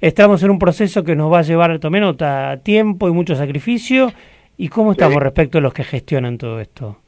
[0.00, 4.12] estamos en un proceso que nos va a llevar, tomé nota, tiempo y mucho sacrificio.
[4.56, 5.20] ¿Y cómo estamos sí.
[5.20, 7.00] respecto a los que gestionan todo esto?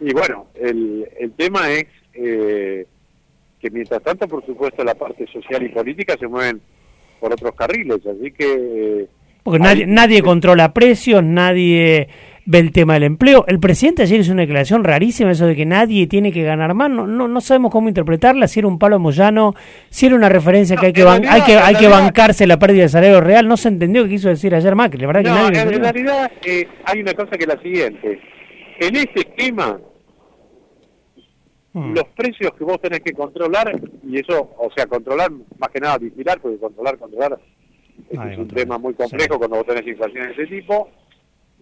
[0.00, 1.84] Y bueno, el, el tema es
[2.14, 2.86] eh,
[3.60, 6.60] que mientras tanto, por supuesto, la parte social y política se mueven
[7.20, 8.44] por otros carriles, así que...
[9.02, 9.06] eh,
[9.42, 12.08] Porque nadie, nadie controla precios, nadie
[12.46, 13.44] ve el tema del empleo.
[13.46, 16.90] El presidente ayer hizo una declaración rarísima, eso de que nadie tiene que ganar más.
[16.90, 19.54] No, no, no sabemos cómo interpretarla, si era un palo moyano,
[19.90, 22.84] si era una referencia que hay que, realidad- hay que, hay que bancarse la pérdida
[22.84, 23.46] de salario real.
[23.46, 25.00] No se entendió qué quiso decir ayer Macri.
[25.02, 28.18] La verdad que No, nadie en realidad eh, hay una cosa que es la siguiente.
[28.80, 29.78] En este esquema,
[31.72, 31.94] Mm.
[31.94, 35.98] los precios que vos tenés que controlar, y eso, o sea, controlar, más que nada
[35.98, 37.38] vigilar, porque controlar, controlar,
[38.08, 40.88] este es un tema muy complejo cuando vos tenés inflación de ese tipo,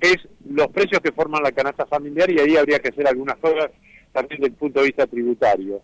[0.01, 0.17] es
[0.49, 3.71] los precios que forman la canasta familiar y ahí habría que hacer algunas cosas
[4.13, 5.83] también desde el punto de vista tributario.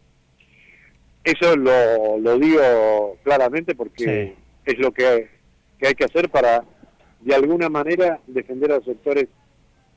[1.22, 4.34] Eso lo, lo digo claramente porque
[4.64, 5.28] es lo que,
[5.78, 6.64] que hay que hacer para,
[7.20, 9.28] de alguna manera, defender a los sectores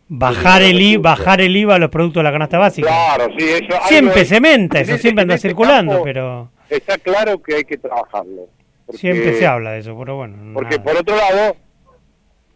[0.10, 2.88] Bajar el, I- bajar el IVA a los productos de la canasta básica.
[2.88, 3.78] Claro, sí, eso.
[3.88, 7.78] Siempre se menta en eso, siempre anda circulando, campo pero Está claro que hay que
[7.78, 8.48] trabajarlo.
[8.86, 10.54] porque- siempre se habla de eso, pero bueno.
[10.54, 10.84] Porque nada.
[10.84, 11.58] por otro lado,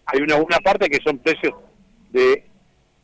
[0.05, 1.53] hay una, una parte que son precios
[2.11, 2.43] de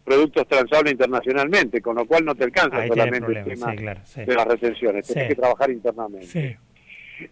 [0.05, 3.99] productos transables internacionalmente, con lo cual no te alcanza Ahí solamente el tema sí, claro,
[4.05, 4.21] sí.
[4.23, 5.13] de las retenciones, Sí.
[5.27, 6.57] que trabajar internamente.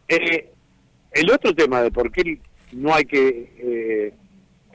[0.10, 0.50] Eh,
[1.14, 2.40] el otro tema de por qué
[2.74, 4.14] no hay que, eh,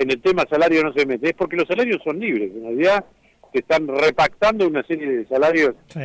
[0.00, 2.50] en el tema salario no se mete, es porque los salarios son libres.
[2.54, 3.04] En realidad
[3.52, 6.00] se están repactando una serie de salarios Sí,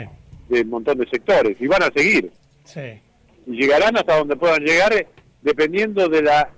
[0.49, 2.31] de un montón de sectores y van a seguir.
[2.63, 2.99] sí.
[3.47, 5.05] Y llegarán hasta donde puedan llegar eh,
[5.43, 6.49] dependiendo de la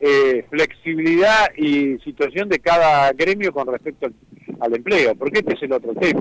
[0.00, 4.14] eh, flexibilidad y situación de cada gremio con respecto al,
[4.60, 6.20] al empleo, porque este es el otro tema.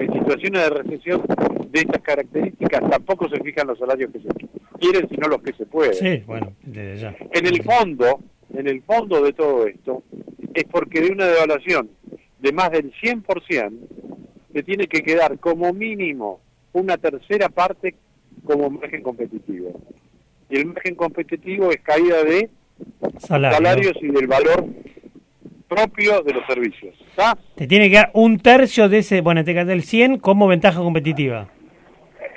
[0.00, 1.22] En situaciones de recesión
[1.70, 4.28] de estas características tampoco se fijan los salarios que se
[4.80, 5.94] quieren, sino los que se pueden.
[5.94, 7.16] Sí, bueno, desde ya.
[7.32, 8.18] En el fondo,
[8.54, 10.02] en el fondo de todo esto,
[10.54, 11.90] es porque de una devaluación
[12.38, 13.72] de más del 100%,
[14.52, 16.40] se tiene que quedar como mínimo
[16.72, 17.94] una tercera parte
[18.44, 19.80] como margen competitivo.
[20.48, 22.50] Y el margen competitivo es caída de
[23.18, 23.56] Salario.
[23.56, 24.64] salarios y del valor
[25.68, 26.96] propio de los servicios.
[27.54, 31.48] Te tiene que dar un tercio de ese, bueno, te del 100 como ventaja competitiva.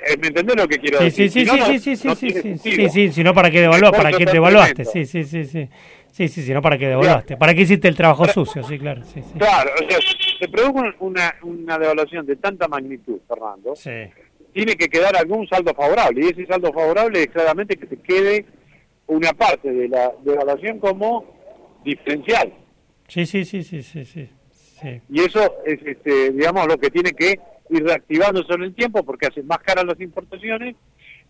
[0.06, 1.30] Eh, ¿Me entendés lo que quiero Sí, decir?
[1.30, 3.34] sí, sí, Si no, sí, no- sí, sí, sí, no sí, sí, sí, sí, no
[3.60, 4.92] devaluás, El para costo qué está devaluaste, tremendo.
[4.92, 5.68] sí, sí, sí,
[6.14, 9.02] sí, sí, sí, no para qué devaluaste, para qué hiciste el trabajo sucio, sí, claro,
[9.04, 9.38] sí, sí.
[9.38, 9.98] Claro, o sea,
[10.38, 13.90] se produjo una, una devaluación de tanta magnitud, Fernando, Sí.
[14.52, 18.46] tiene que quedar algún saldo favorable, y ese saldo favorable es claramente que te quede
[19.06, 21.24] una parte de la devaluación como
[21.84, 22.52] diferencial.
[23.08, 24.28] Sí, sí, sí, sí, sí, sí.
[24.52, 25.00] sí.
[25.10, 27.38] Y eso es, este, digamos, lo que tiene que
[27.70, 30.76] ir reactivándose en el tiempo porque hace más caras las importaciones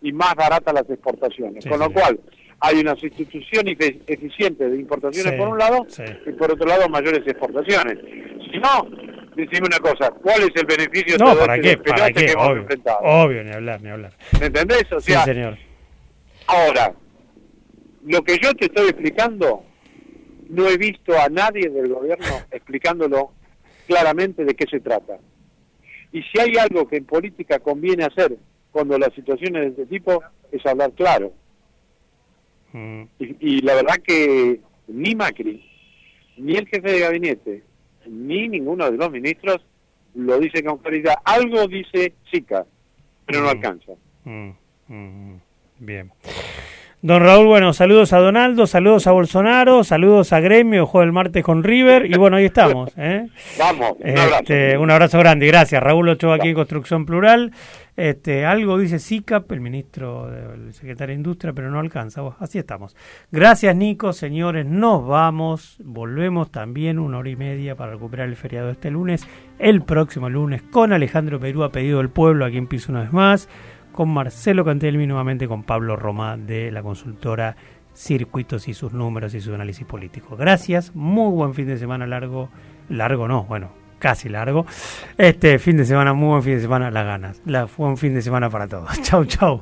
[0.01, 1.63] y más baratas las exportaciones.
[1.63, 1.93] Sí, Con lo sí.
[1.93, 2.19] cual,
[2.59, 6.03] hay una sustitución eficiente de importaciones Sí, por un lado sí.
[6.25, 7.97] y por otro lado mayores exportaciones.
[8.51, 8.87] Si no,
[9.35, 11.77] decime una cosa, ¿cuál es el beneficio No, de ¿para este qué?
[11.77, 12.25] ¿Para qué?
[12.25, 12.97] que hemos Obvio, enfrentado?
[13.01, 14.13] obvio, ni hablar, ni hablar.
[14.39, 14.91] ¿Me entendés?
[14.91, 15.57] O Sí, sea, señor.
[16.47, 16.93] Ahora,
[18.05, 19.63] lo que yo te estoy explicando,
[20.49, 23.31] no he visto a nadie del gobierno explicándolo
[23.87, 25.17] claramente de qué se trata.
[26.11, 28.35] Y si hay algo que en política conviene hacer
[28.71, 31.33] cuando las situaciones de este tipo, es hablar claro.
[32.75, 33.03] Mm.
[33.19, 35.63] Y, y la verdad que ni Macri,
[36.35, 37.63] ni el jefe de gabinete,
[38.05, 39.65] ni ninguno de los ministros
[40.13, 41.15] lo dice con claridad.
[41.23, 42.65] Algo dice Sica,
[43.25, 43.93] pero no alcanza.
[44.25, 44.49] Mm,
[44.89, 45.39] mm, mm.
[45.79, 46.11] Bien.
[47.01, 51.43] Don Raúl, bueno, saludos a Donaldo, saludos a Bolsonaro, saludos a Gremio, juego el martes
[51.43, 52.91] con River, y bueno, ahí estamos.
[52.97, 53.27] ¿eh?
[53.59, 54.39] Vamos, un abrazo.
[54.39, 55.81] Este, un abrazo grande, gracias.
[55.81, 57.51] Raúl Ochoa aquí en Construcción Plural.
[57.97, 62.21] Este, algo dice SICAP, el ministro, el secretario de Industria, pero no alcanza.
[62.39, 62.95] Así estamos.
[63.31, 64.65] Gracias, Nico, señores.
[64.65, 65.77] Nos vamos.
[65.83, 69.25] Volvemos también una hora y media para recuperar el feriado este lunes.
[69.59, 73.13] El próximo lunes con Alejandro Perú a pedido del pueblo, aquí en Piso una vez
[73.13, 73.47] más.
[73.93, 77.55] Con Marcelo Cantelmi, nuevamente con Pablo Romá de la consultora
[77.93, 80.35] Circuitos y sus números y su análisis político.
[80.35, 82.49] Gracias, muy buen fin de semana largo.
[82.89, 84.65] Largo no, bueno, casi largo.
[85.17, 87.41] Este fin de semana, muy buen fin de semana, las ganas.
[87.45, 88.89] La, buen fin de semana para todos.
[89.01, 89.61] Chau, chau.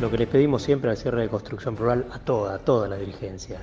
[0.00, 2.96] Lo que les pedimos siempre al cierre de Construcción Plural a toda, a toda la
[2.96, 3.58] dirigencia,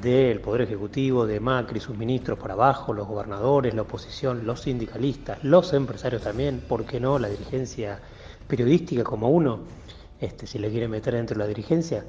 [0.00, 5.42] del Poder Ejecutivo, de Macri, sus ministros por abajo, los gobernadores, la oposición, los sindicalistas,
[5.42, 7.18] los empresarios también, ¿por qué no?
[7.18, 7.98] La dirigencia
[8.46, 9.60] periodística como uno,
[10.20, 12.04] este, si le quiere meter dentro de la dirigencia,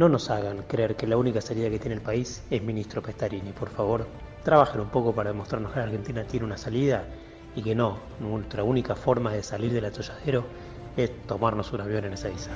[0.00, 3.52] no nos hagan creer que la única salida que tiene el país es ministro Pestarini,
[3.52, 4.06] por favor.
[4.42, 7.04] Trabajen un poco para demostrarnos que la Argentina tiene una salida
[7.54, 10.46] y que no, nuestra única forma de salir del atolladero
[10.96, 12.54] es tomarnos un avión en esa isla.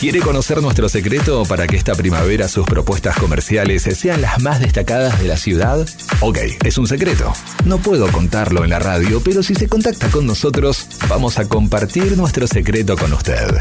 [0.00, 5.18] ¿Quiere conocer nuestro secreto para que esta primavera sus propuestas comerciales sean las más destacadas
[5.20, 5.84] de la ciudad?
[6.20, 7.32] Ok, es un secreto.
[7.64, 12.16] No puedo contarlo en la radio, pero si se contacta con nosotros, vamos a compartir
[12.16, 13.60] nuestro secreto con usted.